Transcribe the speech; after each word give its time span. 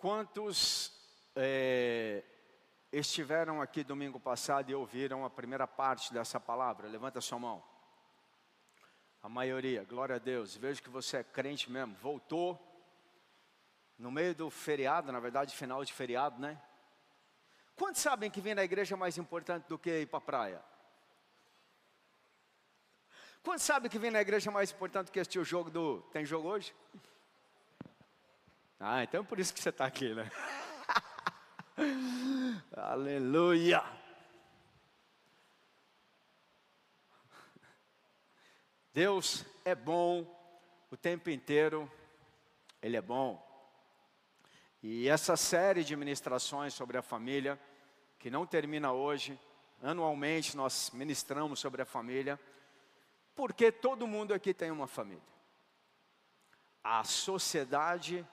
Quantos 0.00 0.90
é, 1.36 2.24
estiveram 2.90 3.60
aqui 3.60 3.84
domingo 3.84 4.18
passado 4.18 4.70
e 4.70 4.74
ouviram 4.74 5.26
a 5.26 5.28
primeira 5.28 5.66
parte 5.68 6.10
dessa 6.10 6.40
palavra? 6.40 6.88
Levanta 6.88 7.20
sua 7.20 7.38
mão. 7.38 7.62
A 9.22 9.28
maioria, 9.28 9.84
glória 9.84 10.16
a 10.16 10.18
Deus. 10.18 10.56
Vejo 10.56 10.82
que 10.82 10.88
você 10.88 11.18
é 11.18 11.22
crente 11.22 11.70
mesmo. 11.70 11.94
Voltou 11.96 12.58
no 13.98 14.10
meio 14.10 14.34
do 14.34 14.48
feriado, 14.48 15.12
na 15.12 15.20
verdade, 15.20 15.54
final 15.54 15.84
de 15.84 15.92
feriado, 15.92 16.40
né? 16.40 16.58
Quantos 17.76 18.00
sabem 18.00 18.30
que 18.30 18.40
vir 18.40 18.54
na 18.54 18.64
igreja 18.64 18.94
é 18.94 18.96
mais 18.96 19.18
importante 19.18 19.68
do 19.68 19.78
que 19.78 19.90
ir 19.90 20.06
para 20.06 20.16
a 20.16 20.22
praia? 20.22 20.64
Quantos 23.42 23.64
sabem 23.64 23.90
que 23.90 23.98
vir 23.98 24.10
na 24.10 24.22
igreja 24.22 24.48
é 24.48 24.52
mais 24.52 24.72
importante 24.72 25.08
do 25.08 25.12
que 25.12 25.20
assistir 25.20 25.40
o 25.40 25.44
jogo 25.44 25.68
do. 25.70 26.00
Tem 26.10 26.24
jogo 26.24 26.48
hoje? 26.48 26.74
Ah, 28.82 29.02
então 29.02 29.20
é 29.20 29.24
por 29.24 29.38
isso 29.38 29.52
que 29.52 29.60
você 29.60 29.68
está 29.68 29.84
aqui, 29.84 30.14
né? 30.14 30.26
Aleluia! 32.74 33.84
Deus 38.90 39.44
é 39.66 39.74
bom 39.74 40.24
o 40.90 40.96
tempo 40.96 41.28
inteiro, 41.28 41.92
Ele 42.80 42.96
é 42.96 43.02
bom. 43.02 43.46
E 44.82 45.10
essa 45.10 45.36
série 45.36 45.84
de 45.84 45.94
ministrações 45.94 46.72
sobre 46.72 46.96
a 46.96 47.02
família, 47.02 47.60
que 48.18 48.30
não 48.30 48.46
termina 48.46 48.92
hoje, 48.92 49.38
anualmente 49.82 50.56
nós 50.56 50.90
ministramos 50.94 51.60
sobre 51.60 51.82
a 51.82 51.84
família, 51.84 52.40
porque 53.34 53.70
todo 53.70 54.06
mundo 54.06 54.32
aqui 54.32 54.54
tem 54.54 54.70
uma 54.70 54.86
família. 54.86 55.22
A 56.82 57.04
sociedade 57.04 58.26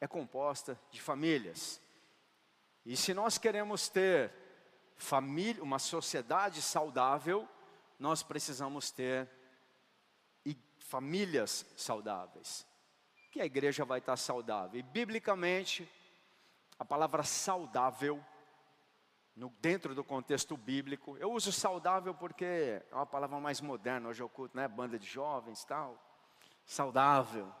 é 0.00 0.06
composta 0.06 0.78
de 0.90 1.00
famílias. 1.00 1.80
E 2.84 2.96
se 2.96 3.12
nós 3.14 3.38
queremos 3.38 3.88
ter 3.88 4.32
família, 4.96 5.62
uma 5.62 5.78
sociedade 5.78 6.62
saudável, 6.62 7.48
nós 7.98 8.22
precisamos 8.22 8.90
ter 8.90 9.28
famílias 10.86 11.66
saudáveis. 11.76 12.66
Que 13.30 13.40
a 13.40 13.44
igreja 13.44 13.84
vai 13.84 13.98
estar 13.98 14.16
saudável. 14.16 14.78
E 14.78 14.82
biblicamente, 14.82 15.88
a 16.78 16.84
palavra 16.84 17.22
saudável, 17.22 18.24
no, 19.34 19.50
dentro 19.60 19.94
do 19.94 20.04
contexto 20.04 20.56
bíblico, 20.56 21.16
eu 21.18 21.32
uso 21.32 21.52
saudável 21.52 22.14
porque 22.14 22.44
é 22.44 22.86
uma 22.92 23.06
palavra 23.06 23.38
mais 23.40 23.60
moderna, 23.60 24.08
hoje 24.08 24.22
eu 24.22 24.28
culto, 24.28 24.56
né? 24.56 24.66
Banda 24.68 24.98
de 24.98 25.06
jovens 25.06 25.64
tal. 25.64 26.00
Saudável. 26.64 27.52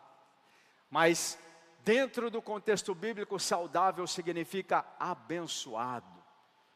Mas 0.88 1.38
Dentro 1.86 2.32
do 2.32 2.42
contexto 2.42 2.96
bíblico, 2.96 3.38
saudável 3.38 4.08
significa 4.08 4.84
abençoado. 4.98 6.20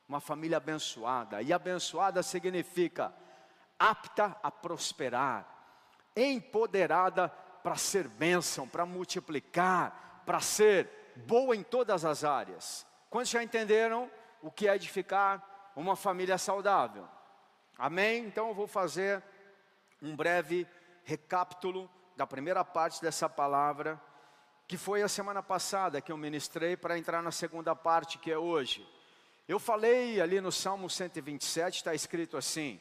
Uma 0.09 0.21
família 0.21 0.59
abençoada. 0.59 1.43
E 1.43 1.53
abençoada 1.53 2.23
significa 2.23 3.13
apta 3.77 4.37
a 4.41 4.53
prosperar, 4.53 5.45
empoderada 6.15 7.29
para 7.29 7.75
ser 7.75 8.07
bênção, 8.07 8.69
para 8.69 8.87
multiplicar, 8.87 10.23
para 10.25 10.39
ser 10.39 11.13
boa 11.27 11.57
em 11.57 11.65
todas 11.65 12.05
as 12.05 12.23
áreas. 12.23 12.87
Quantos 13.11 13.33
já 13.33 13.43
entenderam 13.43 14.09
o 14.41 14.49
que 14.49 14.69
é 14.69 14.77
edificar 14.77 15.73
uma 15.75 15.97
família 15.97 16.39
saudável? 16.39 17.05
Amém? 17.77 18.27
Então 18.27 18.47
eu 18.47 18.55
vou 18.55 18.69
fazer 18.69 19.21
um 20.01 20.15
breve 20.15 20.69
recapitulo 21.03 21.91
da 22.17 22.29
primeira 22.29 22.65
parte 22.65 23.03
dessa 23.03 23.29
palavra 23.29 24.01
que 24.71 24.77
foi 24.77 25.03
a 25.03 25.09
semana 25.09 25.43
passada 25.43 26.01
que 26.01 26.13
eu 26.13 26.17
ministrei 26.17 26.77
para 26.77 26.97
entrar 26.97 27.21
na 27.25 27.33
segunda 27.33 27.75
parte 27.75 28.19
que 28.19 28.31
é 28.31 28.39
hoje. 28.39 28.89
Eu 29.49 29.59
falei 29.59 30.21
ali 30.21 30.41
no 30.41 30.53
Salmo 30.53 30.89
127, 30.89 31.79
está 31.79 31.93
escrito 31.93 32.37
assim: 32.37 32.81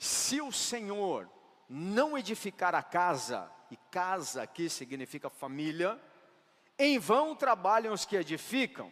Se 0.00 0.40
o 0.40 0.50
Senhor 0.50 1.30
não 1.68 2.18
edificar 2.18 2.74
a 2.74 2.82
casa, 2.82 3.48
e 3.70 3.76
casa 3.88 4.42
aqui 4.42 4.68
significa 4.68 5.30
família, 5.30 5.96
em 6.76 6.98
vão 6.98 7.36
trabalham 7.36 7.94
os 7.94 8.04
que 8.04 8.16
edificam. 8.16 8.90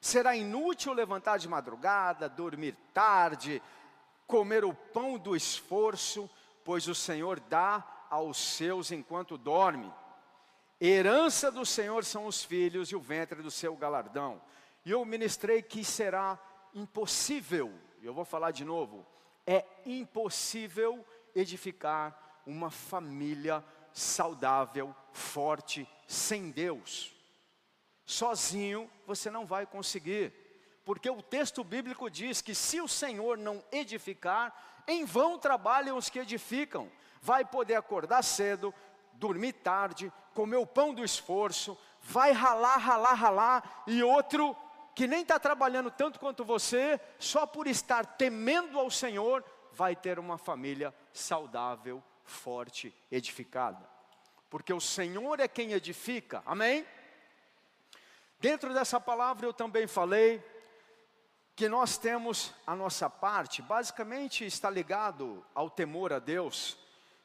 Será 0.00 0.34
inútil 0.34 0.92
levantar 0.92 1.38
de 1.38 1.48
madrugada, 1.48 2.28
dormir 2.28 2.76
tarde, 2.92 3.62
comer 4.26 4.64
o 4.64 4.74
pão 4.74 5.16
do 5.16 5.36
esforço, 5.36 6.28
pois 6.64 6.88
o 6.88 6.96
Senhor 6.96 7.38
dá 7.38 8.08
aos 8.10 8.36
seus 8.38 8.90
enquanto 8.90 9.38
dorme. 9.38 10.01
Herança 10.84 11.48
do 11.48 11.64
Senhor 11.64 12.04
são 12.04 12.26
os 12.26 12.42
filhos 12.42 12.90
e 12.90 12.96
o 12.96 13.00
ventre 13.00 13.40
do 13.40 13.52
seu 13.52 13.76
galardão. 13.76 14.42
E 14.84 14.90
eu 14.90 15.04
ministrei 15.04 15.62
que 15.62 15.84
será 15.84 16.36
impossível, 16.74 17.72
e 18.00 18.06
eu 18.06 18.12
vou 18.12 18.24
falar 18.24 18.50
de 18.50 18.64
novo, 18.64 19.06
é 19.46 19.64
impossível 19.86 21.06
edificar 21.36 22.42
uma 22.44 22.68
família 22.68 23.64
saudável, 23.92 24.92
forte, 25.12 25.88
sem 26.08 26.50
Deus. 26.50 27.14
Sozinho 28.04 28.90
você 29.06 29.30
não 29.30 29.46
vai 29.46 29.64
conseguir, 29.64 30.32
porque 30.84 31.08
o 31.08 31.22
texto 31.22 31.62
bíblico 31.62 32.10
diz 32.10 32.40
que 32.40 32.56
se 32.56 32.80
o 32.80 32.88
Senhor 32.88 33.38
não 33.38 33.62
edificar, 33.70 34.82
em 34.88 35.04
vão 35.04 35.38
trabalham 35.38 35.96
os 35.96 36.08
que 36.08 36.18
edificam. 36.18 36.90
Vai 37.20 37.44
poder 37.44 37.76
acordar 37.76 38.24
cedo, 38.24 38.74
dormir 39.12 39.52
tarde, 39.52 40.12
comer 40.34 40.56
o 40.56 40.66
pão 40.66 40.92
do 40.92 41.04
esforço, 41.04 41.78
vai 42.00 42.32
ralar, 42.32 42.76
ralar, 42.76 43.14
ralar, 43.14 43.84
e 43.86 44.02
outro 44.02 44.56
que 44.94 45.06
nem 45.06 45.22
está 45.22 45.38
trabalhando 45.38 45.90
tanto 45.90 46.20
quanto 46.20 46.44
você, 46.44 47.00
só 47.18 47.46
por 47.46 47.66
estar 47.66 48.04
temendo 48.04 48.78
ao 48.78 48.90
Senhor, 48.90 49.44
vai 49.72 49.96
ter 49.96 50.18
uma 50.18 50.36
família 50.36 50.94
saudável, 51.12 52.02
forte, 52.24 52.94
edificada. 53.10 53.88
Porque 54.50 54.72
o 54.72 54.80
Senhor 54.80 55.40
é 55.40 55.48
quem 55.48 55.72
edifica, 55.72 56.42
amém? 56.44 56.86
Dentro 58.38 58.74
dessa 58.74 59.00
palavra 59.00 59.46
eu 59.46 59.52
também 59.52 59.86
falei 59.86 60.44
que 61.54 61.68
nós 61.68 61.96
temos 61.96 62.52
a 62.66 62.74
nossa 62.74 63.08
parte, 63.08 63.62
basicamente 63.62 64.44
está 64.44 64.68
ligado 64.68 65.44
ao 65.54 65.70
temor 65.70 66.12
a 66.12 66.18
Deus. 66.18 66.76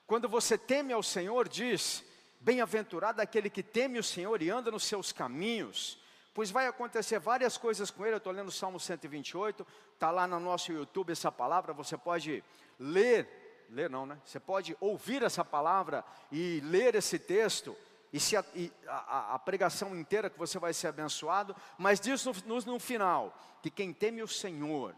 Quando 0.06 0.30
você 0.30 0.58
teme 0.58 0.94
ao 0.94 1.04
Senhor, 1.04 1.50
diz: 1.50 2.04
Bem-aventurado 2.40 3.22
aquele 3.22 3.50
que 3.50 3.64
teme 3.64 4.00
o 4.00 4.04
Senhor 4.04 4.42
e 4.42 4.50
anda 4.50 4.72
nos 4.72 4.84
seus 4.84 5.12
caminhos, 5.12 6.00
pois 6.34 6.52
vai 6.52 6.68
acontecer 6.68 7.20
várias 7.20 7.58
coisas 7.58 7.90
com 7.90 8.06
ele. 8.06 8.16
Eu 8.16 8.20
estou 8.20 8.32
lendo 8.32 8.50
o 8.50 8.52
Salmo 8.52 8.80
128, 8.80 9.66
está 9.94 10.12
lá 10.12 10.28
no 10.28 10.40
nosso 10.40 10.72
YouTube 10.72 11.12
essa 11.12 11.32
palavra, 11.32 11.74
você 11.74 11.98
pode 11.98 12.44
ler, 12.80 13.66
ler 13.70 13.90
não, 13.90 14.06
né? 14.06 14.20
Você 14.24 14.40
pode 14.40 14.78
ouvir 14.80 15.24
essa 15.24 15.44
palavra 15.44 16.06
e 16.32 16.62
ler 16.64 16.96
esse 16.96 17.18
texto, 17.18 17.76
e, 18.14 18.20
se 18.20 18.38
a, 18.38 18.46
e 18.56 18.72
a, 18.88 19.36
a, 19.36 19.40
pregação 19.40 19.96
inteira 19.96 20.30
que 20.30 20.38
você 20.38 20.60
vai 20.60 20.74
ser 20.74 20.88
abençoado, 20.88 21.56
mas 21.78 22.00
diz 22.00 22.24
no, 22.24 22.34
no, 22.46 22.60
no 22.62 22.80
final, 22.80 23.36
que 23.62 23.70
quem 23.70 23.92
teme 23.92 24.22
o 24.22 24.28
Senhor, 24.28 24.96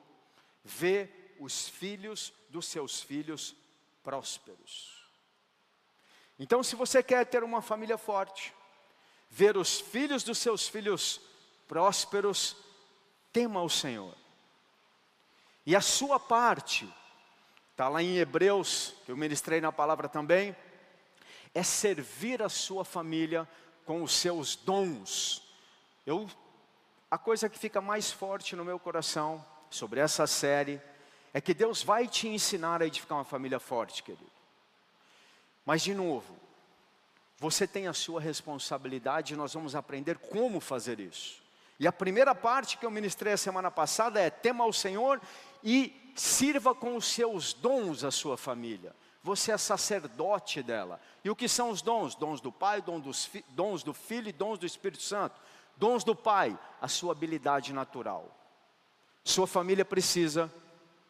vê 0.64 1.10
os 1.40 1.68
filhos 1.70 2.34
dos 2.50 2.68
seus 2.68 3.02
filhos 3.02 3.56
prósperos. 4.04 4.99
Então, 6.40 6.64
se 6.64 6.76
você 6.76 7.04
quer 7.04 7.26
ter 7.26 7.44
uma 7.44 7.62
família 7.62 7.98
forte, 7.98 8.54
ver 9.30 9.58
os 9.58 9.82
filhos 9.82 10.24
dos 10.24 10.38
seus 10.38 10.68
filhos 10.68 11.20
prósperos, 11.68 12.56
tema 13.34 13.62
o 13.62 13.70
Senhor. 13.70 14.16
E 15.66 15.76
a 15.76 15.82
sua 15.82 16.20
parte, 16.20 16.92
está 17.72 17.90
lá 17.90 18.02
em 18.02 18.18
Hebreus, 18.18 18.96
que 19.06 19.12
eu 19.12 19.18
ministrei 19.18 19.60
na 19.60 19.72
palavra 19.72 20.08
também, 20.08 20.56
é 21.54 21.62
servir 21.62 22.42
a 22.42 22.50
sua 22.50 22.86
família 22.86 23.48
com 23.86 24.02
os 24.02 24.14
seus 24.14 24.56
dons. 24.56 25.44
Eu, 26.06 26.30
a 27.12 27.18
coisa 27.18 27.50
que 27.50 27.60
fica 27.60 27.82
mais 27.82 28.12
forte 28.12 28.56
no 28.56 28.64
meu 28.64 28.80
coração 28.80 29.46
sobre 29.70 30.00
essa 30.00 30.26
série 30.26 30.82
é 31.34 31.42
que 31.42 31.54
Deus 31.54 31.84
vai 31.84 32.08
te 32.08 32.28
ensinar 32.28 32.82
a 32.82 32.88
edificar 32.88 33.18
uma 33.18 33.26
família 33.26 33.60
forte, 33.60 34.02
querido. 34.02 34.39
Mas, 35.70 35.84
de 35.84 35.94
novo, 35.94 36.36
você 37.38 37.68
tem 37.68 37.86
a 37.86 37.94
sua 37.94 38.20
responsabilidade 38.20 39.36
e 39.36 39.38
nós 39.38 39.54
vamos 39.54 39.76
aprender 39.76 40.18
como 40.18 40.60
fazer 40.60 41.00
isso. 41.00 41.44
E 41.80 41.86
a 41.86 41.92
primeira 41.92 42.34
parte 42.34 42.76
que 42.76 42.88
eu 42.88 42.90
ministrei 42.90 43.34
a 43.34 43.38
semana 43.38 43.70
passada 43.70 44.20
é: 44.20 44.32
tema 44.32 44.64
ao 44.64 44.74
Senhor 44.74 45.22
e 45.64 45.94
sirva 46.16 46.74
com 46.74 46.96
os 46.96 47.06
seus 47.06 47.54
dons 47.54 48.04
a 48.04 48.10
sua 48.10 48.36
família. 48.36 48.96
Você 49.22 49.52
é 49.52 49.58
sacerdote 49.60 50.64
dela. 50.64 51.00
E 51.24 51.30
o 51.30 51.36
que 51.36 51.48
são 51.48 51.70
os 51.70 51.84
dons? 51.84 52.16
Dons 52.16 52.42
do 52.42 52.52
Pai, 52.52 52.82
dons, 52.82 53.30
dons 53.50 53.84
do 53.84 53.94
Filho 53.94 54.30
e 54.30 54.34
dons 54.34 54.58
do 54.58 54.66
Espírito 54.66 55.04
Santo. 55.04 55.40
Dons 55.78 56.04
do 56.04 56.16
Pai, 56.16 56.58
a 56.82 56.88
sua 56.88 57.12
habilidade 57.12 57.74
natural. 57.74 58.36
Sua 59.24 59.46
família 59.46 59.86
precisa 59.86 60.52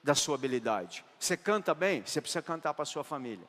da 0.04 0.14
sua 0.14 0.36
habilidade. 0.36 1.06
Você 1.18 1.38
canta 1.38 1.74
bem? 1.74 2.06
Você 2.06 2.20
precisa 2.20 2.42
cantar 2.42 2.74
para 2.74 2.84
a 2.84 2.86
sua 2.86 3.06
família. 3.06 3.48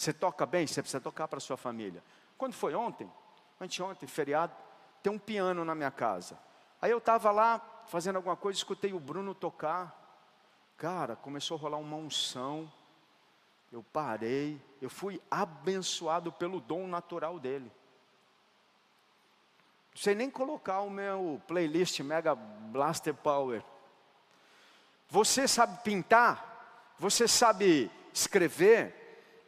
Você 0.00 0.14
toca 0.14 0.46
bem? 0.46 0.66
Você 0.66 0.80
precisa 0.80 0.98
tocar 0.98 1.28
para 1.28 1.38
sua 1.40 1.58
família. 1.58 2.02
Quando 2.38 2.54
foi 2.54 2.74
ontem? 2.74 3.12
Anteontem, 3.60 4.08
feriado. 4.08 4.50
tem 5.02 5.12
um 5.12 5.18
piano 5.18 5.62
na 5.62 5.74
minha 5.74 5.90
casa. 5.90 6.38
Aí 6.80 6.90
eu 6.90 6.96
estava 6.96 7.30
lá 7.30 7.60
fazendo 7.86 8.16
alguma 8.16 8.34
coisa, 8.34 8.56
escutei 8.56 8.94
o 8.94 8.98
Bruno 8.98 9.34
tocar. 9.34 9.94
Cara, 10.78 11.16
começou 11.16 11.58
a 11.58 11.60
rolar 11.60 11.76
uma 11.76 11.98
unção. 11.98 12.72
Eu 13.70 13.82
parei, 13.92 14.58
eu 14.80 14.88
fui 14.88 15.20
abençoado 15.30 16.32
pelo 16.32 16.60
dom 16.62 16.86
natural 16.86 17.38
dele. 17.38 17.70
Não 19.90 20.00
sei 20.00 20.14
nem 20.14 20.30
colocar 20.30 20.80
o 20.80 20.88
meu 20.88 21.42
playlist 21.46 22.00
Mega 22.00 22.34
Blaster 22.34 23.12
Power. 23.12 23.62
Você 25.10 25.46
sabe 25.46 25.82
pintar? 25.82 26.94
Você 26.98 27.28
sabe 27.28 27.90
escrever? 28.14 28.98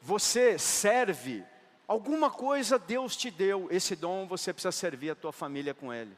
Você 0.02 0.58
serve? 0.58 1.44
Alguma 1.86 2.30
coisa 2.30 2.78
Deus 2.78 3.16
te 3.16 3.30
deu, 3.30 3.68
esse 3.70 3.94
dom 3.94 4.26
você 4.26 4.52
precisa 4.52 4.72
servir 4.72 5.10
a 5.10 5.14
tua 5.14 5.32
família 5.32 5.72
com 5.72 5.92
ele. 5.94 6.16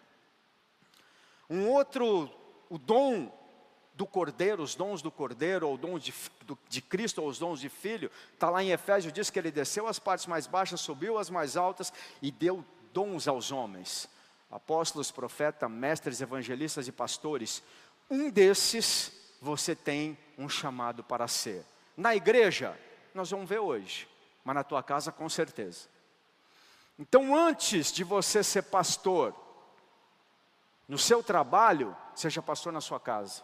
Um 1.51 1.69
outro, 1.69 2.31
o 2.71 2.79
dom 2.79 3.31
do 3.95 4.07
cordeiro, 4.07 4.63
os 4.63 4.75
dons 4.75 5.03
do 5.03 5.11
cordeiro, 5.11 5.69
ou 5.69 5.77
dons 5.77 6.03
de, 6.03 6.15
de 6.69 6.81
Cristo, 6.81 7.21
ou 7.21 7.29
os 7.29 7.39
dons 7.39 7.61
de 7.61 7.69
filho, 7.69 8.11
está 8.33 8.49
lá 8.49 8.63
em 8.63 8.71
Efésios, 8.71 9.13
diz 9.13 9.29
que 9.29 9.39
ele 9.39 9.51
desceu 9.51 9.87
as 9.87 9.99
partes 9.99 10.27
mais 10.27 10.47
baixas, 10.47 10.81
subiu 10.81 11.19
as 11.19 11.29
mais 11.29 11.57
altas 11.57 11.93
e 12.23 12.31
deu 12.31 12.65
dons 12.93 13.29
aos 13.29 13.53
homens, 13.53 14.09
apóstolos, 14.51 15.11
profetas, 15.11 15.71
mestres, 15.71 16.21
evangelistas 16.23 16.89
e 16.89 16.93
pastores. 16.93 17.63
Um 18.11 18.31
desses 18.31 19.13
você 19.43 19.75
tem 19.75 20.17
um 20.39 20.49
chamado 20.49 21.05
para 21.05 21.29
ser. 21.29 21.65
Na 21.97 22.17
igreja, 22.17 22.77
nós 23.15 23.31
vamos 23.31 23.49
ver 23.49 23.61
hoje, 23.61 24.09
mas 24.45 24.55
na 24.55 24.65
tua 24.65 24.83
casa 24.83 25.13
com 25.13 25.29
certeza. 25.29 25.89
Então, 26.99 27.35
antes 27.35 27.93
de 27.93 28.05
você 28.05 28.43
ser 28.43 28.63
pastor, 28.63 29.35
no 30.87 30.99
seu 30.99 31.23
trabalho, 31.23 31.97
seja 32.15 32.43
pastor 32.43 32.73
na 32.73 32.81
sua 32.81 33.01
casa. 33.01 33.43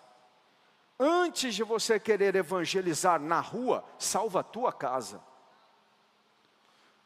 Antes 0.98 1.54
de 1.54 1.62
você 1.62 1.98
querer 1.98 2.34
evangelizar 2.34 3.18
na 3.18 3.40
rua, 3.40 3.84
salva 3.98 4.40
a 4.40 4.44
tua 4.44 4.72
casa. 4.72 5.22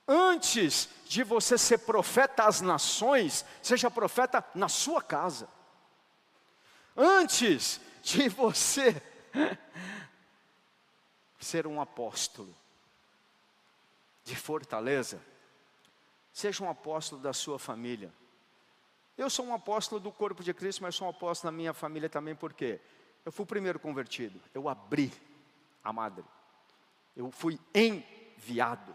Antes 0.07 0.89
de 1.07 1.23
você 1.23 1.57
ser 1.57 1.79
profeta 1.79 2.45
às 2.45 2.61
nações, 2.61 3.45
seja 3.63 3.91
profeta 3.91 4.45
na 4.55 4.69
sua 4.69 5.01
casa. 5.01 5.49
Antes 6.97 7.81
de 8.03 8.29
você 8.29 9.01
ser 11.39 11.67
um 11.67 11.81
apóstolo 11.81 12.55
de 14.25 14.35
fortaleza, 14.35 15.21
seja 16.33 16.65
um 16.65 16.71
apóstolo 16.71 17.21
da 17.21 17.33
sua 17.33 17.59
família. 17.59 18.13
Eu 19.17 19.31
sou 19.31 19.47
um 19.47 19.55
apóstolo 19.55 20.01
do 20.01 20.11
corpo 20.11 20.43
de 20.43 20.53
Cristo, 20.53 20.83
mas 20.83 20.95
sou 20.95 21.07
um 21.07 21.11
apóstolo 21.11 21.53
na 21.53 21.57
minha 21.57 21.73
família 21.73 22.09
também, 22.09 22.35
por 22.35 22.53
quê? 22.53 22.81
Eu 23.25 23.31
fui 23.31 23.45
o 23.45 23.47
primeiro 23.47 23.79
convertido, 23.79 24.41
eu 24.53 24.69
abri 24.69 25.13
a 25.83 25.93
madre, 25.93 26.25
eu 27.17 27.31
fui 27.31 27.59
enviado, 27.75 28.95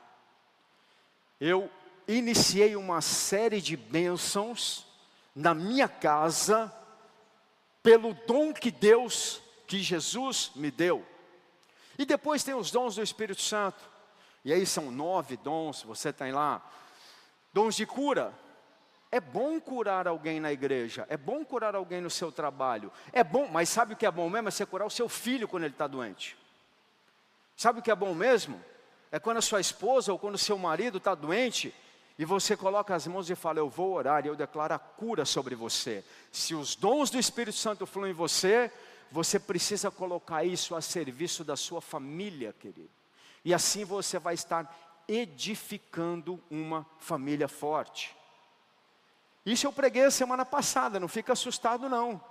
eu 1.40 1.72
iniciei 2.08 2.76
uma 2.76 3.02
série 3.02 3.62
de 3.62 3.78
bênçãos 3.78 4.86
na 5.34 5.54
minha 5.54 5.88
casa, 5.88 6.74
pelo 7.82 8.14
dom 8.28 8.54
que 8.54 8.72
Deus, 8.72 9.42
que 9.66 9.82
Jesus 9.82 10.52
me 10.56 10.70
deu. 10.70 11.06
E 12.00 12.06
depois 12.06 12.46
tem 12.46 12.54
os 12.54 12.72
dons 12.72 12.96
do 12.96 13.04
Espírito 13.04 13.42
Santo, 13.42 13.78
e 14.46 14.54
aí 14.54 14.66
são 14.66 14.90
nove 14.90 15.36
dons, 15.36 15.84
você 15.84 16.14
tem 16.14 16.32
lá, 16.32 16.66
dons 17.54 17.76
de 17.76 17.86
cura, 17.86 18.34
é 19.12 19.20
bom 19.20 19.60
curar 19.60 20.08
alguém 20.08 20.40
na 20.40 20.50
igreja, 20.50 21.06
é 21.10 21.18
bom 21.18 21.44
curar 21.44 21.76
alguém 21.76 22.00
no 22.00 22.10
seu 22.10 22.32
trabalho, 22.32 22.90
é 23.12 23.22
bom, 23.22 23.50
mas 23.50 23.68
sabe 23.68 23.96
o 23.96 23.98
que 23.98 24.06
é 24.06 24.12
bom 24.12 24.30
mesmo? 24.30 24.48
É 24.48 24.52
você 24.52 24.66
curar 24.66 24.86
o 24.86 24.90
seu 24.90 25.10
filho 25.10 25.46
quando 25.46 25.64
ele 25.64 25.74
está 25.74 25.88
doente. 25.88 26.38
Sabe 27.58 27.80
o 27.80 27.84
que 27.84 27.92
é 27.92 27.96
bom 27.96 28.16
mesmo? 28.16 28.64
É 29.12 29.20
quando 29.20 29.38
a 29.38 29.42
sua 29.42 29.60
esposa 29.60 30.14
ou 30.14 30.18
quando 30.18 30.36
o 30.36 30.40
seu 30.40 30.58
marido 30.58 31.00
está 31.00 31.14
doente 31.14 31.76
e 32.18 32.24
você 32.24 32.56
coloca 32.56 32.96
as 32.96 33.08
mãos 33.08 33.30
e 33.30 33.36
fala: 33.36 33.60
Eu 33.60 33.70
vou 33.70 33.92
orar 33.94 34.24
e 34.24 34.30
eu 34.30 34.38
declaro 34.38 34.74
a 34.74 34.80
cura 34.80 35.26
sobre 35.26 35.54
você. 35.54 36.06
Se 36.32 36.56
os 36.56 36.76
dons 36.76 37.10
do 37.10 37.20
Espírito 37.20 37.58
Santo 37.58 37.86
fluem 37.86 38.12
em 38.12 38.16
você, 38.16 38.72
você 39.12 39.40
precisa 39.40 39.90
colocar 39.90 40.44
isso 40.44 40.76
a 40.76 40.82
serviço 40.82 41.44
da 41.44 41.56
sua 41.56 41.82
família, 41.82 42.54
querido. 42.54 42.90
E 43.44 43.54
assim 43.54 43.84
você 43.84 44.20
vai 44.20 44.34
estar 44.34 45.04
edificando 45.08 46.42
uma 46.50 46.86
família 47.00 47.48
forte. 47.48 48.16
Isso 49.46 49.66
eu 49.66 49.74
preguei 49.74 50.04
a 50.04 50.12
semana 50.12 50.46
passada, 50.46 51.00
não 51.00 51.08
fica 51.08 51.34
assustado 51.34 51.90
não. 51.90 52.24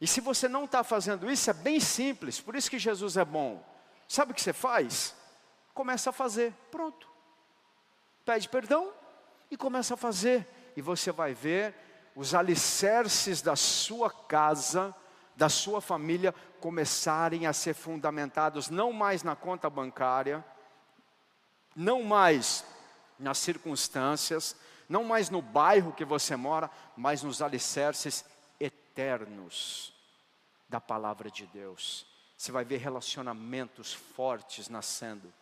E 0.00 0.06
se 0.06 0.20
você 0.20 0.48
não 0.48 0.64
está 0.64 0.82
fazendo 0.84 1.30
isso, 1.30 1.50
é 1.50 1.52
bem 1.52 1.80
simples, 1.80 2.40
por 2.40 2.54
isso 2.54 2.70
que 2.70 2.78
Jesus 2.78 3.16
é 3.16 3.24
bom. 3.24 3.62
Sabe 4.08 4.32
o 4.32 4.34
que 4.34 4.40
você 4.40 4.52
faz? 4.52 5.14
Começa 5.74 6.10
a 6.10 6.12
fazer, 6.12 6.54
pronto. 6.70 7.08
Pede 8.24 8.48
perdão 8.48 8.92
e 9.50 9.56
começa 9.56 9.94
a 9.94 9.96
fazer. 9.96 10.46
E 10.76 10.80
você 10.80 11.12
vai 11.12 11.34
ver 11.34 11.74
os 12.14 12.34
alicerces 12.34 13.42
da 13.42 13.54
sua 13.54 14.10
casa, 14.10 14.94
da 15.38 15.48
sua 15.48 15.80
família, 15.80 16.34
começarem 16.60 17.46
a 17.46 17.52
ser 17.52 17.72
fundamentados 17.72 18.68
não 18.68 18.92
mais 18.92 19.22
na 19.22 19.36
conta 19.36 19.70
bancária, 19.70 20.44
não 21.76 22.02
mais 22.02 22.64
nas 23.16 23.38
circunstâncias, 23.38 24.56
não 24.88 25.04
mais 25.04 25.30
no 25.30 25.40
bairro 25.40 25.92
que 25.92 26.04
você 26.04 26.34
mora, 26.34 26.68
mas 26.96 27.22
nos 27.22 27.40
alicerces 27.40 28.24
eternos 28.58 29.94
da 30.68 30.80
palavra 30.80 31.30
de 31.30 31.46
Deus. 31.46 32.04
Você 32.36 32.50
vai 32.50 32.64
ver 32.64 32.78
relacionamentos 32.78 33.94
fortes 33.94 34.68
nascendo. 34.68 35.32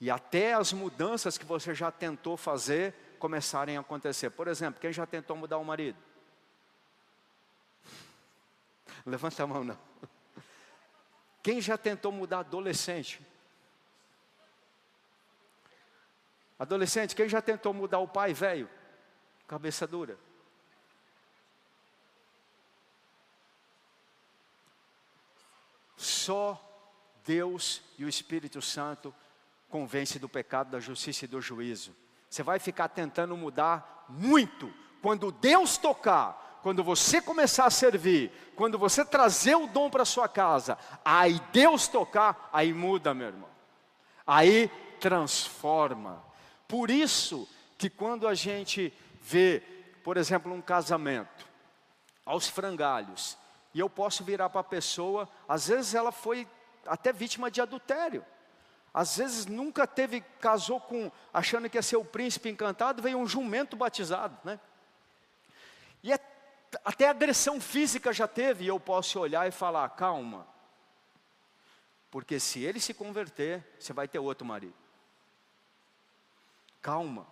E 0.00 0.10
até 0.10 0.54
as 0.54 0.72
mudanças 0.72 1.36
que 1.36 1.44
você 1.44 1.74
já 1.74 1.90
tentou 1.90 2.38
fazer 2.38 2.94
começarem 3.18 3.76
a 3.76 3.80
acontecer. 3.80 4.30
Por 4.30 4.48
exemplo, 4.48 4.80
quem 4.80 4.94
já 4.94 5.04
tentou 5.04 5.36
mudar 5.36 5.58
o 5.58 5.64
marido? 5.64 5.98
Levanta 9.10 9.42
a 9.42 9.46
mão, 9.46 9.64
não. 9.64 9.78
Quem 11.42 11.60
já 11.60 11.76
tentou 11.76 12.12
mudar 12.12 12.40
adolescente? 12.40 13.20
Adolescente, 16.58 17.16
quem 17.16 17.28
já 17.28 17.42
tentou 17.42 17.72
mudar 17.74 17.98
o 17.98 18.06
pai 18.06 18.32
velho? 18.32 18.68
Cabeça 19.48 19.86
dura. 19.86 20.18
Só 25.96 26.58
Deus 27.24 27.82
e 27.98 28.04
o 28.04 28.08
Espírito 28.08 28.62
Santo 28.62 29.14
convence 29.68 30.18
do 30.18 30.28
pecado, 30.28 30.70
da 30.70 30.80
justiça 30.80 31.24
e 31.24 31.28
do 31.28 31.40
juízo. 31.40 31.96
Você 32.28 32.42
vai 32.42 32.58
ficar 32.58 32.88
tentando 32.88 33.36
mudar 33.36 34.06
muito. 34.08 34.72
Quando 35.02 35.32
Deus 35.32 35.78
tocar, 35.78 36.49
quando 36.62 36.84
você 36.84 37.20
começar 37.20 37.66
a 37.66 37.70
servir, 37.70 38.30
quando 38.54 38.78
você 38.78 39.04
trazer 39.04 39.54
o 39.54 39.66
dom 39.66 39.88
para 39.88 40.04
sua 40.04 40.28
casa, 40.28 40.76
aí 41.04 41.40
Deus 41.52 41.88
tocar, 41.88 42.50
aí 42.52 42.72
muda, 42.72 43.14
meu 43.14 43.28
irmão. 43.28 43.48
Aí 44.26 44.70
transforma. 45.00 46.22
Por 46.68 46.90
isso 46.90 47.48
que 47.78 47.88
quando 47.88 48.28
a 48.28 48.34
gente 48.34 48.92
vê, 49.22 49.62
por 50.04 50.16
exemplo, 50.16 50.52
um 50.52 50.60
casamento, 50.60 51.48
aos 52.24 52.46
frangalhos, 52.48 53.36
e 53.74 53.80
eu 53.80 53.88
posso 53.88 54.22
virar 54.22 54.50
para 54.50 54.60
a 54.60 54.64
pessoa, 54.64 55.28
às 55.48 55.68
vezes 55.68 55.94
ela 55.94 56.12
foi 56.12 56.46
até 56.86 57.12
vítima 57.12 57.50
de 57.50 57.60
adultério. 57.60 58.24
Às 58.92 59.16
vezes 59.16 59.46
nunca 59.46 59.86
teve, 59.86 60.20
casou 60.40 60.80
com, 60.80 61.10
achando 61.32 61.70
que 61.70 61.78
ia 61.78 61.82
ser 61.82 61.96
o 61.96 62.04
príncipe 62.04 62.48
encantado, 62.48 63.00
veio 63.00 63.18
um 63.18 63.26
jumento 63.26 63.76
batizado, 63.76 64.36
né? 64.44 64.58
Até 66.84 67.08
agressão 67.08 67.60
física 67.60 68.12
já 68.12 68.28
teve, 68.28 68.64
e 68.64 68.68
eu 68.68 68.78
posso 68.78 69.18
olhar 69.18 69.48
e 69.48 69.50
falar, 69.50 69.88
calma. 69.90 70.46
Porque 72.10 72.40
se 72.40 72.62
ele 72.62 72.80
se 72.80 72.94
converter, 72.94 73.64
você 73.78 73.92
vai 73.92 74.06
ter 74.06 74.18
outro 74.18 74.46
marido 74.46 74.80
calma, 76.80 77.26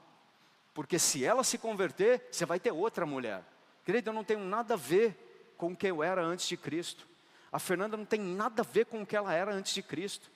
porque 0.74 0.98
se 0.98 1.24
ela 1.24 1.42
se 1.42 1.58
converter, 1.58 2.28
você 2.30 2.44
vai 2.44 2.60
ter 2.60 2.70
outra 2.70 3.04
mulher. 3.04 3.42
Querido, 3.84 4.10
eu 4.10 4.14
não 4.14 4.24
tenho 4.24 4.40
nada 4.40 4.74
a 4.74 4.76
ver 4.76 5.54
com 5.56 5.72
o 5.72 5.76
que 5.76 5.86
eu 5.86 6.02
era 6.02 6.22
antes 6.22 6.46
de 6.46 6.56
Cristo. 6.56 7.08
A 7.50 7.58
Fernanda 7.58 7.96
não 7.96 8.04
tem 8.04 8.20
nada 8.20 8.62
a 8.62 8.64
ver 8.64 8.86
com 8.86 9.02
o 9.02 9.06
que 9.06 9.16
ela 9.16 9.32
era 9.32 9.52
antes 9.52 9.72
de 9.72 9.82
Cristo. 9.82 10.30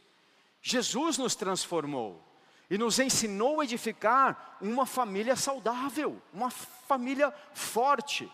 Jesus 0.61 1.18
nos 1.18 1.35
transformou 1.35 2.21
e 2.71 2.78
nos 2.78 2.99
ensinou 2.99 3.61
a 3.61 3.64
edificar 3.64 4.56
uma 4.61 4.87
família 4.87 5.37
saudável, 5.37 6.21
uma 6.32 6.50
família 6.50 7.32
forte. 7.52 8.30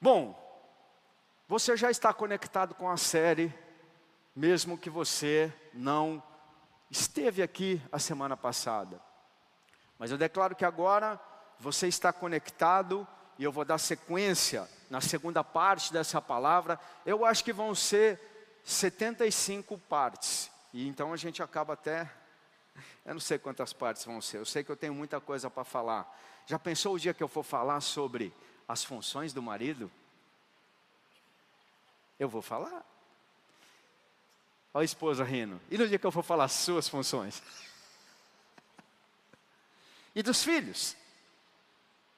Bom, 0.00 0.38
você 1.48 1.76
já 1.76 1.90
está 1.90 2.14
conectado 2.14 2.72
com 2.72 2.88
a 2.88 2.96
série, 2.96 3.52
mesmo 4.34 4.78
que 4.78 4.88
você 4.88 5.52
não 5.74 6.22
esteve 6.88 7.42
aqui 7.42 7.82
a 7.90 7.98
semana 7.98 8.36
passada. 8.36 9.00
Mas 9.98 10.12
eu 10.12 10.16
declaro 10.16 10.54
que 10.54 10.64
agora 10.64 11.20
você 11.58 11.88
está 11.88 12.12
conectado 12.12 13.06
e 13.36 13.42
eu 13.42 13.50
vou 13.50 13.64
dar 13.64 13.78
sequência 13.78 14.68
na 14.88 15.00
segunda 15.00 15.42
parte 15.42 15.92
dessa 15.92 16.22
palavra. 16.22 16.78
Eu 17.04 17.24
acho 17.24 17.42
que 17.42 17.52
vão 17.52 17.74
ser 17.74 18.20
75 18.62 19.76
partes. 19.78 20.48
E 20.72 20.86
então 20.86 21.12
a 21.12 21.16
gente 21.16 21.42
acaba 21.42 21.72
até. 21.72 22.08
Eu 23.04 23.14
não 23.14 23.20
sei 23.20 23.36
quantas 23.36 23.72
partes 23.72 24.04
vão 24.04 24.20
ser, 24.20 24.36
eu 24.36 24.44
sei 24.44 24.62
que 24.62 24.70
eu 24.70 24.76
tenho 24.76 24.94
muita 24.94 25.20
coisa 25.20 25.50
para 25.50 25.64
falar. 25.64 26.08
Já 26.46 26.56
pensou 26.56 26.94
o 26.94 27.00
dia 27.00 27.12
que 27.12 27.22
eu 27.22 27.26
for 27.26 27.42
falar 27.42 27.80
sobre 27.80 28.32
as 28.68 28.84
funções 28.84 29.32
do 29.32 29.42
marido? 29.42 29.90
Eu 32.18 32.28
vou 32.28 32.42
falar. 32.42 32.84
Olha 34.74 34.82
a 34.82 34.84
esposa 34.84 35.24
rindo. 35.24 35.58
E 35.70 35.78
no 35.78 35.88
dia 35.88 35.98
que 35.98 36.06
eu 36.06 36.12
for 36.12 36.22
falar 36.22 36.44
as 36.44 36.52
suas 36.52 36.86
funções? 36.86 37.42
e 40.14 40.22
dos 40.22 40.44
filhos? 40.44 40.94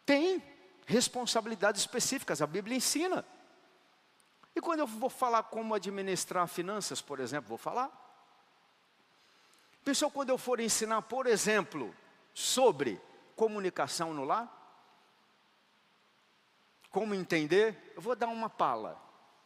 Tem 0.05 0.43
responsabilidades 0.87 1.83
específicas, 1.83 2.43
a 2.43 2.47
Bíblia 2.47 2.77
ensina. 2.77 3.25
E 4.57 4.61
quando 4.61 4.81
eu 4.81 4.87
vou 4.87 5.09
falar 5.09 5.45
como 5.45 5.75
administrar 5.75 6.49
finanças, 6.49 7.01
por 7.01 7.21
exemplo, 7.21 7.49
vou 7.49 7.59
falar. 7.59 7.91
Pessoal, 9.85 10.11
quando 10.11 10.31
eu 10.31 10.37
for 10.37 10.59
ensinar, 10.59 11.03
por 11.03 11.27
exemplo, 11.27 11.95
sobre 12.35 13.01
comunicação 13.37 14.13
no 14.13 14.25
lar, 14.25 14.60
como 16.91 17.15
entender, 17.15 17.93
eu 17.95 18.03
vou 18.03 18.17
dar 18.17 18.29
uma 18.29 18.51
pala 18.51 19.01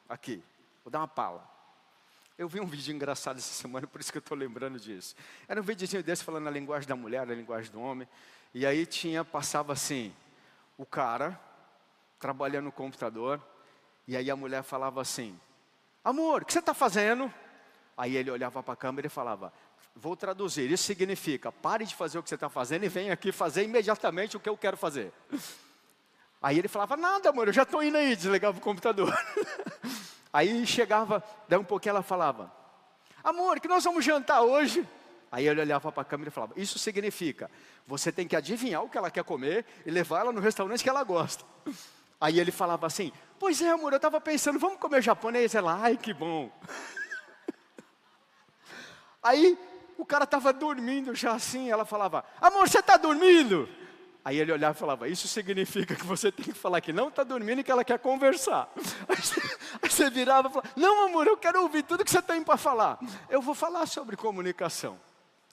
aqui, 0.08 0.42
vou 0.82 0.90
dar 0.90 1.00
uma 1.00 1.08
pala. 1.08 1.48
Eu 2.36 2.48
vi 2.48 2.58
um 2.58 2.66
vídeo 2.66 2.92
engraçado 2.92 3.38
essa 3.38 3.52
semana, 3.52 3.86
por 3.86 4.00
isso 4.00 4.10
que 4.10 4.18
eu 4.18 4.20
estou 4.20 4.36
lembrando 4.36 4.80
disso. 4.80 5.14
Era 5.46 5.60
um 5.60 5.64
videozinho 5.64 6.02
desse 6.02 6.24
falando 6.24 6.48
a 6.48 6.50
linguagem 6.50 6.88
da 6.88 6.96
mulher, 6.96 7.20
a 7.20 7.34
linguagem 7.34 7.70
do 7.70 7.80
homem. 7.80 8.08
E 8.52 8.66
aí 8.66 8.86
tinha, 8.86 9.24
passava 9.24 9.72
assim, 9.72 10.12
o 10.76 10.84
cara 10.84 11.38
trabalhando 12.18 12.64
no 12.64 12.72
computador, 12.72 13.40
e 14.08 14.16
aí 14.16 14.30
a 14.30 14.36
mulher 14.36 14.62
falava 14.62 15.00
assim: 15.00 15.38
Amor, 16.02 16.42
o 16.42 16.44
que 16.44 16.52
você 16.52 16.58
está 16.58 16.74
fazendo? 16.74 17.32
Aí 17.96 18.16
ele 18.16 18.30
olhava 18.30 18.62
para 18.62 18.74
a 18.74 18.76
câmera 18.76 19.06
e 19.06 19.10
falava: 19.10 19.52
Vou 19.94 20.16
traduzir. 20.16 20.70
Isso 20.70 20.84
significa: 20.84 21.52
pare 21.52 21.84
de 21.84 21.94
fazer 21.94 22.18
o 22.18 22.22
que 22.22 22.28
você 22.28 22.34
está 22.34 22.48
fazendo 22.48 22.84
e 22.84 22.88
vem 22.88 23.10
aqui 23.10 23.30
fazer 23.30 23.62
imediatamente 23.62 24.36
o 24.36 24.40
que 24.40 24.48
eu 24.48 24.56
quero 24.56 24.76
fazer. 24.76 25.12
Aí 26.44 26.58
ele 26.58 26.68
falava: 26.68 26.94
Nada, 26.94 27.30
amor, 27.30 27.48
eu 27.48 27.54
já 27.54 27.62
estou 27.62 27.82
indo 27.82 27.96
aí. 27.96 28.14
Desligava 28.14 28.58
o 28.58 28.60
computador. 28.60 29.10
aí 30.30 30.66
chegava, 30.66 31.24
daí 31.48 31.58
um 31.58 31.64
pouquinho 31.64 31.92
ela 31.92 32.02
falava: 32.02 32.52
Amor, 33.24 33.58
que 33.60 33.66
nós 33.66 33.82
vamos 33.82 34.04
jantar 34.04 34.42
hoje? 34.42 34.86
Aí 35.32 35.48
ele 35.48 35.62
olhava 35.62 35.90
para 35.90 36.02
a 36.02 36.04
câmera 36.04 36.28
e 36.28 36.30
falava: 36.30 36.52
Isso 36.54 36.78
significa, 36.78 37.50
você 37.86 38.12
tem 38.12 38.28
que 38.28 38.36
adivinhar 38.36 38.82
o 38.82 38.90
que 38.90 38.98
ela 38.98 39.10
quer 39.10 39.24
comer 39.24 39.64
e 39.86 39.90
levar 39.90 40.20
ela 40.20 40.32
no 40.32 40.40
restaurante 40.42 40.82
que 40.82 40.88
ela 40.90 41.02
gosta. 41.02 41.42
Aí 42.20 42.38
ele 42.38 42.52
falava 42.52 42.86
assim: 42.86 43.10
Pois 43.38 43.62
é, 43.62 43.70
amor, 43.70 43.94
eu 43.94 43.96
estava 43.96 44.20
pensando, 44.20 44.58
vamos 44.58 44.78
comer 44.78 45.02
japonês? 45.02 45.54
Ela, 45.54 45.80
ai, 45.80 45.96
que 45.96 46.12
bom. 46.12 46.52
Aí 49.22 49.58
o 49.96 50.04
cara 50.04 50.24
estava 50.24 50.52
dormindo 50.52 51.14
já 51.14 51.32
assim, 51.32 51.70
ela 51.70 51.86
falava: 51.86 52.22
Amor, 52.38 52.68
você 52.68 52.80
está 52.80 52.98
dormindo? 52.98 53.66
Aí 54.24 54.38
ele 54.38 54.50
olhava 54.50 54.74
e 54.74 54.80
falava: 54.80 55.08
Isso 55.08 55.28
significa 55.28 55.94
que 55.94 56.04
você 56.04 56.32
tem 56.32 56.46
que 56.46 56.54
falar 56.54 56.80
que 56.80 56.92
não 56.92 57.08
está 57.08 57.22
dormindo 57.22 57.60
e 57.60 57.64
que 57.64 57.70
ela 57.70 57.84
quer 57.84 57.98
conversar. 57.98 58.72
Aí 59.82 59.90
você, 59.90 60.08
virava 60.08 60.48
e 60.48 60.50
falava: 60.50 60.72
Não, 60.74 61.06
amor, 61.06 61.26
eu 61.26 61.36
quero 61.36 61.60
ouvir 61.62 61.82
tudo 61.82 62.04
que 62.04 62.10
você 62.10 62.22
tem 62.22 62.42
para 62.42 62.56
falar. 62.56 62.98
Eu 63.28 63.42
vou 63.42 63.54
falar 63.54 63.84
sobre 63.86 64.16
comunicação. 64.16 64.98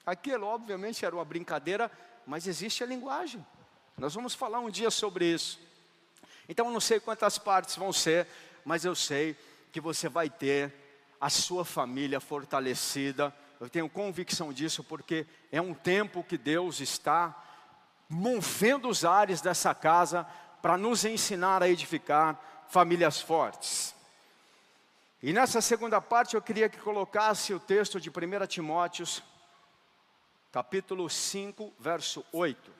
Aquilo, 0.06 0.46
obviamente, 0.46 1.04
era 1.04 1.14
uma 1.14 1.24
brincadeira, 1.24 1.90
mas 2.26 2.46
existe 2.46 2.82
a 2.82 2.86
linguagem. 2.86 3.44
Nós 3.98 4.14
vamos 4.14 4.34
falar 4.34 4.58
um 4.60 4.70
dia 4.70 4.90
sobre 4.90 5.26
isso. 5.26 5.60
Então 6.48 6.66
eu 6.66 6.72
não 6.72 6.80
sei 6.80 6.98
quantas 6.98 7.38
partes 7.38 7.76
vão 7.76 7.92
ser, 7.92 8.26
mas 8.64 8.84
eu 8.84 8.94
sei 8.94 9.36
que 9.70 9.80
você 9.80 10.08
vai 10.08 10.30
ter 10.30 10.72
a 11.20 11.28
sua 11.28 11.64
família 11.64 12.20
fortalecida. 12.20 13.32
Eu 13.60 13.68
tenho 13.68 13.88
convicção 13.88 14.52
disso 14.52 14.82
porque 14.82 15.26
é 15.52 15.60
um 15.60 15.74
tempo 15.74 16.24
que 16.24 16.36
Deus 16.36 16.80
está 16.80 17.36
movendo 18.12 18.88
os 18.88 19.04
ares 19.04 19.40
dessa 19.40 19.74
casa 19.74 20.24
para 20.60 20.76
nos 20.76 21.04
ensinar 21.04 21.62
a 21.62 21.68
edificar 21.68 22.38
famílias 22.68 23.20
fortes. 23.20 23.94
E 25.22 25.32
nessa 25.32 25.60
segunda 25.60 26.00
parte 26.00 26.34
eu 26.34 26.42
queria 26.42 26.68
que 26.68 26.78
colocasse 26.78 27.54
o 27.54 27.60
texto 27.60 28.00
de 28.00 28.10
1 28.10 28.46
Timóteos, 28.46 29.22
capítulo 30.52 31.08
5, 31.08 31.72
verso 31.78 32.24
8. 32.32 32.70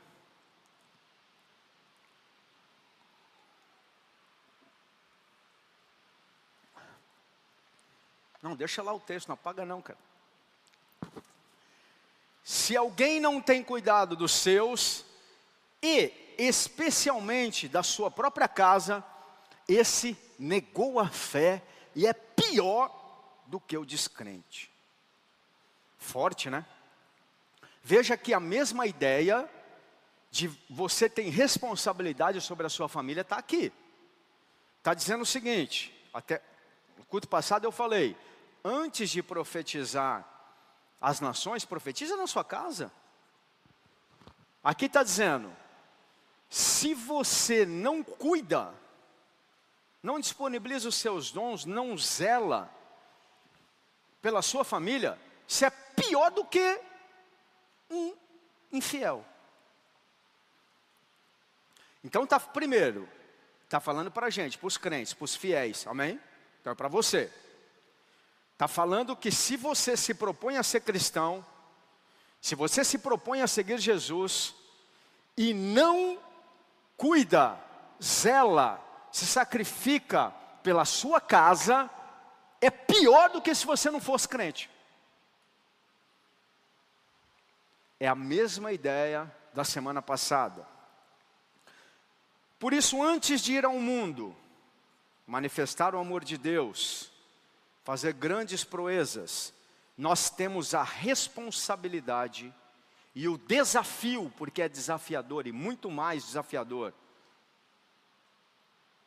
Não, 8.43 8.57
deixa 8.57 8.83
lá 8.83 8.93
o 8.93 9.01
texto, 9.01 9.29
não 9.29 9.35
apaga 9.35 9.65
não, 9.65 9.81
cara. 9.81 9.99
Se 12.43 12.77
alguém 12.77 13.21
não 13.21 13.41
tem 13.41 13.63
cuidado 13.63 14.17
dos 14.17 14.33
seus, 14.33 15.07
e 15.83 16.35
especialmente 16.39 17.69
da 17.69 17.83
sua 17.83 18.11
própria 18.11 18.49
casa, 18.49 19.05
esse 19.69 20.17
negou 20.39 21.01
a 21.01 21.09
fé 21.09 21.63
e 21.95 22.07
é 22.07 22.13
pior 22.13 22.91
do 23.47 23.61
que 23.61 23.77
o 23.77 23.85
descrente. 23.85 24.71
Forte, 25.99 26.49
né? 26.49 26.65
Veja 27.83 28.17
que 28.17 28.33
a 28.33 28.41
mesma 28.41 28.87
ideia 28.87 29.49
de 30.31 30.49
você 30.71 31.09
tem 31.09 31.29
responsabilidade 31.29 32.41
sobre 32.41 32.67
a 32.67 32.71
sua 32.71 32.89
família 32.89 33.23
está 33.23 33.37
aqui. 33.37 33.73
Está 34.79 34.95
dizendo 34.95 35.23
o 35.23 35.27
seguinte, 35.27 35.95
até 36.13 36.43
no 36.97 37.05
culto 37.05 37.29
passado 37.29 37.65
eu 37.65 37.73
falei, 37.73 38.17
antes 38.65 39.11
de 39.11 39.23
profetizar 39.23 40.27
as 41.01 41.21
nações, 41.21 41.65
profetiza 41.65 42.17
na 42.17 42.27
sua 42.27 42.45
casa. 42.45 42.91
Aqui 44.63 44.87
está 44.87 45.03
dizendo: 45.03 45.55
se 46.53 46.93
você 46.93 47.65
não 47.65 48.05
cuida, 48.05 48.75
não 50.03 50.21
disponibiliza 50.21 50.87
os 50.87 50.97
seus 50.97 51.33
dons, 51.33 51.65
não 51.65 51.97
zela 51.97 52.71
pela 54.21 54.43
sua 54.43 54.63
família, 54.63 55.19
isso 55.49 55.65
é 55.65 55.71
pior 55.71 56.31
do 56.31 56.45
que 56.45 56.79
um 57.89 58.15
infiel. 58.71 59.25
Então 62.05 62.27
tá 62.27 62.39
primeiro, 62.39 63.09
tá 63.67 63.81
falando 63.81 64.11
para 64.11 64.27
a 64.27 64.31
gente, 64.31 64.59
para 64.59 64.67
os 64.67 64.77
crentes, 64.77 65.15
para 65.15 65.25
os 65.25 65.35
fiéis, 65.35 65.87
amém? 65.87 66.21
Então 66.61 66.75
é 66.75 66.77
para 66.77 66.89
você. 66.89 67.33
Está 68.53 68.69
falando 68.69 69.17
que 69.17 69.33
se 69.33 69.57
você 69.57 69.97
se 69.97 70.13
propõe 70.13 70.59
a 70.59 70.63
ser 70.63 70.81
cristão, 70.83 71.43
se 72.43 72.55
você 72.55 72.85
se 72.85 72.99
propõe 72.99 73.41
a 73.41 73.47
seguir 73.47 73.79
Jesus 73.79 74.55
e 75.35 75.55
não 75.55 76.21
cuida, 77.03 77.59
zela, 78.01 78.81
se 79.11 79.27
sacrifica 79.27 80.31
pela 80.63 80.85
sua 80.85 81.21
casa, 81.21 81.91
é 82.61 82.71
pior 82.71 83.29
do 83.31 83.43
que 83.43 83.53
se 83.53 83.67
você 83.67 83.91
não 83.91 84.01
fosse 84.01 84.29
crente. 84.29 84.71
É 87.99 88.07
a 88.07 88.15
mesma 88.15 88.71
ideia 88.73 89.29
da 89.53 89.65
semana 89.65 90.01
passada. 90.01 90.65
Por 92.57 92.73
isso, 92.73 93.03
antes 93.03 93.41
de 93.41 93.55
ir 93.55 93.65
ao 93.65 93.81
mundo, 93.81 94.37
manifestar 95.27 95.97
o 95.97 95.99
amor 95.99 96.23
de 96.23 96.39
Deus, 96.39 97.11
fazer 97.83 98.13
grandes 98.13 98.63
proezas, 98.63 99.53
nós 99.99 100.31
temos 100.31 100.73
a 100.73 100.85
responsabilidade 100.85 102.55
e 103.15 103.29
o 103.29 103.37
desafio, 103.37 104.33
porque 104.37 104.63
é 104.63 104.69
desafiador 104.69 105.47
e 105.47 105.53
muito 105.53 105.91
mais 105.91 106.25
desafiador, 106.25 106.95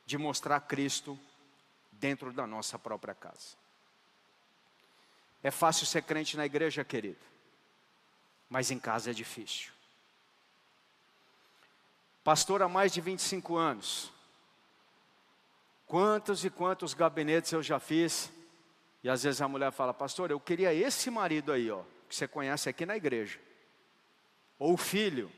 de 0.06 0.18
mostrar 0.18 0.60
Cristo 0.62 1.20
dentro 1.92 2.32
da 2.32 2.46
nossa 2.46 2.78
própria 2.78 3.16
casa. 3.16 3.58
É 5.42 5.50
fácil 5.50 5.86
ser 5.86 6.04
crente 6.04 6.38
na 6.38 6.46
igreja, 6.46 6.84
querido, 6.84 7.24
mas 8.50 8.70
em 8.70 8.80
casa 8.80 9.10
é 9.10 9.14
difícil. 9.14 9.72
Pastor 12.24 12.62
há 12.62 12.68
mais 12.68 12.92
de 12.92 13.02
25 13.02 13.56
anos. 13.56 14.12
Quantos 15.86 16.44
e 16.44 16.50
quantos 16.50 16.96
gabinetes 16.96 17.52
eu 17.52 17.62
já 17.62 17.80
fiz 17.80 18.32
e 19.04 19.10
às 19.10 19.22
vezes 19.22 19.40
a 19.40 19.48
mulher 19.48 19.72
fala, 19.72 19.94
pastor, 19.94 20.32
eu 20.32 20.40
queria 20.40 20.74
esse 20.74 21.12
marido 21.12 21.52
aí, 21.52 21.70
ó, 21.70 21.84
que 22.10 22.16
você 22.16 22.28
conhece 22.28 22.68
aqui 22.68 22.88
na 22.88 22.98
igreja. 22.98 23.40
Ou 24.58 24.78
filho. 24.78 25.32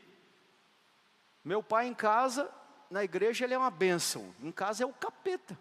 Meu 1.43 1.63
pai 1.63 1.87
em 1.87 1.93
casa, 1.93 2.49
na 2.89 3.03
igreja 3.03 3.45
ele 3.45 3.53
é 3.53 3.57
uma 3.57 3.71
bênção, 3.71 4.33
em 4.41 4.51
casa 4.51 4.83
é 4.83 4.85
o 4.85 4.93
capeta. 4.93 5.57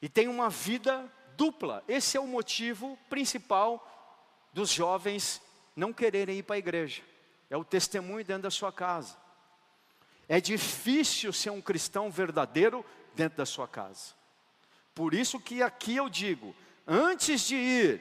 E 0.00 0.08
tem 0.08 0.28
uma 0.28 0.48
vida 0.48 1.10
dupla. 1.36 1.82
Esse 1.88 2.16
é 2.16 2.20
o 2.20 2.26
motivo 2.26 2.98
principal 3.08 3.86
dos 4.52 4.70
jovens 4.70 5.40
não 5.74 5.92
quererem 5.92 6.38
ir 6.38 6.42
para 6.42 6.56
a 6.56 6.58
igreja. 6.58 7.02
é 7.48 7.56
o 7.56 7.64
testemunho 7.64 8.24
dentro 8.24 8.44
da 8.44 8.50
sua 8.50 8.72
casa. 8.72 9.16
É 10.28 10.40
difícil 10.40 11.32
ser 11.32 11.50
um 11.50 11.60
cristão 11.60 12.10
verdadeiro 12.10 12.84
dentro 13.14 13.38
da 13.38 13.46
sua 13.46 13.68
casa. 13.68 14.14
Por 14.94 15.14
isso 15.14 15.38
que 15.38 15.62
aqui 15.62 15.94
eu 15.94 16.08
digo, 16.08 16.56
antes 16.86 17.42
de 17.42 17.54
ir 17.54 18.00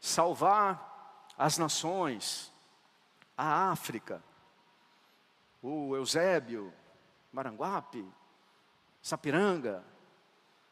salvar 0.00 0.91
as 1.42 1.58
nações, 1.58 2.52
a 3.36 3.72
África, 3.72 4.22
o 5.60 5.96
Eusébio, 5.96 6.72
Maranguape, 7.32 8.06
Sapiranga, 9.02 9.82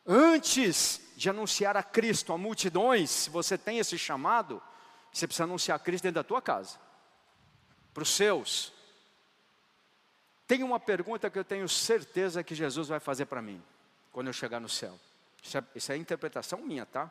antes 0.06 1.12
de 1.16 1.28
anunciar 1.28 1.76
a 1.76 1.82
Cristo 1.82 2.32
a 2.32 2.38
multidões, 2.38 3.10
se 3.10 3.30
você 3.30 3.58
tem 3.58 3.78
esse 3.78 3.98
chamado, 3.98 4.62
você 5.12 5.26
precisa 5.26 5.42
anunciar 5.42 5.74
a 5.74 5.82
Cristo 5.82 6.04
dentro 6.04 6.22
da 6.22 6.24
tua 6.24 6.40
casa, 6.40 6.78
para 7.92 8.04
os 8.04 8.10
seus. 8.10 8.72
Tem 10.46 10.62
uma 10.62 10.78
pergunta 10.78 11.28
que 11.28 11.38
eu 11.40 11.44
tenho 11.44 11.68
certeza 11.68 12.44
que 12.44 12.54
Jesus 12.54 12.86
vai 12.86 13.00
fazer 13.00 13.26
para 13.26 13.42
mim, 13.42 13.60
quando 14.12 14.28
eu 14.28 14.32
chegar 14.32 14.60
no 14.60 14.68
céu. 14.68 14.96
Isso 15.42 15.58
é, 15.58 15.64
isso 15.74 15.90
é 15.90 15.96
interpretação 15.96 16.60
minha, 16.60 16.86
tá? 16.86 17.10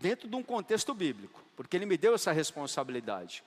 Dentro 0.00 0.28
de 0.28 0.36
um 0.36 0.42
contexto 0.42 0.92
bíblico, 0.94 1.42
porque 1.56 1.76
Ele 1.76 1.86
me 1.86 1.96
deu 1.96 2.14
essa 2.14 2.32
responsabilidade. 2.32 3.42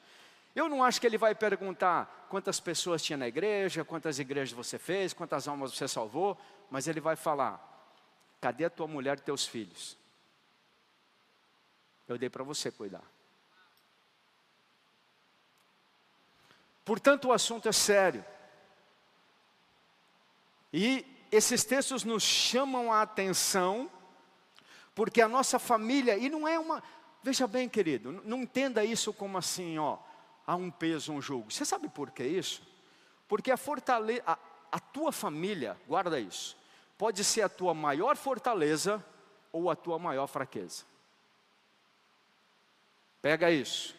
Eu 0.56 0.68
não 0.68 0.84
acho 0.84 1.00
que 1.00 1.06
Ele 1.06 1.18
vai 1.18 1.36
perguntar 1.36 2.28
quantas 2.30 2.60
pessoas 2.60 3.04
tinha 3.04 3.18
na 3.18 3.28
igreja, 3.28 3.86
quantas 3.86 4.18
igrejas 4.18 4.52
você 4.52 4.80
fez, 4.80 5.14
quantas 5.14 5.48
almas 5.48 5.74
você 5.74 5.88
salvou, 5.88 6.38
mas 6.70 6.88
Ele 6.88 7.00
vai 7.00 7.16
falar: 7.16 7.62
cadê 8.42 8.66
a 8.66 8.70
tua 8.70 8.88
mulher 8.88 9.18
e 9.20 9.22
teus 9.22 9.46
filhos? 9.46 9.98
Eu 12.08 12.18
dei 12.18 12.30
para 12.30 12.44
você 12.44 12.72
cuidar. 12.72 13.04
Portanto, 16.84 17.28
o 17.28 17.34
assunto 17.34 17.68
é 17.68 17.74
sério. 17.74 18.26
E 20.72 21.06
esses 21.32 21.66
textos 21.66 22.04
nos 22.04 22.24
chamam 22.24 22.92
a 22.92 23.02
atenção, 23.02 23.92
porque 24.98 25.22
a 25.22 25.28
nossa 25.28 25.60
família, 25.60 26.18
e 26.18 26.28
não 26.28 26.48
é 26.48 26.58
uma, 26.58 26.82
veja 27.22 27.46
bem, 27.46 27.70
querido, 27.70 28.12
não 28.26 28.42
entenda 28.42 28.84
isso 28.84 29.14
como 29.14 29.38
assim, 29.38 29.78
ó, 29.78 30.00
há 30.44 30.56
um 30.56 30.72
peso, 30.72 31.14
um 31.14 31.22
julgo. 31.22 31.52
Você 31.52 31.64
sabe 31.64 31.88
por 31.88 32.10
que 32.10 32.24
isso? 32.24 32.64
Porque 33.28 33.52
a 33.52 33.58
fortaleza, 33.58 34.24
a, 34.26 34.40
a 34.72 34.80
tua 34.80 35.12
família, 35.12 35.80
guarda 35.88 36.20
isso, 36.20 36.58
pode 36.98 37.24
ser 37.24 37.44
a 37.44 37.50
tua 37.50 37.76
maior 37.76 38.18
fortaleza 38.18 39.06
ou 39.52 39.70
a 39.70 39.76
tua 39.76 40.00
maior 40.00 40.26
fraqueza. 40.26 40.84
Pega 43.22 43.52
isso. 43.52 43.94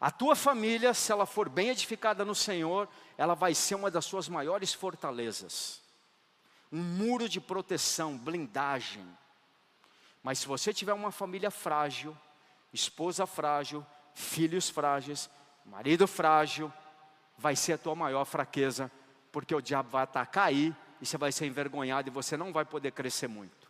A 0.00 0.12
tua 0.12 0.36
família, 0.36 0.94
se 0.94 1.10
ela 1.10 1.26
for 1.26 1.48
bem 1.48 1.70
edificada 1.70 2.24
no 2.24 2.36
Senhor, 2.36 2.88
ela 3.16 3.34
vai 3.34 3.52
ser 3.52 3.74
uma 3.74 3.90
das 3.90 4.04
suas 4.04 4.28
maiores 4.28 4.72
fortalezas. 4.72 5.82
Um 6.70 6.80
muro 6.80 7.28
de 7.28 7.40
proteção, 7.40 8.16
blindagem. 8.16 9.04
Mas 10.22 10.40
se 10.40 10.46
você 10.46 10.72
tiver 10.72 10.92
uma 10.92 11.10
família 11.10 11.50
frágil, 11.50 12.16
esposa 12.72 13.26
frágil, 13.26 13.84
filhos 14.14 14.68
frágeis, 14.68 15.30
marido 15.64 16.06
frágil, 16.06 16.72
vai 17.36 17.54
ser 17.54 17.74
a 17.74 17.78
tua 17.78 17.94
maior 17.94 18.24
fraqueza, 18.24 18.90
porque 19.30 19.54
o 19.54 19.60
diabo 19.60 19.90
vai 19.90 20.02
atacar 20.02 20.48
aí 20.48 20.74
e 21.00 21.06
você 21.06 21.16
vai 21.16 21.30
ser 21.30 21.46
envergonhado 21.46 22.08
e 22.08 22.12
você 22.12 22.36
não 22.36 22.52
vai 22.52 22.64
poder 22.64 22.92
crescer 22.92 23.28
muito. 23.28 23.68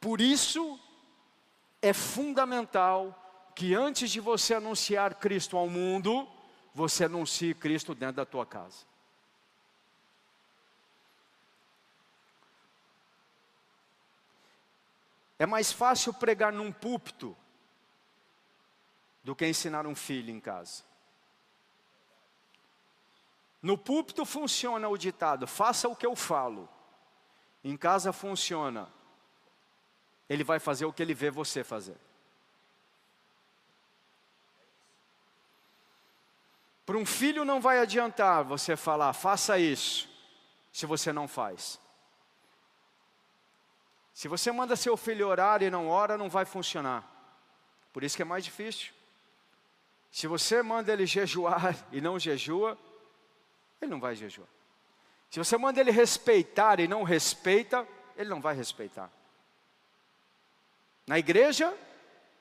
Por 0.00 0.20
isso, 0.20 0.78
é 1.82 1.92
fundamental 1.92 3.52
que 3.54 3.74
antes 3.74 4.10
de 4.10 4.20
você 4.20 4.54
anunciar 4.54 5.14
Cristo 5.14 5.56
ao 5.56 5.68
mundo, 5.68 6.28
você 6.74 7.04
anuncie 7.04 7.54
Cristo 7.54 7.94
dentro 7.94 8.16
da 8.16 8.26
tua 8.26 8.44
casa. 8.46 8.84
É 15.38 15.46
mais 15.46 15.70
fácil 15.70 16.14
pregar 16.14 16.52
num 16.52 16.72
púlpito 16.72 17.36
do 19.22 19.34
que 19.34 19.46
ensinar 19.46 19.86
um 19.86 19.94
filho 19.94 20.30
em 20.30 20.40
casa. 20.40 20.84
No 23.60 23.76
púlpito 23.76 24.24
funciona 24.24 24.88
o 24.88 24.96
ditado: 24.96 25.46
faça 25.46 25.88
o 25.88 25.96
que 25.96 26.06
eu 26.06 26.14
falo. 26.14 26.68
Em 27.64 27.76
casa 27.76 28.12
funciona: 28.12 28.88
ele 30.28 30.44
vai 30.44 30.58
fazer 30.58 30.84
o 30.84 30.92
que 30.92 31.02
ele 31.02 31.14
vê 31.14 31.30
você 31.30 31.64
fazer. 31.64 31.96
Para 36.86 36.96
um 36.96 37.04
filho 37.04 37.44
não 37.44 37.60
vai 37.60 37.80
adiantar 37.80 38.44
você 38.44 38.76
falar, 38.76 39.12
faça 39.12 39.58
isso, 39.58 40.08
se 40.72 40.86
você 40.86 41.12
não 41.12 41.26
faz. 41.26 41.80
Se 44.16 44.28
você 44.28 44.50
manda 44.50 44.74
seu 44.76 44.96
filho 44.96 45.28
orar 45.28 45.62
e 45.62 45.68
não 45.68 45.88
ora, 45.88 46.16
não 46.16 46.30
vai 46.30 46.46
funcionar. 46.46 47.04
Por 47.92 48.02
isso 48.02 48.16
que 48.16 48.22
é 48.22 48.24
mais 48.24 48.42
difícil. 48.42 48.94
Se 50.10 50.26
você 50.26 50.62
manda 50.62 50.90
ele 50.90 51.04
jejuar 51.04 51.76
e 51.92 52.00
não 52.00 52.18
jejua, 52.18 52.78
ele 53.78 53.90
não 53.90 54.00
vai 54.00 54.16
jejuar. 54.16 54.48
Se 55.30 55.38
você 55.38 55.58
manda 55.58 55.82
ele 55.82 55.90
respeitar 55.90 56.80
e 56.80 56.88
não 56.88 57.02
respeita, 57.02 57.86
ele 58.16 58.30
não 58.30 58.40
vai 58.40 58.56
respeitar. 58.56 59.10
Na 61.06 61.18
igreja, 61.18 61.76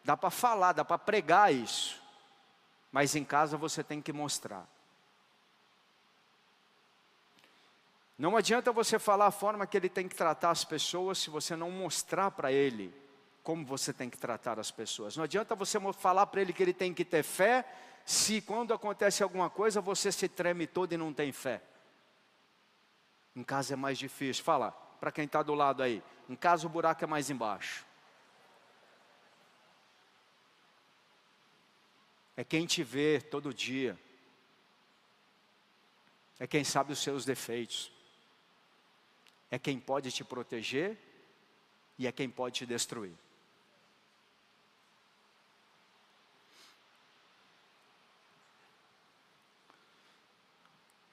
dá 0.01 0.15
para 0.15 0.29
falar, 0.29 0.71
dá 0.71 0.85
para 0.85 0.97
pregar 0.97 1.53
isso. 1.53 2.01
Mas 2.89 3.17
em 3.17 3.25
casa 3.25 3.57
você 3.57 3.83
tem 3.83 4.01
que 4.01 4.13
mostrar. 4.13 4.65
Não 8.17 8.37
adianta 8.37 8.71
você 8.71 8.97
falar 8.97 9.27
a 9.27 9.31
forma 9.31 9.67
que 9.67 9.75
ele 9.75 9.89
tem 9.89 10.07
que 10.07 10.15
tratar 10.15 10.51
as 10.51 10.63
pessoas 10.63 11.17
se 11.17 11.29
você 11.29 11.55
não 11.55 11.69
mostrar 11.69 12.31
para 12.31 12.51
ele 12.51 12.93
como 13.43 13.65
você 13.65 13.93
tem 13.93 14.09
que 14.09 14.17
tratar 14.17 14.59
as 14.59 14.71
pessoas. 14.71 15.15
Não 15.17 15.23
adianta 15.23 15.53
você 15.53 15.79
falar 15.93 16.25
para 16.27 16.41
ele 16.41 16.53
que 16.53 16.63
ele 16.63 16.73
tem 16.73 16.93
que 16.93 17.05
ter 17.05 17.23
fé 17.23 17.65
se 18.05 18.41
quando 18.41 18.73
acontece 18.73 19.21
alguma 19.21 19.49
coisa 19.49 19.81
você 19.81 20.11
se 20.11 20.27
treme 20.27 20.65
todo 20.65 20.93
e 20.93 20.97
não 20.97 21.13
tem 21.13 21.31
fé. 21.31 21.61
Em 23.35 23.43
casa 23.43 23.73
é 23.73 23.75
mais 23.75 23.97
difícil. 23.97 24.43
Fala 24.43 24.71
para 24.71 25.11
quem 25.11 25.25
está 25.25 25.43
do 25.43 25.53
lado 25.53 25.83
aí. 25.83 26.01
Em 26.29 26.35
casa 26.35 26.65
o 26.65 26.69
buraco 26.69 27.03
é 27.03 27.07
mais 27.07 27.29
embaixo. 27.29 27.85
é 32.37 32.43
quem 32.43 32.65
te 32.65 32.83
vê 32.83 33.21
todo 33.21 33.53
dia, 33.53 33.97
é 36.37 36.45
quem 36.45 36.63
sabe 36.63 36.91
os 36.91 36.99
seus 36.99 37.23
defeitos, 37.23 37.91
é 39.55 39.59
quem 39.59 39.79
pode 39.79 40.11
te 40.11 40.21
proteger 40.21 40.97
e 41.97 42.05
é 42.05 42.11
quem 42.11 42.29
pode 42.29 42.55
te 42.55 42.65
destruir. 42.65 43.13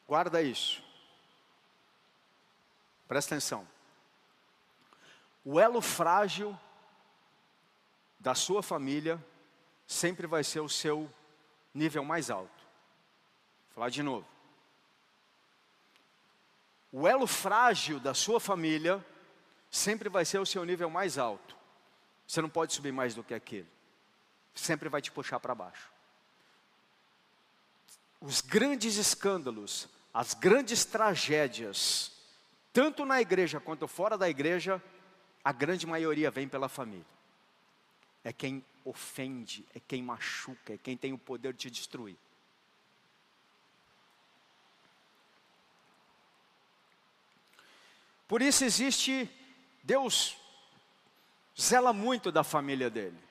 Guarda 0.09 0.43
isso. 0.43 0.83
Presta 3.07 3.37
atenção. 3.37 3.67
O 5.45 5.61
elo 5.61 5.81
frágil 5.81 6.59
da 8.19 8.35
sua 8.35 8.61
família 8.61 9.25
sempre 9.87 10.27
vai 10.27 10.43
ser 10.43 10.59
o 10.59 10.69
seu 10.69 11.09
nível 11.73 12.05
mais 12.05 12.29
alto. 12.29 12.51
Vou 13.69 13.75
falar 13.75 13.91
de 13.91 14.03
novo. 14.03 14.32
O 16.93 17.09
elo 17.09 17.27
frágil 17.27 17.99
da 17.99 18.13
sua 18.13 18.39
família 18.39 19.05
sempre 19.71 20.11
vai 20.11 20.27
ser 20.27 20.39
o 20.39 20.47
seu 20.47 20.63
nível 20.65 20.91
mais 20.91 21.17
alto. 21.17 21.57
Você 22.27 22.43
não 22.43 22.51
pode 22.51 22.75
subir 22.75 22.93
mais 22.93 23.15
do 23.15 23.25
que 23.25 23.33
aquele. 23.33 23.69
Sempre 24.55 24.91
vai 24.91 25.01
te 25.01 25.11
puxar 25.11 25.41
para 25.41 25.55
baixo. 25.55 25.91
Os 28.21 28.43
grandes 28.43 28.97
escândalos, 28.97 29.89
as 30.13 30.35
grandes 30.35 30.85
tragédias, 30.85 32.13
tanto 32.73 33.07
na 33.07 33.21
igreja 33.21 33.59
quanto 33.59 33.89
fora 33.89 34.17
da 34.19 34.29
igreja, 34.29 34.81
a 35.43 35.51
grande 35.51 35.87
maioria 35.87 36.31
vem 36.31 36.47
pela 36.47 36.69
família. 36.69 37.05
É 38.23 38.33
quem 38.33 38.63
ofende, 38.85 39.67
é 39.75 39.81
quem 39.81 40.03
machuca, 40.03 40.75
é 40.75 40.79
quem 40.79 40.97
tem 40.97 41.13
o 41.13 41.19
poder 41.19 41.55
de 41.55 41.61
te 41.61 41.71
destruir. 41.71 42.17
Por 48.33 48.41
isso 48.41 48.65
existe, 48.65 49.31
Deus 49.83 50.39
zela 51.55 51.93
muito 51.93 52.33
da 52.33 52.43
família 52.43 52.89
dele. 52.89 53.23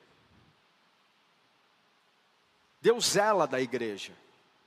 Deus 2.80 3.14
zela 3.14 3.48
da 3.48 3.60
igreja. 3.60 4.14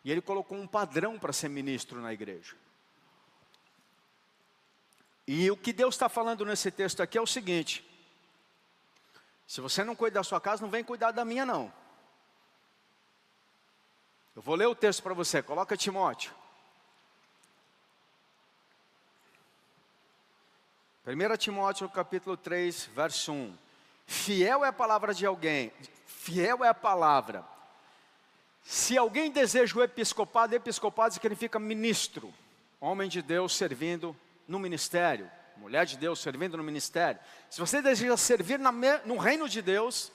E 0.03 0.11
ele 0.11 0.21
colocou 0.21 0.59
um 0.59 0.67
padrão 0.67 1.21
para 1.21 1.33
ser 1.33 1.49
ministro 1.49 2.01
na 2.01 2.13
igreja. 2.13 2.57
E 5.25 5.49
o 5.53 5.57
que 5.57 5.73
Deus 5.73 5.95
está 5.95 6.09
falando 6.09 6.45
nesse 6.45 6.69
texto 6.69 7.01
aqui 7.01 7.17
é 7.17 7.23
o 7.23 7.29
seguinte: 7.29 7.89
se 9.47 9.61
você 9.61 9.85
não 9.85 9.95
cuida 9.95 10.15
da 10.15 10.25
sua 10.25 10.41
casa, 10.41 10.63
não 10.63 10.69
vem 10.69 10.83
cuidar 10.83 11.13
da 11.13 11.25
minha, 11.25 11.47
não. 11.47 11.73
Eu 14.35 14.43
vou 14.43 14.57
ler 14.57 14.67
o 14.67 14.75
texto 14.75 15.01
para 15.01 15.15
você, 15.15 15.41
coloca 15.41 15.77
Timóteo. 15.77 16.35
1 21.07 21.37
Timóteo 21.37 21.87
capítulo 21.87 22.35
3, 22.35 22.89
verso 22.95 23.31
1. 23.31 23.55
Fiel 24.07 24.65
é 24.65 24.69
a 24.69 24.73
palavra 24.73 25.13
de 25.13 25.27
alguém, 25.27 25.71
fiel 26.07 26.65
é 26.65 26.69
a 26.69 26.73
palavra. 26.73 27.45
Se 28.63 28.97
alguém 28.97 29.31
deseja 29.31 29.79
o 29.79 29.83
episcopado, 29.83 30.55
episcopado 30.55 31.13
significa 31.13 31.59
ministro, 31.59 32.33
homem 32.81 33.07
de 33.07 33.21
Deus 33.21 33.55
servindo 33.55 34.17
no 34.49 34.59
ministério, 34.59 35.31
mulher 35.59 35.85
de 35.85 35.99
Deus 35.99 36.21
servindo 36.21 36.57
no 36.57 36.65
ministério. 36.65 37.21
Se 37.51 37.61
você 37.61 37.83
deseja 37.83 38.17
servir 38.17 38.59
no 38.59 39.19
reino 39.19 39.47
de 39.47 39.61
Deus, 39.61 40.11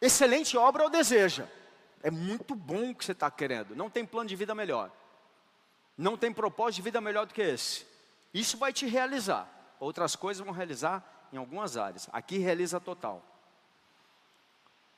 excelente 0.00 0.56
obra 0.56 0.84
ou 0.84 0.90
deseja. 0.90 1.48
É 2.04 2.10
muito 2.10 2.54
bom 2.54 2.90
o 2.90 2.94
que 2.94 3.04
você 3.04 3.10
está 3.10 3.28
querendo. 3.32 3.74
Não 3.74 3.90
tem 3.90 4.06
plano 4.06 4.28
de 4.28 4.36
vida 4.36 4.54
melhor. 4.54 4.92
Não 5.96 6.16
tem 6.16 6.32
propósito 6.32 6.76
de 6.76 6.82
vida 6.82 7.00
melhor 7.00 7.26
do 7.26 7.34
que 7.34 7.42
esse. 7.42 7.84
Isso 8.32 8.56
vai 8.56 8.72
te 8.72 8.86
realizar. 8.86 9.57
Outras 9.80 10.16
coisas 10.16 10.44
vão 10.44 10.52
realizar 10.52 11.02
em 11.32 11.36
algumas 11.36 11.76
áreas. 11.76 12.08
Aqui 12.12 12.38
realiza 12.38 12.80
total. 12.80 13.22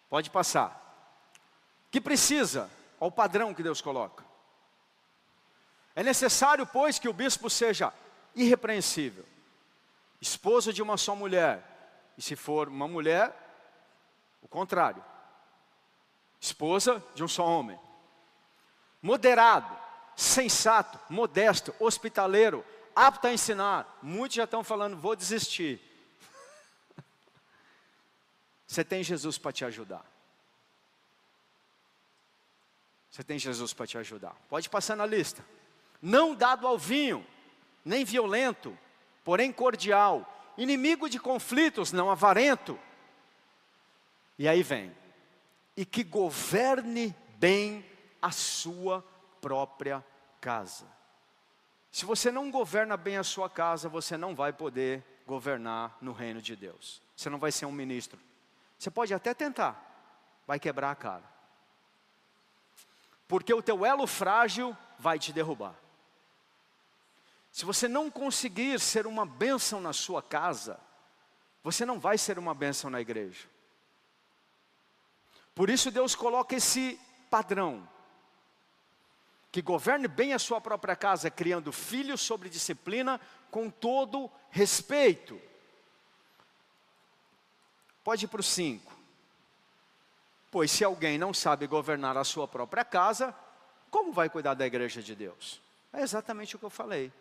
Pode 0.09 0.31
passar. 0.31 0.79
Que 1.91 2.01
precisa? 2.01 2.71
Ao 2.99 3.11
padrão 3.11 3.55
que 3.55 3.63
Deus 3.63 3.81
coloca. 3.81 4.25
É 5.95 6.03
necessário, 6.03 6.67
pois, 6.67 6.99
que 6.99 7.09
o 7.09 7.13
bispo 7.13 7.51
seja 7.51 7.93
irrepreensível, 8.35 9.27
esposo 10.21 10.73
de 10.73 10.83
uma 10.83 10.97
só 10.97 11.15
mulher. 11.17 11.67
E 12.17 12.23
se 12.23 12.37
for 12.37 12.69
uma 12.69 12.87
mulher, 12.87 13.37
o 14.43 14.49
contrário 14.49 15.03
esposa 16.41 17.05
de 17.15 17.23
um 17.23 17.29
só 17.29 17.45
homem. 17.45 17.79
Moderado, 19.03 19.77
sensato, 20.17 20.99
modesto, 21.09 21.75
hospitaleiro, 21.79 22.65
apto 22.95 23.27
a 23.27 23.33
ensinar. 23.33 23.99
Muitos 24.03 24.37
já 24.37 24.45
estão 24.45 24.63
falando, 24.63 24.97
vou 24.97 25.17
desistir. 25.17 25.81
Você 28.67 28.85
tem 28.85 29.03
Jesus 29.03 29.39
para 29.39 29.53
te 29.53 29.65
ajudar. 29.65 30.05
Você 33.11 33.25
tem 33.25 33.39
Jesus 33.39 33.73
para 33.73 33.87
te 33.87 33.99
ajudar. 33.99 34.35
Pode 34.49 34.69
passar 34.71 34.97
na 34.97 35.05
lista. 35.05 35.45
Não 36.01 36.35
dado 36.35 36.67
ao 36.67 36.79
vinho, 36.79 37.27
nem 37.85 38.05
violento, 38.05 38.77
porém 39.25 39.53
cordial, 39.53 40.53
inimigo 40.57 41.09
de 41.09 41.19
conflitos, 41.19 41.93
não 41.93 42.11
avarento. 42.11 42.79
E 44.39 44.49
aí 44.49 44.63
vem, 44.63 44.97
e 45.77 45.85
que 45.85 46.03
governe 46.05 47.15
bem 47.37 47.85
a 48.23 48.31
sua 48.31 49.05
própria 49.41 50.05
casa. 50.41 50.87
Se 51.91 52.05
você 52.05 52.31
não 52.31 52.51
governa 52.51 52.97
bem 52.97 53.17
a 53.17 53.25
sua 53.25 53.51
casa, 53.51 53.89
você 53.89 54.17
não 54.17 54.35
vai 54.35 54.53
poder 54.53 55.05
governar 55.27 55.97
no 56.01 56.13
reino 56.13 56.41
de 56.41 56.55
Deus. 56.55 57.03
Você 57.17 57.29
não 57.29 57.39
vai 57.39 57.51
ser 57.51 57.67
um 57.67 57.73
ministro. 57.73 58.19
Você 58.79 58.91
pode 58.91 59.13
até 59.13 59.35
tentar, 59.35 59.77
vai 60.47 60.59
quebrar 60.59 60.91
a 60.91 60.97
cara. 60.97 61.25
Porque 63.27 63.53
o 63.53 63.63
teu 63.63 63.85
elo 63.85 64.07
frágil 64.07 64.77
vai 64.99 65.19
te 65.19 65.33
derrubar. 65.33 65.75
Se 67.53 67.65
você 67.65 67.89
não 67.89 68.11
conseguir 68.11 68.79
ser 68.81 69.07
uma 69.07 69.27
bênção 69.27 69.81
na 69.81 69.93
sua 69.93 70.23
casa, 70.23 70.81
você 71.63 71.85
não 71.85 71.99
vai 71.99 72.17
ser 72.17 72.39
uma 72.39 72.55
bênção 72.55 72.89
na 72.89 73.01
igreja. 73.01 73.49
Por 75.55 75.69
isso 75.69 75.91
Deus 75.91 76.15
coloca 76.15 76.55
esse 76.55 76.99
padrão. 77.29 77.87
Que 79.51 79.61
governe 79.61 80.07
bem 80.07 80.33
a 80.33 80.39
sua 80.39 80.61
própria 80.61 80.95
casa, 80.95 81.31
criando 81.31 81.73
filhos 81.73 82.21
sobre 82.21 82.49
disciplina, 82.49 83.21
com 83.51 83.69
todo 83.69 84.31
respeito. 84.51 85.41
Pode 88.05 88.25
ir 88.25 88.29
para 88.29 88.41
o 88.41 88.45
5. 88.45 88.93
Pois 90.51 90.71
se 90.71 90.85
alguém 90.85 91.19
não 91.19 91.33
sabe 91.33 91.67
governar 91.67 92.17
a 92.17 92.25
sua 92.25 92.49
própria 92.49 92.85
casa, 92.85 93.35
como 93.91 94.13
vai 94.13 94.29
cuidar 94.29 94.55
da 94.55 94.67
igreja 94.67 95.03
de 95.03 95.15
Deus? 95.15 95.61
É 95.93 96.01
exatamente 96.01 96.57
o 96.57 96.59
que 96.59 96.65
eu 96.65 96.71
falei. 96.71 97.13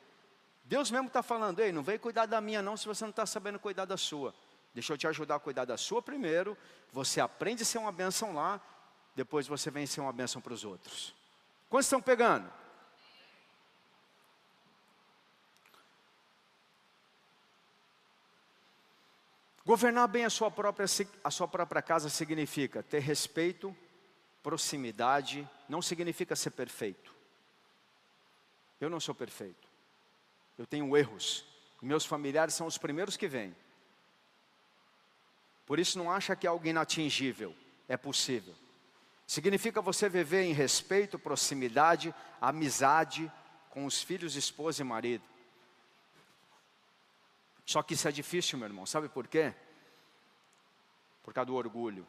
Deus 0.64 0.92
mesmo 0.92 1.08
está 1.08 1.24
falando, 1.24 1.60
ei, 1.60 1.72
não 1.72 1.82
vem 1.82 1.98
cuidar 1.98 2.28
da 2.28 2.40
minha 2.40 2.62
não 2.62 2.78
se 2.78 2.88
você 2.88 3.04
não 3.04 3.10
está 3.10 3.26
sabendo 3.26 3.60
cuidar 3.60 3.86
da 3.86 3.98
sua. 3.98 4.34
Deixa 4.74 4.94
eu 4.94 4.98
te 4.98 5.08
ajudar 5.08 5.36
a 5.36 5.40
cuidar 5.40 5.66
da 5.66 5.78
sua 5.78 6.02
primeiro. 6.02 6.56
Você 6.92 7.20
aprende 7.20 7.64
a 7.64 7.66
ser 7.66 7.80
uma 7.80 7.92
bênção 7.92 8.34
lá. 8.34 8.62
Depois 9.16 9.48
você 9.48 9.72
vem 9.72 9.88
ser 9.88 10.02
uma 10.02 10.14
bênção 10.14 10.40
para 10.42 10.54
os 10.54 10.64
outros. 10.64 11.16
Quantos 11.70 11.86
estão 11.86 12.02
pegando? 12.02 12.52
Governar 19.64 20.08
bem 20.08 20.26
a 20.26 20.32
sua, 20.32 20.50
própria, 20.50 20.88
a 21.24 21.30
sua 21.30 21.48
própria 21.48 21.80
casa 21.80 22.10
significa 22.10 22.82
ter 22.82 23.00
respeito, 23.00 23.76
proximidade, 24.42 25.48
não 25.70 25.80
significa 25.80 26.36
ser 26.36 26.50
perfeito. 26.50 27.14
Eu 28.82 28.90
não 28.90 29.00
sou 29.00 29.14
perfeito. 29.14 29.68
Eu 30.58 30.66
tenho 30.66 30.98
erros. 30.98 31.46
Meus 31.84 32.04
familiares 32.04 32.56
são 32.56 32.66
os 32.66 32.80
primeiros 32.80 33.16
que 33.16 33.28
vêm. 33.28 33.56
Por 35.68 35.78
isso 35.78 36.00
não 36.00 36.12
acha 36.12 36.36
que 36.36 36.48
é 36.48 36.50
algo 36.50 36.66
inatingível, 36.66 37.56
é 37.88 37.96
possível. 37.96 38.56
Significa 39.30 39.80
você 39.80 40.10
viver 40.10 40.42
em 40.42 40.54
respeito, 40.54 41.20
proximidade, 41.20 42.16
amizade 42.42 43.32
com 43.70 43.86
os 43.86 44.02
filhos, 44.02 44.36
esposa 44.36 44.82
e 44.82 44.84
marido. 44.84 45.24
Só 47.64 47.84
que 47.84 47.94
isso 47.94 48.08
é 48.08 48.12
difícil, 48.12 48.58
meu 48.58 48.68
irmão. 48.68 48.88
Sabe 48.88 49.08
por 49.08 49.28
quê? 49.28 49.54
Por 51.22 51.32
causa 51.32 51.46
do 51.46 51.54
orgulho. 51.54 52.08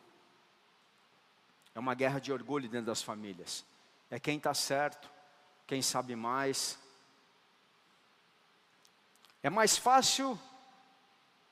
É 1.75 1.79
uma 1.79 1.95
guerra 1.95 2.21
de 2.21 2.33
orgulho 2.33 2.71
dentro 2.71 2.87
das 2.87 3.03
famílias. 3.03 3.67
É 4.11 4.19
quem 4.19 4.39
está 4.39 4.55
certo, 4.55 5.11
quem 5.67 5.83
sabe 5.83 6.17
mais. 6.17 6.79
É 9.43 9.51
mais 9.51 9.77
fácil 9.77 10.41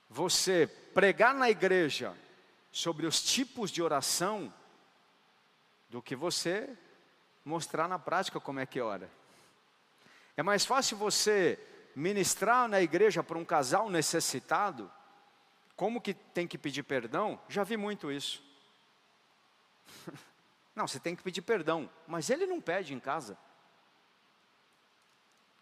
você 0.08 0.66
pregar 0.94 1.34
na 1.34 1.50
igreja 1.50 2.16
sobre 2.72 3.06
os 3.06 3.22
tipos 3.22 3.70
de 3.70 3.82
oração 3.82 4.50
do 5.88 6.02
que 6.02 6.14
você 6.14 6.76
mostrar 7.44 7.88
na 7.88 7.98
prática 7.98 8.38
como 8.38 8.60
é 8.60 8.66
que 8.66 8.80
ora. 8.80 9.10
É 10.36 10.42
mais 10.42 10.64
fácil 10.64 10.96
você 10.96 11.58
ministrar 11.96 12.68
na 12.68 12.80
igreja 12.80 13.22
para 13.22 13.38
um 13.38 13.44
casal 13.44 13.90
necessitado, 13.90 14.90
como 15.74 16.00
que 16.00 16.14
tem 16.14 16.46
que 16.46 16.58
pedir 16.58 16.82
perdão? 16.82 17.40
Já 17.48 17.64
vi 17.64 17.76
muito 17.76 18.12
isso. 18.12 18.42
Não, 20.74 20.86
você 20.86 21.00
tem 21.00 21.16
que 21.16 21.22
pedir 21.22 21.42
perdão, 21.42 21.90
mas 22.06 22.30
ele 22.30 22.46
não 22.46 22.60
pede 22.60 22.94
em 22.94 23.00
casa. 23.00 23.36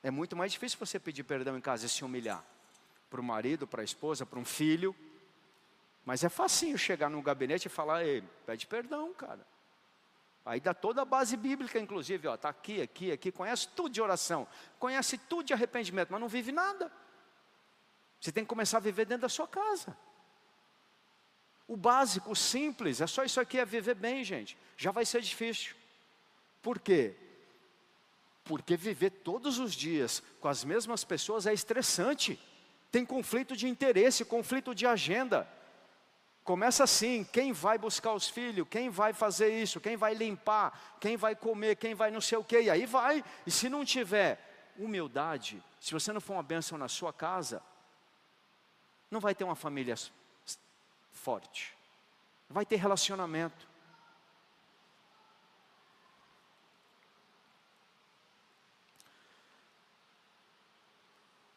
É 0.03 0.11
muito 0.11 0.37
mais 0.37 0.53
difícil 0.53 0.79
você 0.79 1.01
pedir 1.01 1.25
perdão 1.25 1.57
em 1.57 1.61
casa 1.61 1.87
e 1.87 1.89
se 1.89 2.05
humilhar 2.05 2.45
para 3.09 3.19
o 3.19 3.25
marido, 3.25 3.67
para 3.67 3.81
a 3.81 3.85
esposa, 3.85 4.27
para 4.27 4.39
um 4.39 4.45
filho. 4.45 4.95
Mas 6.05 6.23
é 6.23 6.29
facinho 6.29 6.77
chegar 6.77 7.09
no 7.09 7.23
gabinete 7.23 7.65
e 7.65 7.71
falar, 7.71 8.03
pede 8.45 8.67
perdão, 8.67 9.15
cara. 9.15 9.47
Aí 10.47 10.61
dá 10.61 10.73
toda 10.73 11.03
a 11.03 11.05
base 11.05 11.37
bíblica, 11.37 11.79
inclusive, 11.79 12.29
está 12.29 12.49
aqui, 12.49 12.81
aqui, 12.81 13.11
aqui, 13.11 13.33
conhece 13.33 13.69
tudo 13.69 13.91
de 13.91 14.01
oração, 14.01 14.47
conhece 14.79 15.19
tudo 15.19 15.45
de 15.49 15.53
arrependimento, 15.53 16.09
mas 16.11 16.21
não 16.21 16.29
vive 16.29 16.53
nada. 16.53 16.91
Você 18.21 18.31
tem 18.31 18.45
que 18.45 18.49
começar 18.49 18.79
a 18.79 18.81
viver 18.81 19.05
dentro 19.05 19.23
da 19.23 19.29
sua 19.29 19.49
casa. 19.49 19.97
O 21.67 21.77
básico, 21.77 22.31
o 22.31 22.37
simples, 22.37 23.01
é 23.01 23.07
só 23.09 23.25
isso 23.25 23.41
aqui, 23.41 23.59
é 23.59 23.65
viver 23.65 23.97
bem, 23.97 24.23
gente. 24.23 24.57
Já 24.77 24.93
vai 24.93 25.05
ser 25.05 25.21
difícil. 25.21 25.75
Por 26.63 26.79
quê? 26.79 27.17
Porque 28.45 28.77
viver 28.77 29.11
todos 29.11 29.59
os 29.59 29.75
dias 29.75 30.23
com 30.41 30.47
as 30.47 30.65
mesmas 30.65 31.03
pessoas 31.03 31.45
é 31.45 31.53
estressante 31.53 32.41
tem 32.97 33.05
conflito 33.05 33.55
de 33.55 33.69
interesse, 33.69 34.25
conflito 34.25 34.75
de 34.75 34.87
agenda. 34.87 35.47
Começa 36.47 36.85
assim: 36.85 37.25
quem 37.25 37.53
vai 37.53 37.77
buscar 37.77 38.15
os 38.15 38.29
filhos, 38.29 38.69
quem 38.71 38.89
vai 38.89 39.13
fazer 39.13 39.61
isso, 39.61 39.81
quem 39.81 39.97
vai 39.97 40.15
limpar, 40.15 40.97
quem 41.01 41.17
vai 41.17 41.35
comer, 41.35 41.75
quem 41.75 41.93
vai 41.93 42.09
não 42.09 42.21
sei 42.21 42.39
o 42.39 42.45
quê, 42.45 42.63
e 42.63 42.71
aí 42.71 42.87
vai. 42.87 43.25
E 43.45 43.51
se 43.51 43.69
não 43.69 43.85
tiver 43.85 44.73
humildade, 44.79 45.61
se 45.81 45.93
você 45.93 46.13
não 46.13 46.21
for 46.21 46.35
uma 46.35 46.45
bênção 46.45 46.79
na 46.79 46.87
sua 46.87 47.13
casa, 47.13 47.61
não 49.11 49.19
vai 49.19 49.35
ter 49.35 49.43
uma 49.43 49.57
família 49.57 49.97
forte, 51.11 51.77
vai 52.49 52.65
ter 52.65 52.77
relacionamento. 52.77 53.69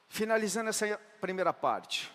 Finalizando 0.09 0.69
essa 0.71 0.97
primeira 1.21 1.53
parte. 1.53 2.11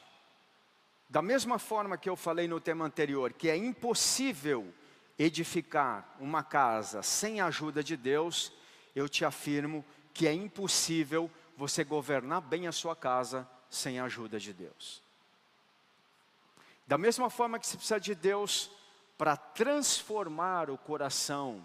Da 1.15 1.23
mesma 1.23 1.61
forma 1.61 1.97
que 1.97 2.11
eu 2.11 2.17
falei 2.17 2.49
no 2.49 2.59
tema 2.61 2.85
anterior, 2.85 3.33
que 3.33 3.49
é 3.49 3.57
impossível 3.57 4.75
edificar 5.17 6.13
uma 6.19 6.43
casa 6.43 7.05
sem 7.05 7.41
a 7.41 7.47
ajuda 7.47 7.85
de 7.85 7.97
Deus, 7.97 8.53
eu 8.97 9.09
te 9.09 9.25
afirmo 9.25 9.85
que 10.13 10.27
é 10.27 10.33
impossível 10.33 11.31
você 11.57 11.85
governar 11.85 12.41
bem 12.41 12.67
a 12.67 12.73
sua 12.73 12.97
casa 12.97 13.49
sem 13.71 14.01
a 14.01 14.07
ajuda 14.07 14.41
de 14.41 14.53
Deus. 14.53 15.01
Da 16.85 16.99
mesma 16.99 17.31
forma 17.31 17.61
que 17.61 17.67
se 17.69 17.77
precisa 17.77 18.01
de 18.01 18.17
Deus 18.17 18.69
para 19.17 19.37
transformar 19.37 20.69
o 20.69 20.77
coração, 20.77 21.65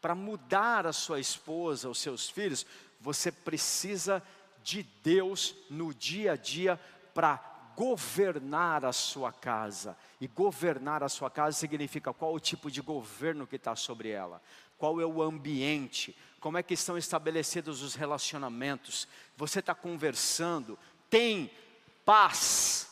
para 0.00 0.16
mudar 0.16 0.88
a 0.88 0.92
sua 0.92 1.20
esposa, 1.20 1.88
os 1.88 2.00
seus 2.00 2.28
filhos, 2.28 2.66
você 3.00 3.30
precisa 3.30 4.20
de 4.60 4.82
Deus 5.04 5.54
no 5.70 5.94
dia 5.94 6.32
a 6.32 6.36
dia 6.36 6.80
para 7.14 7.51
governar 7.82 8.84
a 8.84 8.92
sua 8.92 9.32
casa. 9.32 9.96
E 10.20 10.28
governar 10.28 11.02
a 11.02 11.08
sua 11.08 11.28
casa 11.28 11.58
significa 11.58 12.12
qual 12.12 12.32
o 12.32 12.38
tipo 12.38 12.70
de 12.70 12.80
governo 12.80 13.44
que 13.44 13.56
está 13.56 13.74
sobre 13.74 14.10
ela, 14.10 14.40
qual 14.78 15.00
é 15.00 15.04
o 15.04 15.20
ambiente, 15.20 16.16
como 16.38 16.56
é 16.56 16.62
que 16.62 16.74
estão 16.74 16.96
estabelecidos 16.96 17.82
os 17.82 17.96
relacionamentos. 17.96 19.08
Você 19.36 19.58
está 19.58 19.74
conversando, 19.74 20.78
tem 21.10 21.50
paz. 22.04 22.88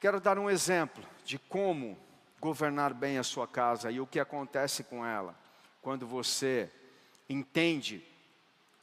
Quero 0.00 0.20
dar 0.20 0.36
um 0.36 0.50
exemplo 0.50 1.04
de 1.24 1.38
como 1.38 1.96
governar 2.40 2.92
bem 2.92 3.16
a 3.16 3.22
sua 3.22 3.46
casa 3.46 3.92
e 3.92 4.00
o 4.00 4.06
que 4.08 4.18
acontece 4.18 4.82
com 4.82 5.06
ela 5.06 5.38
quando 5.80 6.04
você 6.04 6.68
entende 7.28 8.04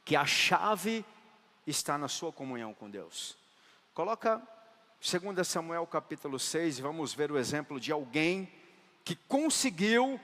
que 0.06 0.16
a 0.16 0.26
chave 0.26 1.06
está 1.68 1.98
na 1.98 2.08
sua 2.08 2.32
comunhão 2.32 2.74
com 2.74 2.90
Deus. 2.90 3.43
Coloca 3.94 4.42
2 5.00 5.48
Samuel 5.48 5.86
capítulo 5.86 6.40
6 6.40 6.80
e 6.80 6.82
vamos 6.82 7.14
ver 7.14 7.32
o 7.32 7.38
exemplo 7.38 7.80
de 7.80 7.92
alguém 7.92 8.52
que 9.06 9.16
conseguiu 9.16 10.20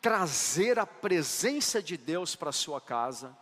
trazer 0.00 0.78
a 0.78 0.86
presença 0.86 1.82
de 1.82 1.98
Deus 1.98 2.34
para 2.34 2.50
sua 2.52 2.80
casa 2.80 3.36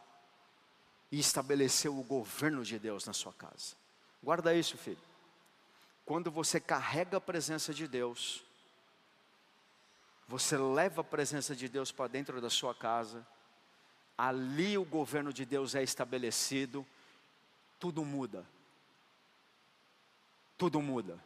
e 1.13 1.21
estabeleceu 1.21 1.97
o 1.97 2.03
governo 2.03 2.65
de 2.65 2.81
Deus 2.81 3.07
na 3.07 3.13
sua 3.13 3.33
casa. 3.33 3.77
Guarda 4.21 4.53
isso, 4.53 4.77
filho. 4.77 4.99
Quando 6.05 6.33
você 6.33 6.59
carrega 6.59 7.19
a 7.19 7.21
presença 7.21 7.73
de 7.73 7.87
Deus, 7.87 8.43
você 10.27 10.59
leva 10.59 11.03
a 11.03 11.05
presença 11.05 11.55
de 11.55 11.69
Deus 11.69 11.93
para 11.93 12.09
dentro 12.09 12.41
da 12.41 12.51
sua 12.51 12.75
casa, 12.75 13.25
ali 14.19 14.77
o 14.77 14.85
governo 14.85 15.33
de 15.33 15.45
Deus 15.45 15.77
é 15.77 15.83
estabelecido, 15.85 16.85
tudo 17.79 18.05
muda. 18.05 18.45
Tudo 20.61 20.83
muda. 20.83 21.19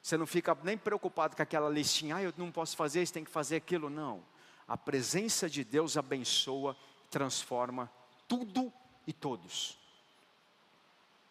Você 0.00 0.16
não 0.16 0.28
fica 0.28 0.56
nem 0.62 0.78
preocupado 0.78 1.34
com 1.34 1.42
aquela 1.42 1.68
listinha, 1.68 2.14
ah, 2.14 2.22
eu 2.22 2.32
não 2.36 2.52
posso 2.52 2.76
fazer 2.76 3.02
isso, 3.02 3.12
tem 3.12 3.24
que 3.24 3.30
fazer 3.32 3.56
aquilo. 3.56 3.90
Não. 3.90 4.22
A 4.68 4.76
presença 4.76 5.50
de 5.50 5.64
Deus 5.64 5.96
abençoa, 5.96 6.76
transforma 7.10 7.90
tudo 8.28 8.72
e 9.04 9.12
todos. 9.12 9.76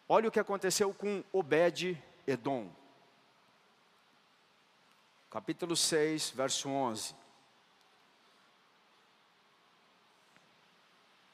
Olha 0.06 0.28
o 0.28 0.30
que 0.30 0.38
aconteceu 0.38 0.92
com 0.92 1.24
Obed 1.32 1.98
Edom. 2.26 2.70
Capítulo 5.30 5.74
6, 5.74 6.32
verso 6.36 6.68
11. 6.68 7.14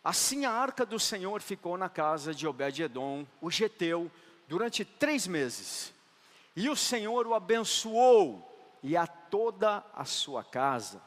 Assim 0.05 0.45
a 0.45 0.53
arca 0.53 0.87
do 0.87 1.01
Senhor 1.01 1.43
ficou 1.43 1.77
na 1.77 1.89
casa 1.89 2.33
de 2.33 2.47
Obed-Edom, 2.47 3.27
o 3.41 3.51
geteu, 3.51 4.09
durante 4.47 4.85
três 4.85 5.27
meses. 5.27 5.93
E 6.55 6.69
o 6.69 6.77
Senhor 6.77 7.27
o 7.27 7.35
abençoou, 7.35 8.49
e 8.83 8.97
a 8.97 9.07
toda 9.07 9.85
a 9.95 10.05
sua 10.05 10.45
casa. 10.45 11.01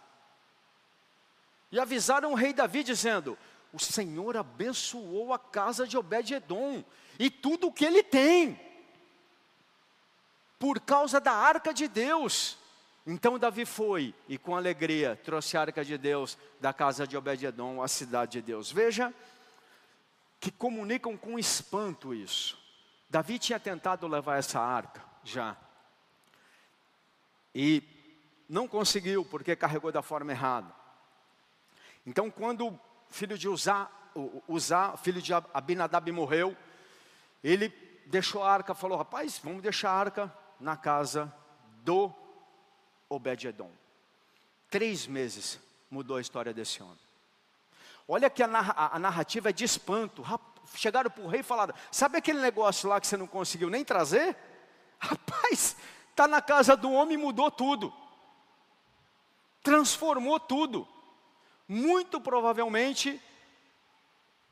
E 1.71 1.79
avisaram 1.79 2.31
o 2.31 2.36
rei 2.36 2.53
Davi, 2.53 2.84
dizendo: 2.84 3.38
O 3.71 3.79
Senhor 3.79 4.36
abençoou 4.38 5.34
a 5.34 5.39
casa 5.39 5.88
de 5.88 5.97
Obed-Edom, 5.97 6.84
e 7.19 7.29
tudo 7.29 7.67
o 7.67 7.71
que 7.71 7.86
ele 7.86 8.01
tem, 8.01 8.60
por 10.58 10.79
causa 10.79 11.19
da 11.19 11.34
arca 11.34 11.73
de 11.73 11.88
Deus. 11.88 12.58
Então 13.08 13.38
Davi 13.38 13.65
foi 13.65 14.15
e 14.27 14.36
com 14.36 14.55
alegria 14.55 15.19
trouxe 15.23 15.55
a 15.55 15.62
arca 15.62 15.86
de 15.86 15.95
Deus 15.95 16.39
da 16.60 16.73
casa 16.73 17.05
de 17.05 17.15
Obed-edom, 17.15 17.84
a 17.84 17.88
cidade 17.88 18.31
de 18.34 18.41
Deus. 18.41 18.71
Veja 18.71 19.13
que 20.39 20.49
comunicam 20.49 21.15
com 21.15 21.38
espanto 21.38 22.15
isso. 22.15 22.58
Davi 23.08 23.38
tinha 23.38 23.60
tentado 23.60 24.08
levar 24.08 24.38
essa 24.38 24.60
arca 24.60 25.14
já. 25.25 25.57
E 27.53 27.83
não 28.47 28.67
conseguiu 28.67 29.25
porque 29.25 29.55
carregou 29.55 29.91
da 29.91 30.01
forma 30.01 30.31
errada. 30.31 30.73
Então 32.05 32.31
quando 32.31 32.67
o 32.67 32.79
filho 33.09 33.38
de 33.38 33.49
Uzá, 33.49 33.89
Uzá, 34.47 34.95
filho 34.95 35.21
de 35.21 35.33
Abinadab 35.33 36.09
morreu, 36.11 36.55
ele 37.43 37.69
deixou 38.05 38.43
a 38.43 38.51
arca, 38.51 38.73
falou: 38.73 38.97
"Rapaz, 38.97 39.39
vamos 39.43 39.61
deixar 39.61 39.89
a 39.89 39.99
arca 39.99 40.33
na 40.59 40.77
casa 40.77 41.33
do 41.83 42.13
Obed-Edom. 43.09 43.71
Três 44.69 45.07
meses 45.07 45.59
mudou 45.89 46.17
a 46.17 46.21
história 46.21 46.53
desse 46.53 46.81
homem. 46.81 46.99
Olha 48.07 48.29
que 48.29 48.43
a, 48.43 48.47
narra, 48.47 48.89
a 48.93 48.99
narrativa 48.99 49.49
é 49.49 49.53
de 49.53 49.63
espanto. 49.63 50.23
Chegaram 50.75 51.09
para 51.09 51.23
o 51.23 51.27
rei 51.27 51.39
e 51.39 51.43
falaram: 51.43 51.73
Sabe 51.91 52.17
aquele 52.17 52.39
negócio 52.39 52.89
lá 52.89 52.99
que 52.99 53.07
você 53.07 53.17
não 53.17 53.27
conseguiu 53.27 53.69
nem 53.69 53.83
trazer? 53.83 54.35
Rapaz, 54.99 55.75
está 56.10 56.27
na 56.27 56.41
casa 56.41 56.75
do 56.75 56.91
homem 56.91 57.15
e 57.15 57.21
mudou 57.21 57.51
tudo. 57.51 57.93
Transformou 59.62 60.39
tudo. 60.39 60.88
Muito 61.67 62.21
provavelmente, 62.21 63.21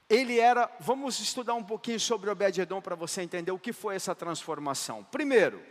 ele 0.10 0.40
era. 0.40 0.70
Vamos 0.80 1.20
estudar 1.20 1.54
um 1.54 1.64
pouquinho 1.64 2.00
sobre 2.00 2.30
Obed-Edom 2.30 2.82
para 2.82 2.96
você 2.96 3.22
entender 3.22 3.52
o 3.52 3.60
que 3.60 3.72
foi 3.72 3.96
essa 3.96 4.16
transformação. 4.16 5.04
Primeiro, 5.06 5.64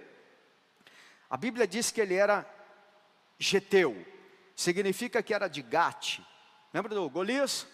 a 1.28 1.36
Bíblia 1.36 1.66
diz 1.66 1.90
que 1.90 2.00
ele 2.00 2.14
era 2.14 2.46
Geteu, 3.38 4.06
significa 4.54 5.22
que 5.22 5.34
era 5.34 5.48
de 5.48 5.62
Gate. 5.62 6.20
Lembra 6.72 6.94
do 6.94 7.08
Golias? 7.10 7.66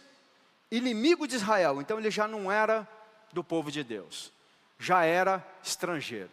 Inimigo 0.71 1.27
de 1.27 1.37
Israel, 1.37 1.81
então 1.81 1.99
ele 1.99 2.11
já 2.11 2.29
não 2.29 2.53
era 2.53 2.87
do 3.33 3.43
povo 3.43 3.71
de 3.71 3.83
Deus, 3.83 4.33
já 4.79 5.05
era 5.05 5.47
estrangeiro, 5.63 6.31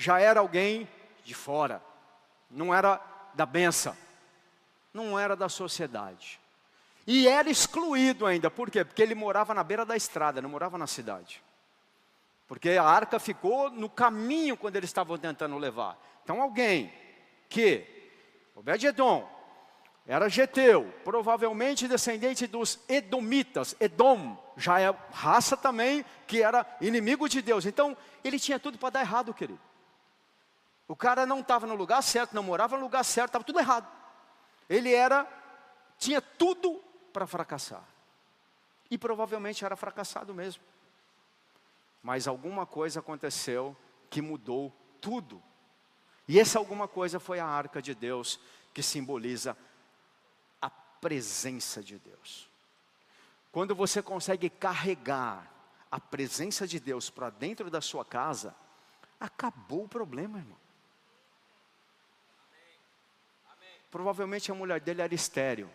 já 0.00 0.18
era 0.18 0.40
alguém 0.40 0.88
de 1.22 1.34
fora, 1.34 1.82
não 2.50 2.74
era 2.74 2.98
da 3.34 3.44
benção, 3.44 3.94
não 4.94 5.18
era 5.18 5.36
da 5.36 5.46
sociedade. 5.46 6.40
E 7.06 7.28
era 7.28 7.50
excluído 7.50 8.24
ainda, 8.24 8.50
por 8.50 8.70
quê? 8.70 8.82
Porque 8.82 9.02
ele 9.02 9.14
morava 9.14 9.52
na 9.52 9.62
beira 9.62 9.84
da 9.84 9.94
estrada, 9.94 10.40
não 10.40 10.48
morava 10.48 10.78
na 10.78 10.86
cidade. 10.86 11.42
Porque 12.48 12.70
a 12.70 12.82
arca 12.82 13.20
ficou 13.20 13.70
no 13.70 13.90
caminho 13.90 14.56
quando 14.56 14.76
eles 14.76 14.88
estavam 14.88 15.18
tentando 15.18 15.58
levar. 15.58 15.98
Então 16.24 16.40
alguém 16.40 16.90
que 17.50 17.86
Obed-Edom 18.56 19.28
era 20.06 20.30
geteu, 20.30 20.90
provavelmente 21.04 21.86
descendente 21.86 22.46
dos 22.46 22.80
edomitas. 22.88 23.76
Edom 23.78 24.34
já 24.56 24.80
é 24.80 24.94
raça 25.12 25.58
também 25.58 26.06
que 26.26 26.42
era 26.42 26.66
inimigo 26.80 27.28
de 27.28 27.42
Deus. 27.42 27.66
Então, 27.66 27.96
ele 28.24 28.38
tinha 28.38 28.58
tudo 28.58 28.78
para 28.78 28.90
dar 28.90 29.00
errado, 29.02 29.34
querido. 29.34 29.69
O 30.90 30.96
cara 30.96 31.24
não 31.24 31.38
estava 31.38 31.68
no 31.68 31.76
lugar 31.76 32.02
certo, 32.02 32.34
não 32.34 32.42
morava 32.42 32.76
no 32.76 32.82
lugar 32.82 33.04
certo, 33.04 33.28
estava 33.28 33.44
tudo 33.44 33.60
errado. 33.60 33.88
Ele 34.68 34.92
era, 34.92 35.24
tinha 35.98 36.20
tudo 36.20 36.82
para 37.12 37.26
fracassar. 37.26 37.84
E 38.90 38.98
provavelmente 38.98 39.64
era 39.64 39.76
fracassado 39.76 40.34
mesmo. 40.34 40.62
Mas 42.02 42.26
alguma 42.26 42.66
coisa 42.66 42.98
aconteceu 42.98 43.76
que 44.10 44.20
mudou 44.20 44.72
tudo 45.00 45.40
e 46.30 46.38
essa 46.38 46.60
alguma 46.60 46.86
coisa 46.86 47.18
foi 47.18 47.40
a 47.40 47.44
arca 47.44 47.82
de 47.82 47.92
Deus, 47.92 48.38
que 48.72 48.84
simboliza 48.84 49.56
a 50.62 50.70
presença 50.70 51.82
de 51.82 51.98
Deus. 51.98 52.48
Quando 53.50 53.74
você 53.74 54.00
consegue 54.00 54.48
carregar 54.48 55.52
a 55.90 55.98
presença 55.98 56.68
de 56.68 56.78
Deus 56.78 57.10
para 57.10 57.30
dentro 57.30 57.68
da 57.68 57.80
sua 57.80 58.04
casa, 58.04 58.54
acabou 59.18 59.86
o 59.86 59.88
problema, 59.88 60.38
irmão. 60.38 60.59
Provavelmente 63.90 64.50
a 64.50 64.54
mulher 64.54 64.80
dele 64.80 65.02
era 65.02 65.14
estéreo, 65.14 65.70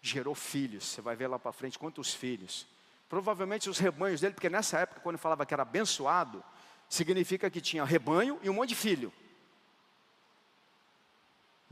gerou 0.00 0.34
filhos. 0.34 0.84
Você 0.84 1.00
vai 1.00 1.14
ver 1.14 1.26
lá 1.26 1.38
para 1.38 1.52
frente 1.52 1.78
quantos 1.78 2.14
filhos. 2.14 2.66
Provavelmente 3.08 3.68
os 3.68 3.78
rebanhos 3.78 4.20
dele, 4.20 4.34
porque 4.34 4.48
nessa 4.48 4.78
época, 4.78 5.00
quando 5.00 5.18
falava 5.18 5.44
que 5.44 5.52
era 5.52 5.62
abençoado, 5.62 6.42
significa 6.88 7.50
que 7.50 7.60
tinha 7.60 7.84
rebanho 7.84 8.38
e 8.42 8.48
um 8.48 8.54
monte 8.54 8.70
de 8.70 8.74
filho 8.74 9.12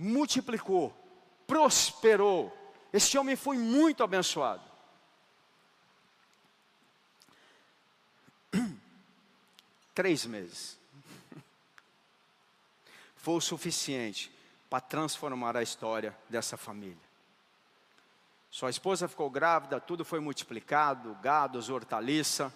multiplicou, 0.00 0.96
prosperou. 1.46 2.56
Esse 2.90 3.18
homem 3.18 3.36
foi 3.36 3.58
muito 3.58 4.02
abençoado. 4.02 4.62
Três 9.94 10.24
meses. 10.24 10.78
Foi 13.14 13.34
o 13.34 13.40
suficiente 13.40 14.32
para 14.70 14.80
transformar 14.80 15.56
a 15.56 15.62
história 15.62 16.16
dessa 16.28 16.56
família. 16.56 17.10
Sua 18.48 18.70
esposa 18.70 19.08
ficou 19.08 19.28
grávida, 19.28 19.80
tudo 19.80 20.04
foi 20.04 20.20
multiplicado, 20.20 21.16
gados, 21.20 21.68
hortaliça. 21.68 22.52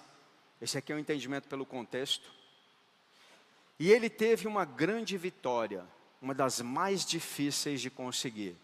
Esse 0.60 0.78
aqui 0.78 0.92
é 0.92 0.94
o 0.94 0.98
um 0.98 1.00
entendimento 1.00 1.48
pelo 1.48 1.66
contexto. 1.66 2.32
E 3.78 3.90
ele 3.90 4.08
teve 4.08 4.46
uma 4.46 4.64
grande 4.64 5.18
vitória, 5.18 5.84
uma 6.22 6.32
das 6.34 6.60
mais 6.60 7.04
difíceis 7.04 7.80
de 7.80 7.90
conseguir. 7.90 8.56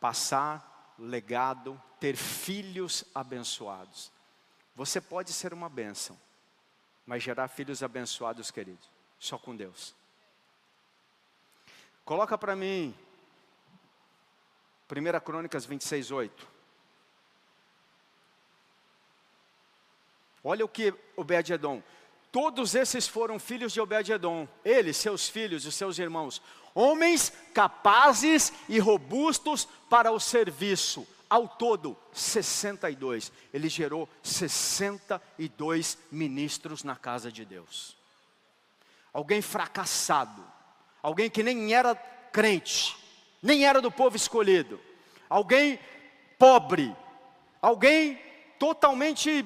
Passar 0.00 0.94
legado, 0.98 1.80
ter 2.00 2.16
filhos 2.16 3.04
abençoados. 3.14 4.10
Você 4.74 5.00
pode 5.00 5.32
ser 5.32 5.52
uma 5.52 5.68
bênção, 5.68 6.18
mas 7.04 7.22
gerar 7.22 7.48
filhos 7.48 7.82
abençoados, 7.82 8.50
querido, 8.50 8.86
só 9.18 9.36
com 9.36 9.54
Deus. 9.54 9.97
Coloca 12.08 12.38
para 12.38 12.56
mim 12.56 12.94
1 14.90 15.20
Crônicas 15.20 15.66
26, 15.66 16.10
8. 16.10 16.48
Olha 20.42 20.64
o 20.64 20.68
que 20.70 20.94
Obed-Edom. 21.14 21.82
Todos 22.32 22.74
esses 22.74 23.06
foram 23.06 23.38
filhos 23.38 23.74
de 23.74 23.80
Obed-Edom. 23.82 24.48
Ele, 24.64 24.94
seus 24.94 25.28
filhos 25.28 25.66
e 25.66 25.70
seus 25.70 25.98
irmãos. 25.98 26.40
Homens 26.74 27.30
capazes 27.52 28.54
e 28.70 28.78
robustos 28.78 29.66
para 29.90 30.10
o 30.10 30.18
serviço. 30.18 31.06
Ao 31.28 31.46
todo, 31.46 31.94
62. 32.14 33.30
Ele 33.52 33.68
gerou 33.68 34.08
62 34.22 35.98
ministros 36.10 36.82
na 36.82 36.96
casa 36.96 37.30
de 37.30 37.44
Deus. 37.44 37.94
Alguém 39.12 39.42
fracassado 39.42 40.56
alguém 41.02 41.30
que 41.30 41.42
nem 41.42 41.74
era 41.74 41.94
crente, 42.32 42.96
nem 43.42 43.64
era 43.64 43.80
do 43.80 43.90
povo 43.90 44.16
escolhido, 44.16 44.80
alguém 45.28 45.78
pobre, 46.38 46.94
alguém 47.60 48.18
totalmente 48.58 49.44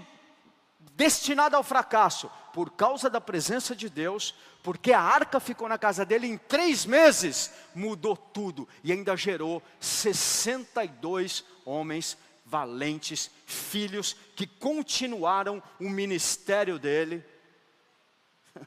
destinado 0.95 1.57
ao 1.57 1.62
fracasso, 1.62 2.31
por 2.53 2.71
causa 2.71 3.09
da 3.09 3.21
presença 3.21 3.75
de 3.75 3.88
Deus, 3.88 4.35
porque 4.62 4.93
a 4.93 5.01
arca 5.01 5.41
ficou 5.41 5.69
na 5.69 5.79
casa 5.79 6.05
dele 6.05 6.27
em 6.27 6.37
três 6.37 6.85
meses, 6.85 7.51
mudou 7.75 8.17
tudo. 8.17 8.69
E 8.85 8.93
ainda 8.93 9.17
gerou 9.17 9.62
62 9.81 11.45
homens 11.65 12.17
valentes, 12.45 13.31
filhos 13.47 14.15
que 14.37 14.47
continuaram 14.47 15.62
o 15.81 15.88
ministério 15.88 16.79
dele, 16.79 17.25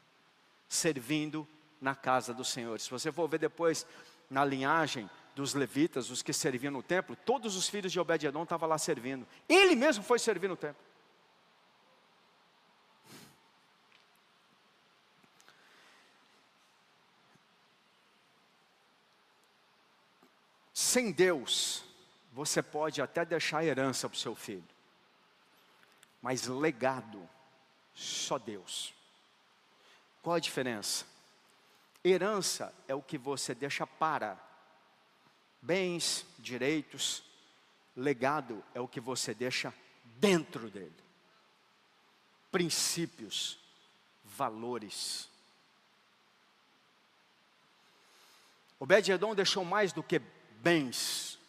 servindo 0.68 1.48
na 1.80 1.96
casa 1.96 2.34
do 2.34 2.44
Senhor. 2.44 2.80
Se 2.80 2.90
você 2.90 3.12
for 3.12 3.28
ver 3.28 3.40
depois 3.40 3.86
na 4.30 4.44
linhagem 4.44 5.10
dos 5.36 5.54
levitas, 5.54 6.10
os 6.10 6.22
que 6.22 6.32
serviam 6.32 6.72
no 6.72 6.82
templo, 6.82 7.16
todos 7.26 7.56
os 7.56 7.68
filhos 7.68 7.92
de 7.92 8.00
Obed-edom 8.00 8.44
estavam 8.44 8.70
lá 8.70 8.78
servindo. 8.78 9.28
Ele 9.48 9.76
mesmo 9.76 10.04
foi 10.04 10.18
servir 10.18 10.48
no 10.48 10.56
templo. 10.56 10.84
Sem 20.74 21.12
Deus, 21.12 21.84
você 22.32 22.62
pode 22.62 23.02
até 23.02 23.26
deixar 23.26 23.66
herança 23.66 24.10
para 24.10 24.16
o 24.16 24.20
seu 24.20 24.36
filho, 24.36 24.64
mas 26.22 26.48
legado, 26.48 27.30
só 27.94 28.38
Deus. 28.38 28.94
Qual 30.22 30.36
a 30.36 30.40
diferença? 30.40 31.06
Herança 32.08 32.72
é 32.88 32.94
o 32.94 33.02
que 33.02 33.18
você 33.18 33.56
deixa 33.56 33.88
para. 33.88 34.40
Bens, 35.60 36.24
direitos, 36.38 37.24
legado 37.96 38.64
é 38.76 38.80
o 38.80 38.88
que 38.88 39.00
você 39.00 39.34
deixa 39.34 39.74
dentro 40.20 40.70
dele. 40.70 40.94
Princípios, 42.52 43.58
valores. 44.24 45.28
Obed-Edom 48.80 49.34
deixou 49.34 49.66
mais 49.66 49.92
do 49.92 50.04
que 50.04 50.22
bens. 50.62 51.40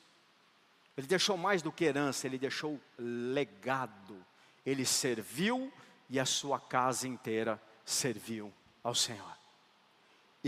Ele 0.97 1.07
deixou 1.07 1.37
mais 1.37 1.61
do 1.61 1.71
que 1.71 1.85
herança, 1.85 2.27
ele 2.27 2.39
deixou 2.39 2.81
legado. 2.99 4.25
Ele 4.65 4.87
serviu 4.87 5.71
e 6.09 6.19
a 6.19 6.25
sua 6.25 6.59
casa 6.59 7.07
inteira 7.07 7.61
serviu 7.85 8.51
ao 8.83 8.95
Senhor 8.95 9.36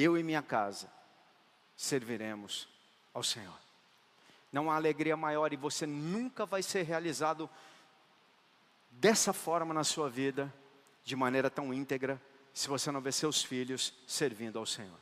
eu 0.03 0.17
e 0.17 0.23
minha 0.23 0.43
casa 0.43 0.91
serviremos 1.77 2.69
ao 3.15 3.23
Senhor. 3.23 3.59
Não 4.53 4.71
há 4.71 4.77
alegria 4.77 5.17
maior 5.17 5.53
e 5.53 5.57
você 5.57 5.87
nunca 5.87 6.47
vai 6.47 6.63
ser 6.63 6.83
realizado 6.83 7.49
dessa 8.91 9.33
forma 9.33 9.75
na 9.75 9.85
sua 9.85 10.09
vida, 10.09 10.53
de 11.05 11.15
maneira 11.15 11.51
tão 11.51 11.73
íntegra, 11.73 12.21
se 12.53 12.69
você 12.69 12.91
não 12.91 13.01
ver 13.01 13.13
seus 13.13 13.43
filhos 13.43 13.95
servindo 14.07 14.59
ao 14.59 14.67
Senhor. 14.67 14.99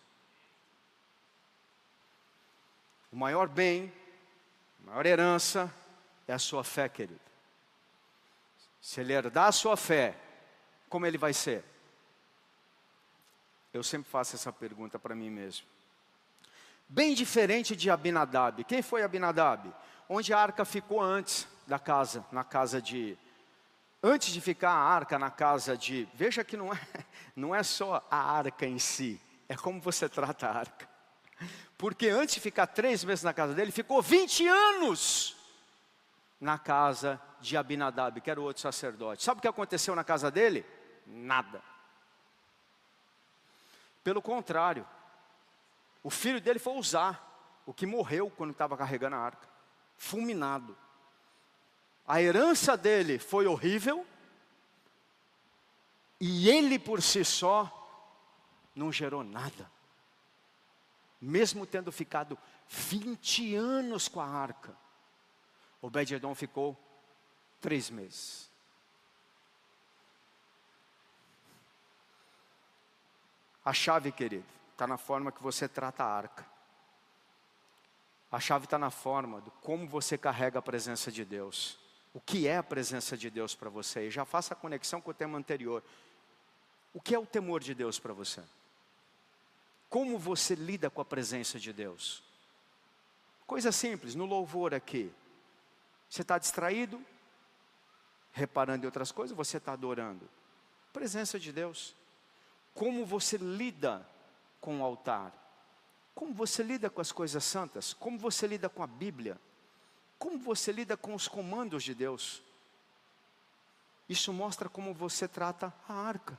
O 3.10 3.16
maior 3.16 3.48
bem, 3.48 3.92
a 4.82 4.90
maior 4.90 5.06
herança 5.06 5.72
é 6.28 6.34
a 6.34 6.38
sua 6.38 6.62
fé, 6.62 6.88
querido. 6.88 7.20
Se 8.80 9.00
ele 9.00 9.12
herdar 9.12 9.48
a 9.48 9.52
sua 9.52 9.76
fé, 9.76 10.14
como 10.88 11.06
ele 11.06 11.16
vai 11.16 11.32
ser? 11.32 11.64
Eu 13.76 13.82
sempre 13.82 14.10
faço 14.10 14.34
essa 14.34 14.50
pergunta 14.50 14.98
para 14.98 15.14
mim 15.14 15.28
mesmo. 15.28 15.66
Bem 16.88 17.12
diferente 17.12 17.76
de 17.76 17.90
Abinadab. 17.90 18.64
Quem 18.64 18.80
foi 18.80 19.02
Abinadab? 19.02 19.70
Onde 20.08 20.32
a 20.32 20.38
arca 20.38 20.64
ficou 20.64 20.98
antes 20.98 21.46
da 21.66 21.78
casa, 21.78 22.24
na 22.32 22.42
casa 22.42 22.80
de. 22.80 23.18
Antes 24.02 24.32
de 24.32 24.40
ficar 24.40 24.70
a 24.70 24.78
arca 24.78 25.18
na 25.18 25.30
casa 25.30 25.76
de. 25.76 26.08
Veja 26.14 26.42
que 26.42 26.56
não 26.56 26.72
é, 26.72 26.80
não 27.36 27.54
é 27.54 27.62
só 27.62 28.02
a 28.10 28.16
arca 28.16 28.64
em 28.64 28.78
si, 28.78 29.20
é 29.46 29.54
como 29.54 29.78
você 29.78 30.08
trata 30.08 30.46
a 30.46 30.58
arca. 30.58 30.88
Porque 31.76 32.08
antes 32.08 32.36
de 32.36 32.40
ficar 32.40 32.68
três 32.68 33.04
meses 33.04 33.24
na 33.24 33.34
casa 33.34 33.52
dele, 33.52 33.70
ficou 33.70 34.00
20 34.00 34.48
anos 34.48 35.36
na 36.40 36.58
casa 36.58 37.20
de 37.42 37.58
Abinadab, 37.58 38.22
que 38.22 38.30
era 38.30 38.40
o 38.40 38.44
outro 38.44 38.62
sacerdote. 38.62 39.22
Sabe 39.22 39.38
o 39.38 39.42
que 39.42 39.48
aconteceu 39.48 39.94
na 39.94 40.02
casa 40.02 40.30
dele? 40.30 40.64
Nada. 41.06 41.75
Pelo 44.06 44.22
contrário, 44.22 44.86
o 46.00 46.10
filho 46.10 46.40
dele 46.40 46.60
foi 46.60 46.74
usar, 46.74 47.60
o 47.66 47.74
que 47.74 47.84
morreu 47.84 48.30
quando 48.30 48.52
estava 48.52 48.76
carregando 48.76 49.16
a 49.16 49.18
arca, 49.18 49.48
fulminado. 49.96 50.78
A 52.06 52.22
herança 52.22 52.76
dele 52.76 53.18
foi 53.18 53.48
horrível, 53.48 54.06
e 56.20 56.48
ele 56.48 56.78
por 56.78 57.02
si 57.02 57.24
só 57.24 57.68
não 58.76 58.92
gerou 58.92 59.24
nada. 59.24 59.68
Mesmo 61.20 61.66
tendo 61.66 61.90
ficado 61.90 62.38
20 62.68 63.56
anos 63.56 64.06
com 64.06 64.20
a 64.20 64.28
arca, 64.28 64.72
Obed-Edom 65.82 66.32
ficou 66.32 66.78
três 67.60 67.90
meses. 67.90 68.48
A 73.66 73.72
chave, 73.72 74.12
querido, 74.12 74.46
está 74.70 74.86
na 74.86 74.96
forma 74.96 75.32
que 75.32 75.42
você 75.42 75.66
trata 75.66 76.04
a 76.04 76.06
arca. 76.06 76.46
A 78.30 78.38
chave 78.38 78.66
está 78.66 78.78
na 78.78 78.92
forma 78.92 79.40
de 79.40 79.50
como 79.60 79.88
você 79.88 80.16
carrega 80.16 80.60
a 80.60 80.62
presença 80.62 81.10
de 81.10 81.24
Deus. 81.24 81.76
O 82.14 82.20
que 82.20 82.46
é 82.46 82.58
a 82.58 82.62
presença 82.62 83.16
de 83.16 83.28
Deus 83.28 83.56
para 83.56 83.68
você? 83.68 84.06
E 84.06 84.10
já 84.10 84.24
faça 84.24 84.54
a 84.54 84.56
conexão 84.56 85.00
com 85.00 85.10
o 85.10 85.14
tema 85.14 85.36
anterior. 85.36 85.82
O 86.94 87.00
que 87.00 87.12
é 87.12 87.18
o 87.18 87.26
temor 87.26 87.60
de 87.60 87.74
Deus 87.74 87.98
para 87.98 88.12
você? 88.12 88.40
Como 89.90 90.16
você 90.16 90.54
lida 90.54 90.88
com 90.88 91.00
a 91.00 91.04
presença 91.04 91.58
de 91.58 91.72
Deus? 91.72 92.22
Coisa 93.48 93.72
simples, 93.72 94.14
no 94.14 94.26
louvor 94.26 94.74
aqui. 94.74 95.12
Você 96.08 96.22
está 96.22 96.38
distraído? 96.38 97.04
Reparando 98.30 98.84
em 98.84 98.86
outras 98.86 99.10
coisas, 99.10 99.36
você 99.36 99.56
está 99.56 99.72
adorando. 99.72 100.30
Presença 100.92 101.36
de 101.36 101.50
Deus 101.50 101.96
como 102.76 103.06
você 103.06 103.38
lida 103.38 104.06
com 104.60 104.80
o 104.80 104.84
altar, 104.84 105.32
como 106.14 106.34
você 106.34 106.62
lida 106.62 106.90
com 106.90 107.00
as 107.00 107.10
coisas 107.10 107.42
santas, 107.42 107.94
como 107.94 108.18
você 108.18 108.46
lida 108.46 108.68
com 108.68 108.82
a 108.82 108.86
Bíblia, 108.86 109.40
como 110.18 110.38
você 110.38 110.72
lida 110.72 110.94
com 110.94 111.14
os 111.14 111.26
comandos 111.26 111.82
de 111.82 111.94
Deus. 111.94 112.42
Isso 114.06 114.30
mostra 114.30 114.68
como 114.68 114.92
você 114.92 115.26
trata 115.26 115.72
a 115.88 115.94
arca, 115.94 116.38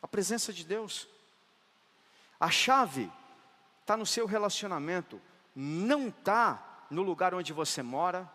a 0.00 0.06
presença 0.06 0.52
de 0.52 0.64
Deus. 0.64 1.08
A 2.38 2.50
chave 2.50 3.10
está 3.80 3.96
no 3.96 4.06
seu 4.06 4.26
relacionamento, 4.26 5.20
não 5.56 6.06
está 6.06 6.86
no 6.88 7.02
lugar 7.02 7.34
onde 7.34 7.52
você 7.52 7.82
mora. 7.82 8.30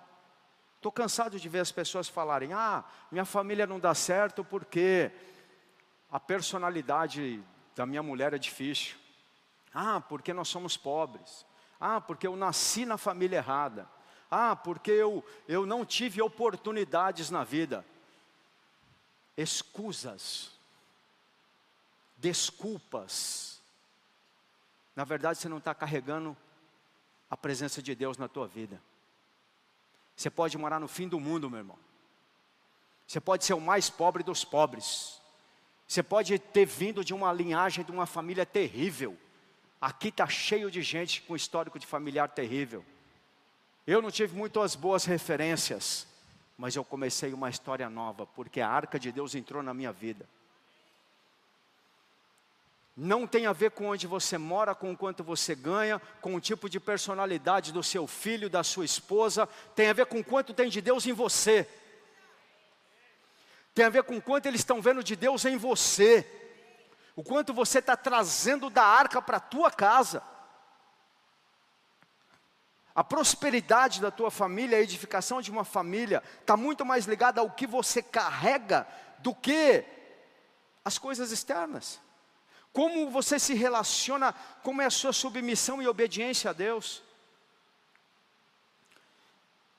Estou 0.76 0.92
cansado 0.92 1.40
de 1.40 1.48
ver 1.48 1.60
as 1.60 1.72
pessoas 1.72 2.10
falarem: 2.10 2.52
ah, 2.52 2.84
minha 3.10 3.24
família 3.24 3.66
não 3.66 3.80
dá 3.80 3.96
certo 3.96 4.44
porque 4.44 5.10
a 6.14 6.20
personalidade 6.20 7.44
da 7.76 7.88
minha 7.88 8.04
mulher 8.04 8.36
é 8.36 8.38
difícil. 8.38 8.96
Ah, 9.74 10.00
porque 10.00 10.32
nós 10.32 10.48
somos 10.48 10.78
pobres. 10.78 11.44
Ah, 11.80 12.00
porque 12.00 12.28
eu 12.28 12.36
nasci 12.36 12.86
na 12.86 13.00
família 13.00 13.38
errada. 13.38 13.90
Ah, 14.30 14.56
porque 14.56 14.92
eu, 14.92 15.26
eu 15.48 15.66
não 15.66 15.84
tive 15.84 16.22
oportunidades 16.22 17.32
na 17.32 17.44
vida. 17.44 17.84
Escusas, 19.36 20.52
desculpas. 22.16 23.60
Na 24.96 25.04
verdade, 25.04 25.40
você 25.40 25.50
não 25.50 25.58
está 25.58 25.74
carregando 25.74 26.38
a 27.28 27.36
presença 27.36 27.82
de 27.82 27.96
Deus 27.96 28.20
na 28.20 28.28
tua 28.28 28.48
vida. 28.48 28.80
Você 30.16 30.30
pode 30.30 30.56
morar 30.60 30.80
no 30.80 30.88
fim 30.88 31.08
do 31.08 31.20
mundo, 31.20 31.50
meu 31.50 31.58
irmão. 31.58 31.80
Você 33.08 33.20
pode 33.20 33.44
ser 33.46 33.56
o 33.56 33.60
mais 33.60 33.90
pobre 33.90 34.22
dos 34.22 34.46
pobres. 34.46 35.23
Você 35.94 36.02
pode 36.02 36.40
ter 36.40 36.66
vindo 36.66 37.06
de 37.06 37.14
uma 37.14 37.32
linhagem 37.32 37.86
de 37.86 37.92
uma 37.92 38.08
família 38.08 38.48
terrível. 38.48 39.16
Aqui 39.80 40.08
está 40.08 40.26
cheio 40.26 40.72
de 40.72 40.82
gente 40.82 41.22
com 41.22 41.36
histórico 41.36 41.78
de 41.78 41.86
familiar 41.86 42.30
terrível. 42.30 42.84
Eu 43.86 44.02
não 44.02 44.10
tive 44.10 44.36
muitas 44.36 44.74
boas 44.74 45.06
referências, 45.06 46.08
mas 46.58 46.76
eu 46.76 46.84
comecei 46.84 47.32
uma 47.32 47.48
história 47.48 47.88
nova, 47.92 48.26
porque 48.26 48.60
a 48.60 48.68
arca 48.68 48.98
de 48.98 49.12
Deus 49.12 49.36
entrou 49.36 49.62
na 49.62 49.72
minha 49.72 49.92
vida. 49.92 50.28
Não 52.98 53.28
tem 53.28 53.46
a 53.46 53.54
ver 53.54 53.70
com 53.70 53.90
onde 53.90 54.08
você 54.08 54.36
mora, 54.36 54.74
com 54.74 54.98
quanto 54.98 55.24
você 55.24 55.54
ganha, 55.54 56.02
com 56.22 56.34
o 56.34 56.42
tipo 56.42 56.68
de 56.68 56.80
personalidade 56.80 57.72
do 57.72 57.84
seu 57.84 58.08
filho, 58.08 58.50
da 58.50 58.64
sua 58.64 58.84
esposa, 58.84 59.48
tem 59.76 59.90
a 59.90 59.94
ver 59.94 60.08
com 60.08 60.24
quanto 60.24 60.56
tem 60.56 60.70
de 60.70 60.82
Deus 60.82 61.06
em 61.06 61.14
você. 61.14 61.70
Tem 63.74 63.86
a 63.86 63.90
ver 63.90 64.04
com 64.04 64.22
quanto 64.22 64.46
eles 64.46 64.62
estão 64.62 64.82
vendo 64.82 65.04
de 65.04 65.16
Deus 65.16 65.46
em 65.46 65.58
você. 65.58 66.28
O 67.16 67.24
quanto 67.24 67.54
você 67.54 67.80
está 67.80 67.98
trazendo 67.98 68.70
da 68.70 68.84
arca 68.84 69.22
para 69.22 69.38
a 69.38 69.42
tua 69.42 69.72
casa. 69.72 70.22
A 72.94 73.04
prosperidade 73.04 74.00
da 74.00 74.12
tua 74.12 74.30
família, 74.30 74.78
a 74.78 74.82
edificação 74.82 75.42
de 75.42 75.50
uma 75.50 75.64
família, 75.64 76.22
está 76.40 76.56
muito 76.56 76.86
mais 76.86 77.06
ligada 77.06 77.42
ao 77.42 77.50
que 77.50 77.66
você 77.66 78.04
carrega 78.04 78.88
do 79.20 79.34
que 79.34 79.84
as 80.86 81.00
coisas 81.00 81.32
externas. 81.32 82.00
Como 82.72 83.10
você 83.10 83.40
se 83.40 83.56
relaciona, 83.56 84.34
como 84.62 84.82
é 84.82 84.86
a 84.86 84.92
sua 84.92 85.14
submissão 85.14 85.82
e 85.82 85.88
obediência 85.88 86.52
a 86.52 86.54
Deus. 86.54 87.02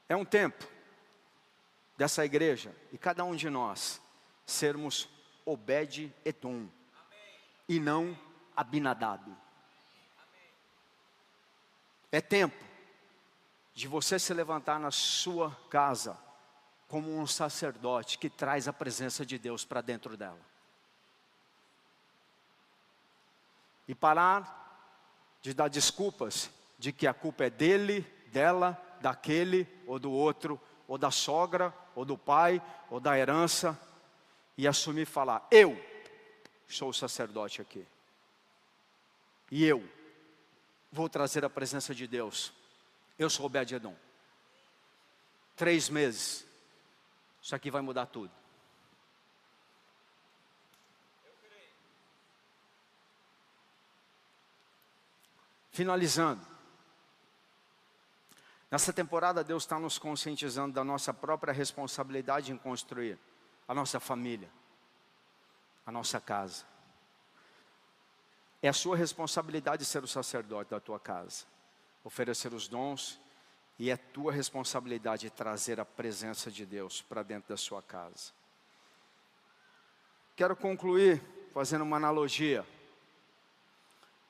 É 0.08 0.16
um 0.16 0.24
tempo 0.24 0.73
dessa 1.96 2.24
igreja 2.24 2.74
e 2.92 2.98
cada 2.98 3.24
um 3.24 3.34
de 3.34 3.48
nós 3.48 4.00
sermos 4.44 5.08
Obed-Edom 5.44 6.68
e 7.68 7.78
não 7.78 8.18
Abinadab. 8.56 9.34
É 12.10 12.20
tempo 12.20 12.62
de 13.74 13.88
você 13.88 14.18
se 14.18 14.32
levantar 14.32 14.78
na 14.78 14.90
sua 14.90 15.50
casa 15.68 16.16
como 16.86 17.18
um 17.18 17.26
sacerdote 17.26 18.18
que 18.18 18.30
traz 18.30 18.68
a 18.68 18.72
presença 18.72 19.26
de 19.26 19.38
Deus 19.38 19.64
para 19.64 19.80
dentro 19.80 20.16
dela. 20.16 20.38
E 23.88 23.94
parar 23.94 24.62
de 25.42 25.52
dar 25.52 25.68
desculpas 25.68 26.50
de 26.78 26.92
que 26.92 27.06
a 27.06 27.12
culpa 27.12 27.44
é 27.44 27.50
dele, 27.50 28.02
dela, 28.28 28.80
daquele 29.00 29.66
ou 29.86 29.98
do 29.98 30.10
outro, 30.10 30.60
ou 30.86 30.96
da 30.96 31.10
sogra, 31.10 31.74
ou 31.94 32.04
do 32.04 32.16
pai, 32.16 32.62
ou 32.90 33.00
da 33.00 33.18
herança, 33.18 33.78
e 34.56 34.66
assumir 34.66 35.02
e 35.02 35.06
falar: 35.06 35.46
Eu 35.50 35.78
sou 36.68 36.88
o 36.88 36.94
sacerdote 36.94 37.60
aqui. 37.60 37.86
E 39.50 39.64
eu 39.64 39.86
vou 40.90 41.08
trazer 41.08 41.44
a 41.44 41.50
presença 41.50 41.94
de 41.94 42.06
Deus. 42.06 42.52
Eu 43.18 43.30
sou 43.30 43.46
Obed-Edom. 43.46 43.94
Três 45.56 45.88
meses. 45.88 46.46
Isso 47.40 47.54
aqui 47.54 47.70
vai 47.70 47.82
mudar 47.82 48.06
tudo. 48.06 48.32
Finalizando. 55.70 56.53
Nessa 58.74 58.92
temporada, 58.92 59.44
Deus 59.44 59.62
está 59.62 59.78
nos 59.78 60.00
conscientizando 60.00 60.74
da 60.74 60.82
nossa 60.82 61.14
própria 61.14 61.52
responsabilidade 61.52 62.50
em 62.50 62.58
construir 62.58 63.16
a 63.68 63.72
nossa 63.72 64.00
família, 64.00 64.50
a 65.86 65.92
nossa 65.92 66.20
casa. 66.20 66.64
É 68.60 68.68
a 68.68 68.72
sua 68.72 68.96
responsabilidade 68.96 69.84
ser 69.84 70.02
o 70.02 70.08
sacerdote 70.08 70.72
da 70.72 70.80
tua 70.80 70.98
casa, 70.98 71.44
oferecer 72.02 72.52
os 72.52 72.66
dons, 72.66 73.20
e 73.78 73.92
é 73.92 73.96
tua 73.96 74.32
responsabilidade 74.32 75.30
trazer 75.30 75.78
a 75.78 75.84
presença 75.84 76.50
de 76.50 76.66
Deus 76.66 77.00
para 77.00 77.22
dentro 77.22 77.50
da 77.50 77.56
sua 77.56 77.80
casa. 77.80 78.32
Quero 80.34 80.56
concluir 80.56 81.22
fazendo 81.52 81.82
uma 81.82 81.96
analogia 81.96 82.66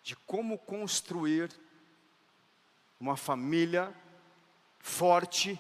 de 0.03 0.15
como 0.15 0.59
construir 0.59 1.51
uma 3.01 3.17
família 3.17 4.04
forte 4.85 5.59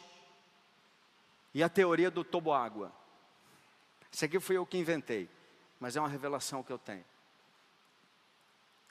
e 1.54 1.62
a 1.62 1.68
teoria 1.68 2.10
do 2.10 2.22
toboágua. 2.22 2.92
Isso 4.12 4.22
aqui 4.22 4.38
fui 4.38 4.58
eu 4.58 4.66
que 4.66 4.76
inventei, 4.76 5.30
mas 5.80 5.96
é 5.96 6.00
uma 6.00 6.10
revelação 6.10 6.62
que 6.62 6.70
eu 6.70 6.78
tenho. 6.78 7.04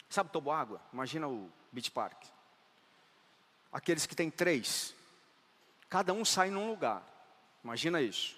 Sabe 0.10 0.32
toboágua? 0.32 0.82
Imagina 0.92 1.28
o 1.28 1.52
Beach 1.72 1.92
Park. 1.92 2.26
Aqueles 3.72 4.08
que 4.08 4.16
têm 4.16 4.32
três, 4.32 4.96
cada 5.88 6.12
um 6.14 6.26
sai 6.26 6.50
num 6.50 6.68
lugar. 6.68 7.04
Imagina 7.64 8.02
isso. 8.02 8.36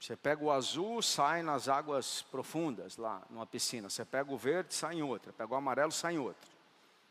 Você 0.00 0.16
pega 0.16 0.42
o 0.42 0.50
azul, 0.50 1.02
sai 1.02 1.42
nas 1.42 1.68
águas 1.68 2.22
profundas, 2.22 2.96
lá 2.96 3.22
numa 3.28 3.46
piscina. 3.46 3.90
Você 3.90 4.06
pega 4.06 4.32
o 4.32 4.38
verde, 4.38 4.72
sai 4.72 4.96
em 4.96 5.02
outra. 5.02 5.34
Pega 5.34 5.52
o 5.52 5.56
amarelo, 5.56 5.92
sai 5.92 6.14
em 6.14 6.18
outra. 6.18 6.50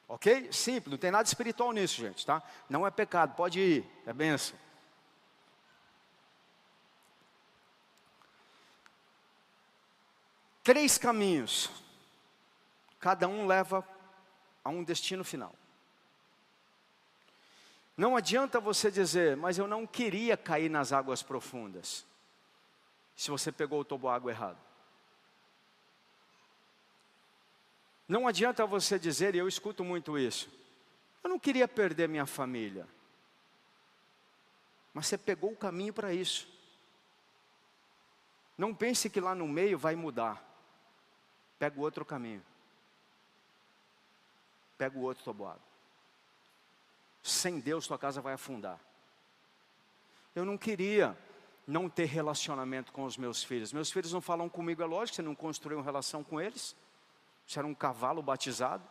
Ok? 0.08 0.52
Simples, 0.54 0.92
não 0.92 0.98
tem 0.98 1.12
nada 1.12 1.28
espiritual 1.28 1.72
nisso, 1.72 2.02
gente, 2.02 2.26
tá? 2.26 2.42
Não 2.70 2.88
é 2.88 2.92
pecado, 2.92 3.36
pode 3.36 3.60
ir, 3.60 3.86
é 4.06 4.14
benção. 4.14 4.58
Três 10.64 10.98
caminhos, 10.98 11.70
cada 13.00 13.28
um 13.28 13.46
leva 13.48 13.88
a 14.64 14.70
um 14.70 14.84
destino 14.84 15.24
final. 15.24 15.54
Não 17.96 18.16
adianta 18.16 18.60
você 18.60 18.92
dizer, 18.92 19.36
mas 19.36 19.58
eu 19.58 19.68
não 19.68 19.88
queria 19.88 20.38
cair 20.38 20.70
nas 20.70 20.92
águas 20.94 21.24
profundas 21.24 22.06
se 23.16 23.32
você 23.32 23.52
pegou 23.52 23.80
o 23.80 23.86
toboágua 23.86 24.32
errado. 24.32 24.67
Não 28.08 28.28
adianta 28.28 28.66
você 28.66 28.98
dizer, 28.98 29.36
e 29.36 29.38
eu 29.38 29.48
escuto 29.48 29.84
muito 29.84 30.18
isso, 30.18 30.50
eu 31.24 31.30
não 31.30 31.38
queria 31.38 31.68
perder 31.68 32.08
minha 32.08 32.26
família. 32.26 32.88
Mas 34.94 35.08
você 35.08 35.18
pegou 35.18 35.52
o 35.52 35.58
caminho 35.58 35.94
para 35.94 36.14
isso. 36.14 36.48
Não 38.58 38.74
pense 38.74 39.10
que 39.10 39.20
lá 39.20 39.36
no 39.36 39.48
meio 39.48 39.78
vai 39.78 39.96
mudar. 39.96 40.44
Pega 41.60 41.78
o 41.80 41.84
outro 41.84 42.04
caminho. 42.04 42.44
Pega 44.78 44.98
o 44.98 45.02
outro 45.02 45.24
toboágua. 45.24 45.62
Sem 47.22 47.60
Deus, 47.60 47.86
tua 47.86 48.00
casa 48.00 48.22
vai 48.22 48.34
afundar. 48.34 48.80
Eu 50.34 50.46
não 50.46 50.58
queria 50.58 51.18
não 51.68 51.90
ter 51.90 52.06
relacionamento 52.06 52.92
com 52.94 53.04
os 53.04 53.18
meus 53.18 53.44
filhos. 53.44 53.74
Meus 53.74 53.92
filhos 53.92 54.14
não 54.14 54.22
falam 54.22 54.48
comigo, 54.48 54.82
é 54.82 54.86
lógico, 54.86 55.18
você 55.18 55.22
não 55.22 55.36
construiu 55.36 55.80
uma 55.80 55.84
relação 55.84 56.24
com 56.24 56.40
eles. 56.40 56.76
Você 57.48 57.60
era 57.60 57.68
um 57.68 57.74
cavalo 57.74 58.22
batizado, 58.22 58.84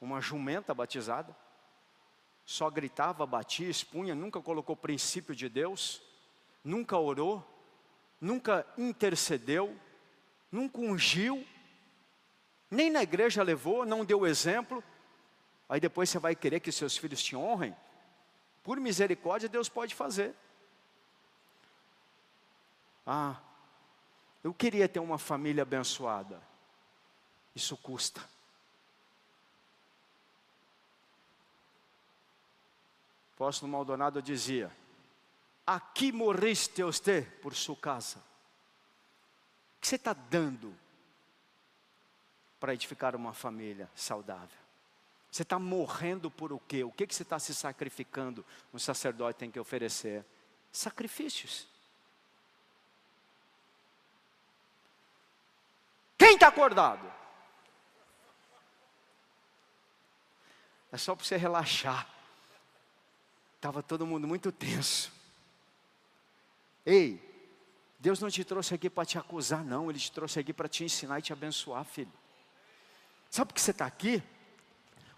uma 0.00 0.20
jumenta 0.20 0.72
batizada. 0.72 1.36
Só 2.44 2.70
gritava, 2.70 3.26
batia, 3.26 3.68
expunha, 3.68 4.14
nunca 4.14 4.40
colocou 4.40 4.76
princípio 4.76 5.34
de 5.34 5.48
Deus, 5.48 6.00
nunca 6.62 6.96
orou, 6.96 7.44
nunca 8.20 8.64
intercedeu, 8.78 9.76
nunca 10.50 10.78
ungiu, 10.78 11.44
nem 12.70 12.88
na 12.88 13.02
igreja 13.02 13.42
levou, 13.42 13.84
não 13.84 14.04
deu 14.04 14.24
exemplo. 14.24 14.82
Aí 15.68 15.80
depois 15.80 16.08
você 16.08 16.18
vai 16.18 16.36
querer 16.36 16.60
que 16.60 16.70
seus 16.70 16.96
filhos 16.96 17.22
te 17.22 17.34
honrem? 17.34 17.76
Por 18.62 18.78
misericórdia, 18.78 19.48
Deus 19.48 19.68
pode 19.68 19.94
fazer. 19.94 20.34
Ah, 23.04 23.36
eu 24.44 24.54
queria 24.54 24.88
ter 24.88 25.00
uma 25.00 25.18
família 25.18 25.62
abençoada. 25.62 26.40
Isso 27.58 27.76
custa. 27.76 28.24
Apóstolo 33.34 33.72
Maldonado 33.72 34.22
dizia: 34.22 34.70
Aqui 35.66 36.12
morriste 36.12 36.84
você 36.84 37.22
por 37.42 37.56
sua 37.56 37.74
casa. 37.74 38.18
O 38.18 39.80
que 39.80 39.88
você 39.88 39.96
está 39.96 40.12
dando 40.12 40.72
para 42.60 42.74
edificar 42.74 43.16
uma 43.16 43.32
família 43.32 43.90
saudável? 43.92 44.56
Você 45.28 45.42
está 45.42 45.58
morrendo 45.58 46.30
por 46.30 46.52
o 46.52 46.60
quê? 46.60 46.84
O 46.84 46.92
que, 46.92 47.08
que 47.08 47.14
você 47.14 47.24
está 47.24 47.40
se 47.40 47.52
sacrificando? 47.52 48.46
Um 48.72 48.78
sacerdote 48.78 49.36
tem 49.36 49.50
que 49.50 49.58
oferecer 49.58 50.24
sacrifícios. 50.70 51.66
Quem 56.16 56.34
está 56.34 56.46
acordado? 56.46 57.17
É 60.90 60.96
só 60.96 61.14
para 61.14 61.24
você 61.24 61.36
relaxar. 61.36 62.08
Estava 63.56 63.82
todo 63.82 64.06
mundo 64.06 64.26
muito 64.26 64.52
tenso. 64.52 65.12
Ei, 66.86 67.20
Deus 67.98 68.20
não 68.20 68.30
te 68.30 68.44
trouxe 68.44 68.74
aqui 68.74 68.88
para 68.88 69.04
te 69.04 69.18
acusar, 69.18 69.64
não. 69.64 69.90
Ele 69.90 69.98
te 69.98 70.12
trouxe 70.12 70.38
aqui 70.38 70.52
para 70.52 70.68
te 70.68 70.84
ensinar 70.84 71.18
e 71.18 71.22
te 71.22 71.32
abençoar, 71.32 71.84
filho. 71.84 72.12
Sabe 73.28 73.48
por 73.48 73.54
que 73.54 73.60
você 73.60 73.72
está 73.72 73.84
aqui? 73.84 74.22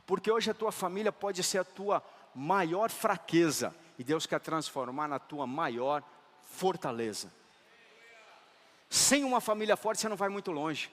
Porque 0.06 0.30
hoje 0.30 0.50
a 0.50 0.54
tua 0.54 0.72
família 0.72 1.12
pode 1.12 1.42
ser 1.42 1.58
a 1.58 1.64
tua 1.64 2.02
maior 2.34 2.90
fraqueza. 2.90 3.74
E 3.98 4.02
Deus 4.02 4.26
quer 4.26 4.40
transformar 4.40 5.06
na 5.06 5.18
tua 5.18 5.46
maior 5.46 6.02
fortaleza. 6.42 7.30
Sem 8.88 9.22
uma 9.22 9.40
família 9.40 9.76
forte, 9.76 10.00
você 10.00 10.08
não 10.08 10.16
vai 10.16 10.28
muito 10.28 10.50
longe. 10.50 10.90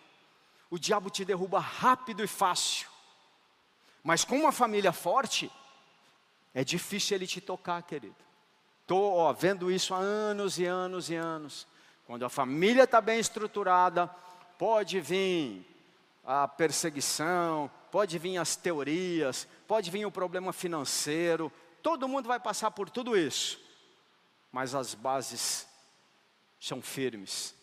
O 0.70 0.78
diabo 0.78 1.10
te 1.10 1.24
derruba 1.24 1.60
rápido 1.60 2.24
e 2.24 2.28
fácil. 2.28 2.88
Mas 4.08 4.24
com 4.24 4.38
uma 4.38 4.54
família 4.54 4.94
forte, 4.94 5.52
é 6.54 6.64
difícil 6.64 7.18
ele 7.18 7.28
te 7.28 7.42
tocar, 7.42 7.84
querido. 7.84 8.16
Estou 8.82 9.34
vendo 9.34 9.70
isso 9.70 9.94
há 9.94 9.98
anos 9.98 10.58
e 10.58 10.64
anos 10.64 11.10
e 11.10 11.16
anos. 11.16 11.68
Quando 12.06 12.24
a 12.24 12.30
família 12.30 12.86
está 12.86 13.02
bem 13.02 13.20
estruturada, 13.20 14.08
pode 14.58 15.02
vir 15.02 15.62
a 16.24 16.48
perseguição, 16.48 17.70
pode 17.92 18.18
vir 18.18 18.38
as 18.38 18.56
teorias, 18.56 19.46
pode 19.68 19.92
vir 19.92 20.06
o 20.06 20.12
problema 20.12 20.54
financeiro, 20.54 21.52
todo 21.84 22.08
mundo 22.08 22.28
vai 22.28 22.40
passar 22.40 22.72
por 22.72 22.90
tudo 22.90 23.18
isso. 23.18 23.60
Mas 24.54 24.74
as 24.74 24.94
bases 24.94 25.68
são 26.58 26.82
firmes. 26.82 27.54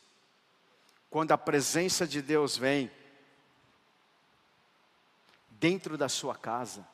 Quando 1.08 1.32
a 1.32 1.38
presença 1.38 2.06
de 2.06 2.20
Deus 2.20 2.54
vem 2.54 2.90
dentro 5.58 5.96
da 5.96 6.08
sua 6.08 6.34
casa, 6.34 6.86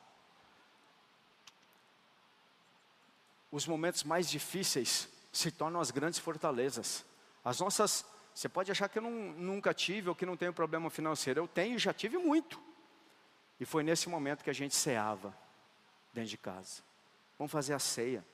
os 3.51 3.67
momentos 3.67 4.03
mais 4.03 4.29
difíceis 4.29 5.09
se 5.31 5.51
tornam 5.51 5.79
as 5.79 5.91
grandes 5.91 6.19
fortalezas. 6.19 7.05
As 7.43 7.59
nossas, 7.59 8.05
você 8.33 8.47
pode 8.47 8.71
achar 8.71 8.87
que 8.87 8.97
eu 8.97 9.03
não, 9.03 9.11
nunca 9.11 9.73
tive 9.73 10.09
ou 10.09 10.15
que 10.15 10.25
não 10.25 10.37
tenho 10.37 10.53
problema 10.53 10.89
financeiro. 10.89 11.41
Eu 11.41 11.47
tenho, 11.47 11.77
já 11.77 11.93
tive 11.93 12.17
muito. 12.17 12.61
E 13.59 13.65
foi 13.65 13.83
nesse 13.83 14.09
momento 14.09 14.43
que 14.43 14.49
a 14.49 14.53
gente 14.53 14.75
ceava 14.75 15.35
dentro 16.13 16.29
de 16.29 16.37
casa. 16.37 16.81
Vamos 17.37 17.51
fazer 17.51 17.73
a 17.73 17.79
ceia. 17.79 18.25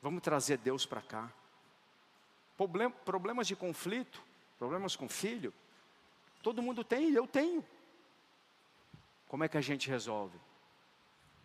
Vamos 0.00 0.22
trazer 0.22 0.58
Deus 0.58 0.84
para 0.86 1.00
cá. 1.00 1.30
Problem, 2.56 2.90
problemas 2.90 3.46
de 3.46 3.54
conflito, 3.54 4.22
problemas 4.58 4.96
com 4.96 5.08
filho, 5.08 5.52
todo 6.42 6.62
mundo 6.62 6.82
tem, 6.84 7.12
eu 7.12 7.26
tenho. 7.26 7.64
Como 9.32 9.42
é 9.44 9.48
que 9.48 9.56
a 9.56 9.62
gente 9.62 9.88
resolve? 9.88 10.38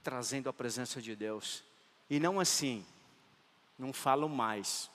Trazendo 0.03 0.49
a 0.49 0.53
presença 0.53 1.01
de 1.01 1.15
Deus. 1.15 1.63
E 2.09 2.19
não 2.19 2.38
assim, 2.38 2.85
não 3.79 3.93
falo 3.93 4.27
mais. 4.27 4.91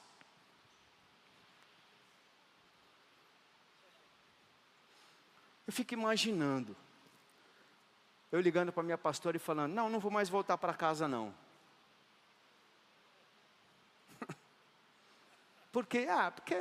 Eu 5.67 5.73
fico 5.73 5.95
imaginando. 5.95 6.77
Eu 8.31 8.43
ligando 8.43 8.71
para 8.71 8.83
minha 8.83 8.99
pastora 8.99 9.39
e 9.39 9.41
falando: 9.41 9.73
Não, 9.73 9.89
não 9.89 9.99
vou 9.99 10.11
mais 10.11 10.29
voltar 10.29 10.59
para 10.59 10.75
casa, 10.75 11.09
não. 11.09 11.35
Porque, 15.73 16.07
ah, 16.11 16.31
porque 16.31 16.55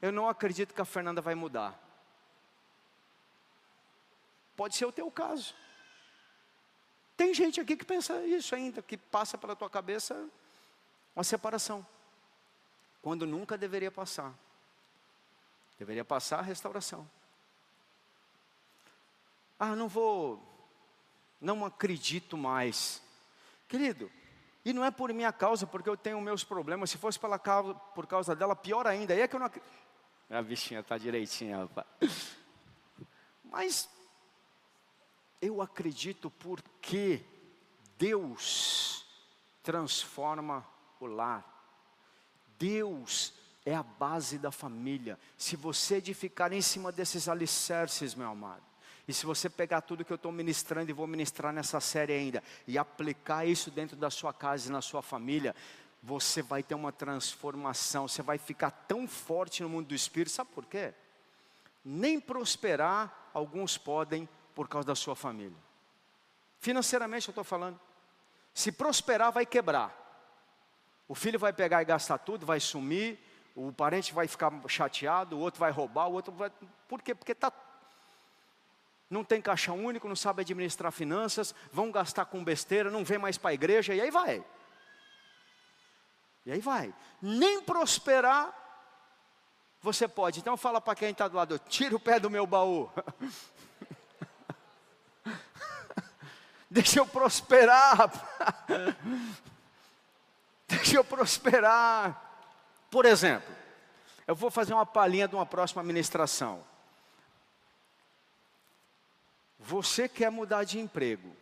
eu 0.00 0.12
não 0.12 0.28
acredito 0.28 0.72
que 0.72 0.80
a 0.80 0.84
Fernanda 0.84 1.20
vai 1.20 1.34
mudar. 1.34 1.87
Pode 4.58 4.74
ser 4.74 4.86
o 4.86 4.90
teu 4.90 5.08
caso. 5.08 5.54
Tem 7.16 7.32
gente 7.32 7.60
aqui 7.60 7.76
que 7.76 7.84
pensa 7.84 8.20
isso 8.26 8.56
ainda, 8.56 8.82
que 8.82 8.96
passa 8.96 9.38
pela 9.38 9.54
tua 9.54 9.70
cabeça 9.70 10.28
uma 11.14 11.22
separação. 11.22 11.86
Quando 13.00 13.24
nunca 13.24 13.56
deveria 13.56 13.92
passar. 13.92 14.34
Deveria 15.78 16.04
passar 16.04 16.40
a 16.40 16.42
restauração. 16.42 17.08
Ah, 19.56 19.76
não 19.76 19.86
vou, 19.86 20.42
não 21.40 21.64
acredito 21.64 22.36
mais. 22.36 23.00
Querido, 23.68 24.10
e 24.64 24.72
não 24.72 24.84
é 24.84 24.90
por 24.90 25.12
minha 25.12 25.32
causa, 25.32 25.68
porque 25.68 25.88
eu 25.88 25.96
tenho 25.96 26.20
meus 26.20 26.42
problemas. 26.42 26.90
Se 26.90 26.98
fosse 26.98 27.16
pela 27.16 27.38
causa, 27.38 27.74
por 27.74 28.08
causa 28.08 28.34
dela, 28.34 28.56
pior 28.56 28.88
ainda. 28.88 29.14
Aí 29.14 29.20
é 29.20 29.28
que 29.28 29.36
eu 29.36 29.40
não 29.40 29.46
acredito. 29.46 29.70
A 30.28 30.42
bichinha 30.42 30.80
está 30.80 30.98
direitinha, 30.98 31.58
rapaz. 31.58 32.36
Mas 33.44 33.88
eu 35.40 35.62
acredito 35.62 36.30
porque 36.30 37.24
Deus 37.98 39.06
transforma 39.62 40.66
o 41.00 41.06
lar. 41.06 41.44
Deus 42.58 43.32
é 43.64 43.74
a 43.74 43.82
base 43.82 44.38
da 44.38 44.50
família. 44.50 45.18
Se 45.36 45.56
você 45.56 45.96
edificar 45.96 46.52
em 46.52 46.62
cima 46.62 46.90
desses 46.90 47.28
alicerces, 47.28 48.14
meu 48.14 48.28
amado, 48.28 48.62
e 49.06 49.12
se 49.14 49.24
você 49.24 49.48
pegar 49.48 49.80
tudo 49.80 50.04
que 50.04 50.12
eu 50.12 50.16
estou 50.16 50.30
ministrando 50.30 50.90
e 50.90 50.94
vou 50.94 51.06
ministrar 51.06 51.52
nessa 51.52 51.80
série 51.80 52.12
ainda, 52.12 52.42
e 52.66 52.76
aplicar 52.76 53.46
isso 53.46 53.70
dentro 53.70 53.96
da 53.96 54.10
sua 54.10 54.34
casa 54.34 54.68
e 54.68 54.72
na 54.72 54.82
sua 54.82 55.00
família, 55.00 55.54
você 56.02 56.42
vai 56.42 56.62
ter 56.62 56.74
uma 56.74 56.92
transformação, 56.92 58.06
você 58.06 58.22
vai 58.22 58.38
ficar 58.38 58.70
tão 58.70 59.08
forte 59.08 59.62
no 59.62 59.68
mundo 59.68 59.88
do 59.88 59.94
Espírito, 59.94 60.32
sabe 60.32 60.50
por 60.54 60.66
quê? 60.66 60.92
Nem 61.84 62.20
prosperar 62.20 63.30
alguns 63.32 63.78
podem 63.78 64.28
por 64.58 64.66
causa 64.66 64.88
da 64.88 64.96
sua 64.96 65.14
família. 65.14 65.56
Financeiramente 66.58 67.28
eu 67.28 67.30
estou 67.30 67.44
falando. 67.44 67.78
Se 68.52 68.72
prosperar, 68.72 69.30
vai 69.30 69.46
quebrar. 69.46 69.94
O 71.06 71.14
filho 71.14 71.38
vai 71.38 71.52
pegar 71.52 71.80
e 71.80 71.84
gastar 71.84 72.18
tudo, 72.18 72.44
vai 72.44 72.58
sumir, 72.58 73.20
o 73.54 73.72
parente 73.72 74.12
vai 74.12 74.26
ficar 74.26 74.52
chateado, 74.66 75.36
o 75.36 75.38
outro 75.38 75.60
vai 75.60 75.70
roubar, 75.70 76.08
o 76.08 76.14
outro 76.14 76.32
vai. 76.32 76.50
Por 76.88 77.00
quê? 77.00 77.14
Porque 77.14 77.30
está 77.30 77.52
não 79.08 79.22
tem 79.22 79.40
caixa 79.40 79.72
único, 79.72 80.08
não 80.08 80.16
sabe 80.16 80.42
administrar 80.42 80.90
finanças, 80.90 81.54
vão 81.72 81.92
gastar 81.92 82.24
com 82.24 82.42
besteira, 82.42 82.90
não 82.90 83.04
vem 83.04 83.16
mais 83.16 83.38
para 83.38 83.50
a 83.50 83.54
igreja, 83.54 83.94
e 83.94 84.00
aí 84.00 84.10
vai. 84.10 84.44
E 86.44 86.50
aí 86.50 86.60
vai. 86.60 86.92
Nem 87.22 87.62
prosperar 87.62 88.52
você 89.80 90.08
pode. 90.08 90.40
Então 90.40 90.56
fala 90.56 90.80
para 90.80 90.96
quem 90.96 91.10
está 91.10 91.28
do 91.28 91.36
lado, 91.36 91.60
tira 91.60 91.94
o 91.94 92.00
pé 92.00 92.18
do 92.18 92.28
meu 92.28 92.44
baú. 92.44 92.90
Deixa 96.70 96.98
eu 96.98 97.06
prosperar. 97.06 98.10
Deixa 100.68 100.96
eu 100.96 101.04
prosperar. 101.04 102.46
Por 102.90 103.06
exemplo, 103.06 103.54
eu 104.26 104.34
vou 104.34 104.50
fazer 104.50 104.74
uma 104.74 104.84
palhinha 104.84 105.26
de 105.26 105.34
uma 105.34 105.46
próxima 105.46 105.82
ministração. 105.82 106.62
Você 109.58 110.08
quer 110.08 110.30
mudar 110.30 110.64
de 110.64 110.78
emprego 110.78 111.34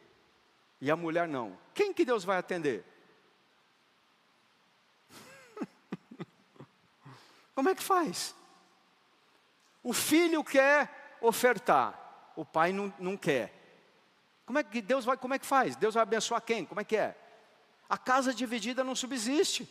e 0.81 0.91
a 0.91 0.97
mulher 0.97 1.27
não. 1.27 1.59
Quem 1.75 1.93
que 1.93 2.05
Deus 2.05 2.25
vai 2.25 2.39
atender? 2.39 2.85
Como 7.55 7.69
é 7.69 7.75
que 7.75 7.83
faz? 7.83 8.35
O 9.83 9.93
filho 9.93 10.43
quer 10.45 11.19
ofertar, 11.21 12.33
o 12.35 12.45
pai 12.45 12.73
não, 12.73 12.93
não 12.99 13.17
quer. 13.17 13.56
Como 14.47 14.61
é 14.61 14.65
que 14.65 14.81
Deus 14.81 15.05
vai, 15.05 15.17
como 15.17 15.35
é 15.35 15.39
que 15.39 15.45
faz? 15.45 15.75
Deus 15.75 15.95
vai 15.95 16.05
abençoar 16.05 16.41
quem? 16.41 16.65
Como 16.65 16.81
é 16.81 16.85
que 16.85 16.97
é? 16.97 17.17
A 17.89 17.99
casa 17.99 18.33
dividida 18.33 18.85
não 18.85 18.95
subsiste. 18.95 19.69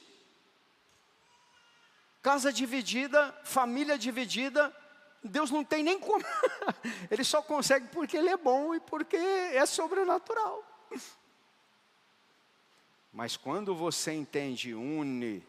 Casa 2.22 2.52
dividida, 2.52 3.34
família 3.44 3.98
dividida, 3.98 4.76
Deus 5.24 5.50
não 5.50 5.64
tem 5.64 5.82
nem 5.82 5.98
como. 6.00 6.24
ele 7.10 7.24
só 7.24 7.42
consegue 7.42 7.88
porque 7.88 8.18
Ele 8.18 8.30
é 8.30 8.38
bom 8.38 8.76
e 8.76 8.80
porque 8.80 9.16
é 9.16 9.66
sobrenatural. 9.66 10.64
Mas 13.14 13.38
quando 13.38 13.74
você 13.74 14.12
entende, 14.12 14.74
une 14.74 15.42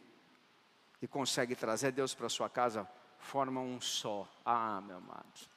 e 1.03 1.09
consegue 1.09 1.57
trazer 1.57 1.91
Deus 1.93 2.15
para 2.15 2.29
sua 2.29 2.49
casa, 2.49 2.89
forma 3.19 3.61
um 3.61 3.81
só. 3.81 4.29
Ah, 4.45 4.81
meu 4.81 4.99
amado. 4.99 5.56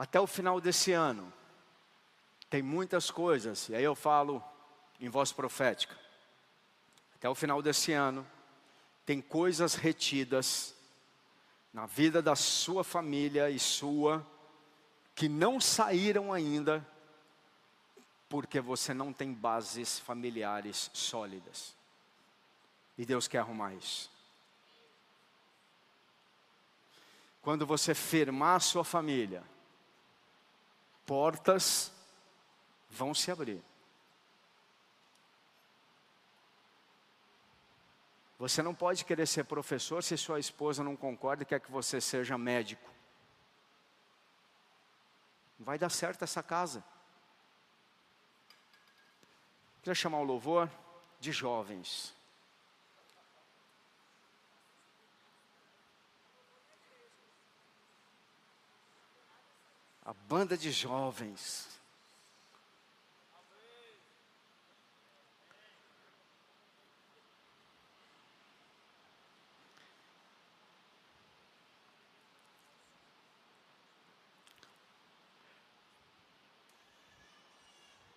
Até 0.00 0.18
o 0.18 0.26
final 0.26 0.62
desse 0.62 0.92
ano, 0.92 1.30
tem 2.48 2.62
muitas 2.62 3.10
coisas, 3.10 3.68
e 3.68 3.74
aí 3.74 3.84
eu 3.84 3.94
falo 3.94 4.42
em 4.98 5.10
voz 5.10 5.30
profética. 5.30 5.94
Até 7.16 7.28
o 7.28 7.34
final 7.34 7.60
desse 7.60 7.92
ano, 7.92 8.26
tem 9.04 9.20
coisas 9.20 9.74
retidas 9.74 10.74
na 11.70 11.84
vida 11.84 12.22
da 12.22 12.34
sua 12.34 12.82
família 12.82 13.50
e 13.50 13.58
sua, 13.58 14.26
que 15.14 15.28
não 15.28 15.60
saíram 15.60 16.32
ainda 16.32 16.82
porque 18.26 18.58
você 18.58 18.94
não 18.94 19.12
tem 19.12 19.34
bases 19.34 19.98
familiares 19.98 20.90
sólidas. 20.94 21.76
E 22.96 23.04
Deus 23.04 23.28
quer 23.28 23.40
arrumar 23.40 23.74
isso. 23.74 24.10
Quando 27.42 27.66
você 27.66 27.94
firmar 27.94 28.56
a 28.56 28.60
sua 28.60 28.82
família, 28.82 29.44
portas 31.10 31.92
vão 32.88 33.12
se 33.12 33.32
abrir. 33.32 33.60
Você 38.38 38.62
não 38.62 38.72
pode 38.72 39.04
querer 39.04 39.26
ser 39.26 39.42
professor 39.42 40.04
se 40.04 40.16
sua 40.16 40.38
esposa 40.38 40.84
não 40.84 40.94
concorda 40.94 41.42
e 41.42 41.46
quer 41.46 41.58
que 41.58 41.68
você 41.68 42.00
seja 42.00 42.38
médico. 42.38 42.88
Vai 45.58 45.76
dar 45.80 45.90
certo 45.90 46.22
essa 46.22 46.44
casa. 46.44 46.84
Queria 49.82 49.96
chamar 49.96 50.20
o 50.20 50.24
louvor 50.24 50.70
de 51.18 51.32
jovens. 51.32 52.14
A 60.04 60.12
banda 60.12 60.56
de 60.56 60.72
jovens. 60.72 61.70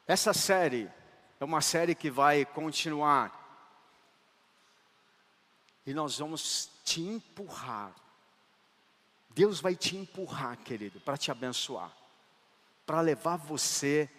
Essa 0.06 0.34
série 0.34 0.92
é 1.40 1.44
uma 1.44 1.62
série 1.62 1.96
que 1.96 2.12
vai 2.12 2.46
continuar. 2.46 3.32
E 5.86 5.94
nós 5.94 6.20
vamos 6.20 6.70
te 6.84 7.02
empurrar. 7.02 8.03
Deus 9.36 9.60
vai 9.60 9.76
te 9.76 9.96
empurrar, 9.96 10.58
querido, 10.58 11.00
para 11.00 11.18
te 11.18 11.32
abençoar. 11.32 11.92
Para 12.86 13.02
levar 13.02 13.38
você 13.38 14.10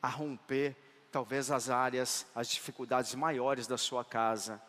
a 0.00 0.08
romper 0.08 0.76
talvez 1.10 1.50
as 1.50 1.68
áreas, 1.68 2.24
as 2.34 2.48
dificuldades 2.48 3.14
maiores 3.14 3.66
da 3.66 3.76
sua 3.76 4.04
casa, 4.04 4.62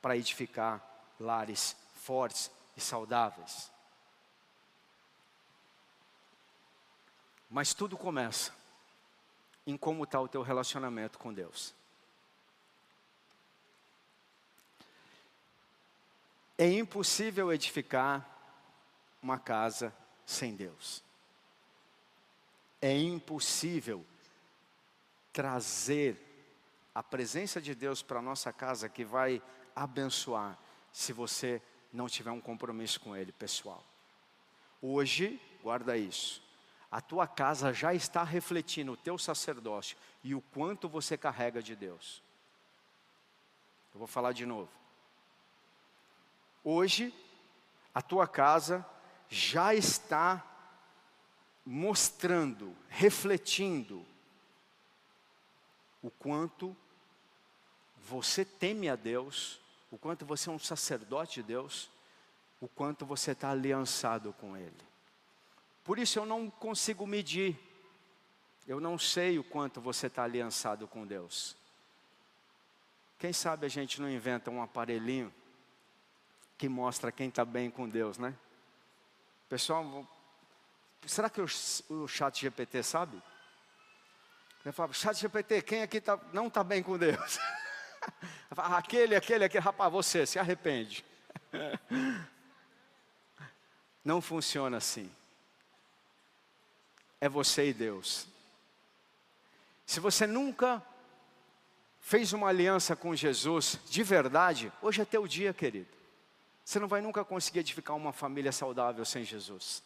para 0.00 0.16
edificar 0.16 0.80
lares 1.18 1.76
fortes 1.94 2.50
e 2.76 2.80
saudáveis. 2.80 3.70
Mas 7.50 7.74
tudo 7.74 7.96
começa 7.96 8.52
em 9.66 9.76
como 9.76 10.04
está 10.04 10.20
o 10.20 10.28
teu 10.28 10.42
relacionamento 10.42 11.18
com 11.18 11.32
Deus. 11.32 11.74
É 16.56 16.70
impossível 16.70 17.52
edificar 17.52 18.37
uma 19.22 19.38
casa 19.38 19.94
sem 20.24 20.54
Deus. 20.54 21.02
É 22.80 22.96
impossível 22.96 24.04
trazer 25.32 26.16
a 26.94 27.02
presença 27.02 27.60
de 27.60 27.74
Deus 27.74 28.02
para 28.02 28.18
a 28.18 28.22
nossa 28.22 28.52
casa 28.52 28.88
que 28.88 29.04
vai 29.04 29.42
abençoar 29.74 30.58
se 30.92 31.12
você 31.12 31.62
não 31.92 32.08
tiver 32.08 32.30
um 32.30 32.40
compromisso 32.40 33.00
com 33.00 33.16
Ele, 33.16 33.32
pessoal. 33.32 33.84
Hoje, 34.80 35.40
guarda 35.62 35.96
isso 35.96 36.42
a 36.90 37.00
tua 37.00 37.26
casa 37.26 37.72
já 37.72 37.92
está 37.92 38.22
refletindo 38.22 38.92
o 38.92 38.96
teu 38.96 39.18
sacerdócio 39.18 39.96
e 40.24 40.34
o 40.34 40.40
quanto 40.40 40.88
você 40.88 41.18
carrega 41.18 41.62
de 41.62 41.76
Deus. 41.76 42.22
Eu 43.92 43.98
vou 43.98 44.06
falar 44.06 44.32
de 44.32 44.46
novo. 44.46 44.70
Hoje, 46.64 47.14
a 47.94 48.00
tua 48.00 48.26
casa 48.26 48.84
já 49.28 49.74
está 49.74 50.44
mostrando, 51.64 52.74
refletindo 52.88 54.04
o 56.02 56.10
quanto 56.10 56.76
você 57.96 58.44
teme 58.44 58.88
a 58.88 58.96
Deus, 58.96 59.60
o 59.90 59.98
quanto 59.98 60.24
você 60.24 60.48
é 60.48 60.52
um 60.52 60.58
sacerdote 60.58 61.42
de 61.42 61.48
Deus, 61.48 61.90
o 62.60 62.68
quanto 62.68 63.04
você 63.04 63.32
está 63.32 63.50
aliançado 63.50 64.32
com 64.34 64.56
Ele. 64.56 64.88
Por 65.84 65.98
isso 65.98 66.18
eu 66.18 66.26
não 66.26 66.50
consigo 66.50 67.06
medir. 67.06 67.58
Eu 68.66 68.80
não 68.80 68.98
sei 68.98 69.38
o 69.38 69.44
quanto 69.44 69.80
você 69.80 70.08
está 70.08 70.24
aliançado 70.24 70.86
com 70.86 71.06
Deus. 71.06 71.56
Quem 73.18 73.32
sabe 73.32 73.64
a 73.64 73.68
gente 73.68 74.00
não 74.00 74.10
inventa 74.10 74.50
um 74.50 74.62
aparelhinho 74.62 75.32
que 76.58 76.68
mostra 76.68 77.10
quem 77.10 77.28
está 77.28 77.44
bem 77.44 77.70
com 77.70 77.88
Deus, 77.88 78.18
né? 78.18 78.36
Pessoal, 79.48 80.06
será 81.06 81.30
que 81.30 81.40
o, 81.40 81.46
o 81.90 82.08
chat 82.08 82.40
GPT 82.40 82.82
sabe? 82.82 83.22
Eu 84.64 84.72
falo, 84.72 84.92
chat 84.92 85.16
GPT, 85.16 85.62
quem 85.62 85.82
aqui 85.82 86.00
tá, 86.00 86.18
não 86.32 86.48
está 86.48 86.62
bem 86.62 86.82
com 86.82 86.98
Deus? 86.98 87.38
Falo, 88.54 88.74
aquele, 88.74 89.14
aquele, 89.14 89.44
aquele, 89.44 89.64
rapaz, 89.64 89.92
você 89.92 90.26
se 90.26 90.38
arrepende. 90.38 91.04
Não 94.04 94.20
funciona 94.22 94.78
assim 94.78 95.10
é 97.20 97.28
você 97.28 97.68
e 97.68 97.72
Deus. 97.72 98.26
Se 99.84 100.00
você 100.00 100.26
nunca 100.26 100.82
fez 102.00 102.32
uma 102.32 102.48
aliança 102.48 102.94
com 102.94 103.14
Jesus 103.14 103.78
de 103.88 104.02
verdade, 104.02 104.72
hoje 104.80 105.00
é 105.00 105.04
teu 105.04 105.26
dia, 105.26 105.52
querido. 105.52 105.97
Você 106.68 106.78
não 106.78 106.86
vai 106.86 107.00
nunca 107.00 107.24
conseguir 107.24 107.60
edificar 107.60 107.96
uma 107.96 108.12
família 108.12 108.52
saudável 108.52 109.02
sem 109.02 109.24
Jesus. 109.24 109.82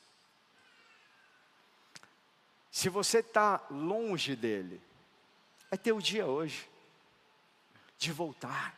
Se 2.72 2.88
você 2.88 3.18
está 3.20 3.64
longe 3.70 4.34
dele, 4.34 4.82
é 5.70 5.76
teu 5.76 6.00
dia 6.00 6.26
hoje 6.26 6.68
de 7.96 8.10
voltar. 8.10 8.74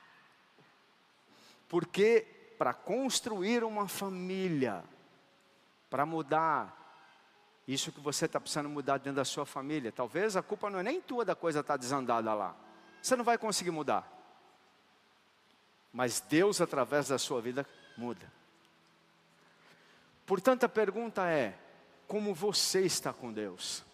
Porque 1.67 2.27
para 2.59 2.75
construir 2.75 3.65
uma 3.65 3.89
família, 3.89 4.85
para 5.89 6.05
mudar 6.05 6.77
isso 7.67 7.91
que 7.91 8.01
você 8.01 8.27
está 8.27 8.39
precisando 8.39 8.69
mudar 8.69 8.99
dentro 8.99 9.17
da 9.17 9.25
sua 9.25 9.47
família. 9.47 9.91
Talvez 9.91 10.37
a 10.37 10.43
culpa 10.43 10.69
não 10.69 10.79
é 10.79 10.83
nem 10.83 11.01
tua 11.01 11.25
da 11.25 11.35
coisa 11.35 11.61
estar 11.61 11.73
tá 11.73 11.79
desandada 11.79 12.35
lá. 12.35 12.55
Você 13.01 13.17
não 13.17 13.25
vai 13.25 13.39
conseguir 13.39 13.71
mudar. 13.71 14.07
Mas 15.91 16.21
Deus, 16.21 16.61
através 16.61 17.09
da 17.09 17.19
sua 17.19 17.41
vida, 17.41 17.67
muda. 17.97 18.33
Portanto, 20.27 20.65
a 20.65 20.69
pergunta 20.69 21.29
é: 21.29 21.55
como 22.07 22.35
você 22.35 22.81
está 22.83 23.13
com 23.13 23.33
Deus? 23.33 23.85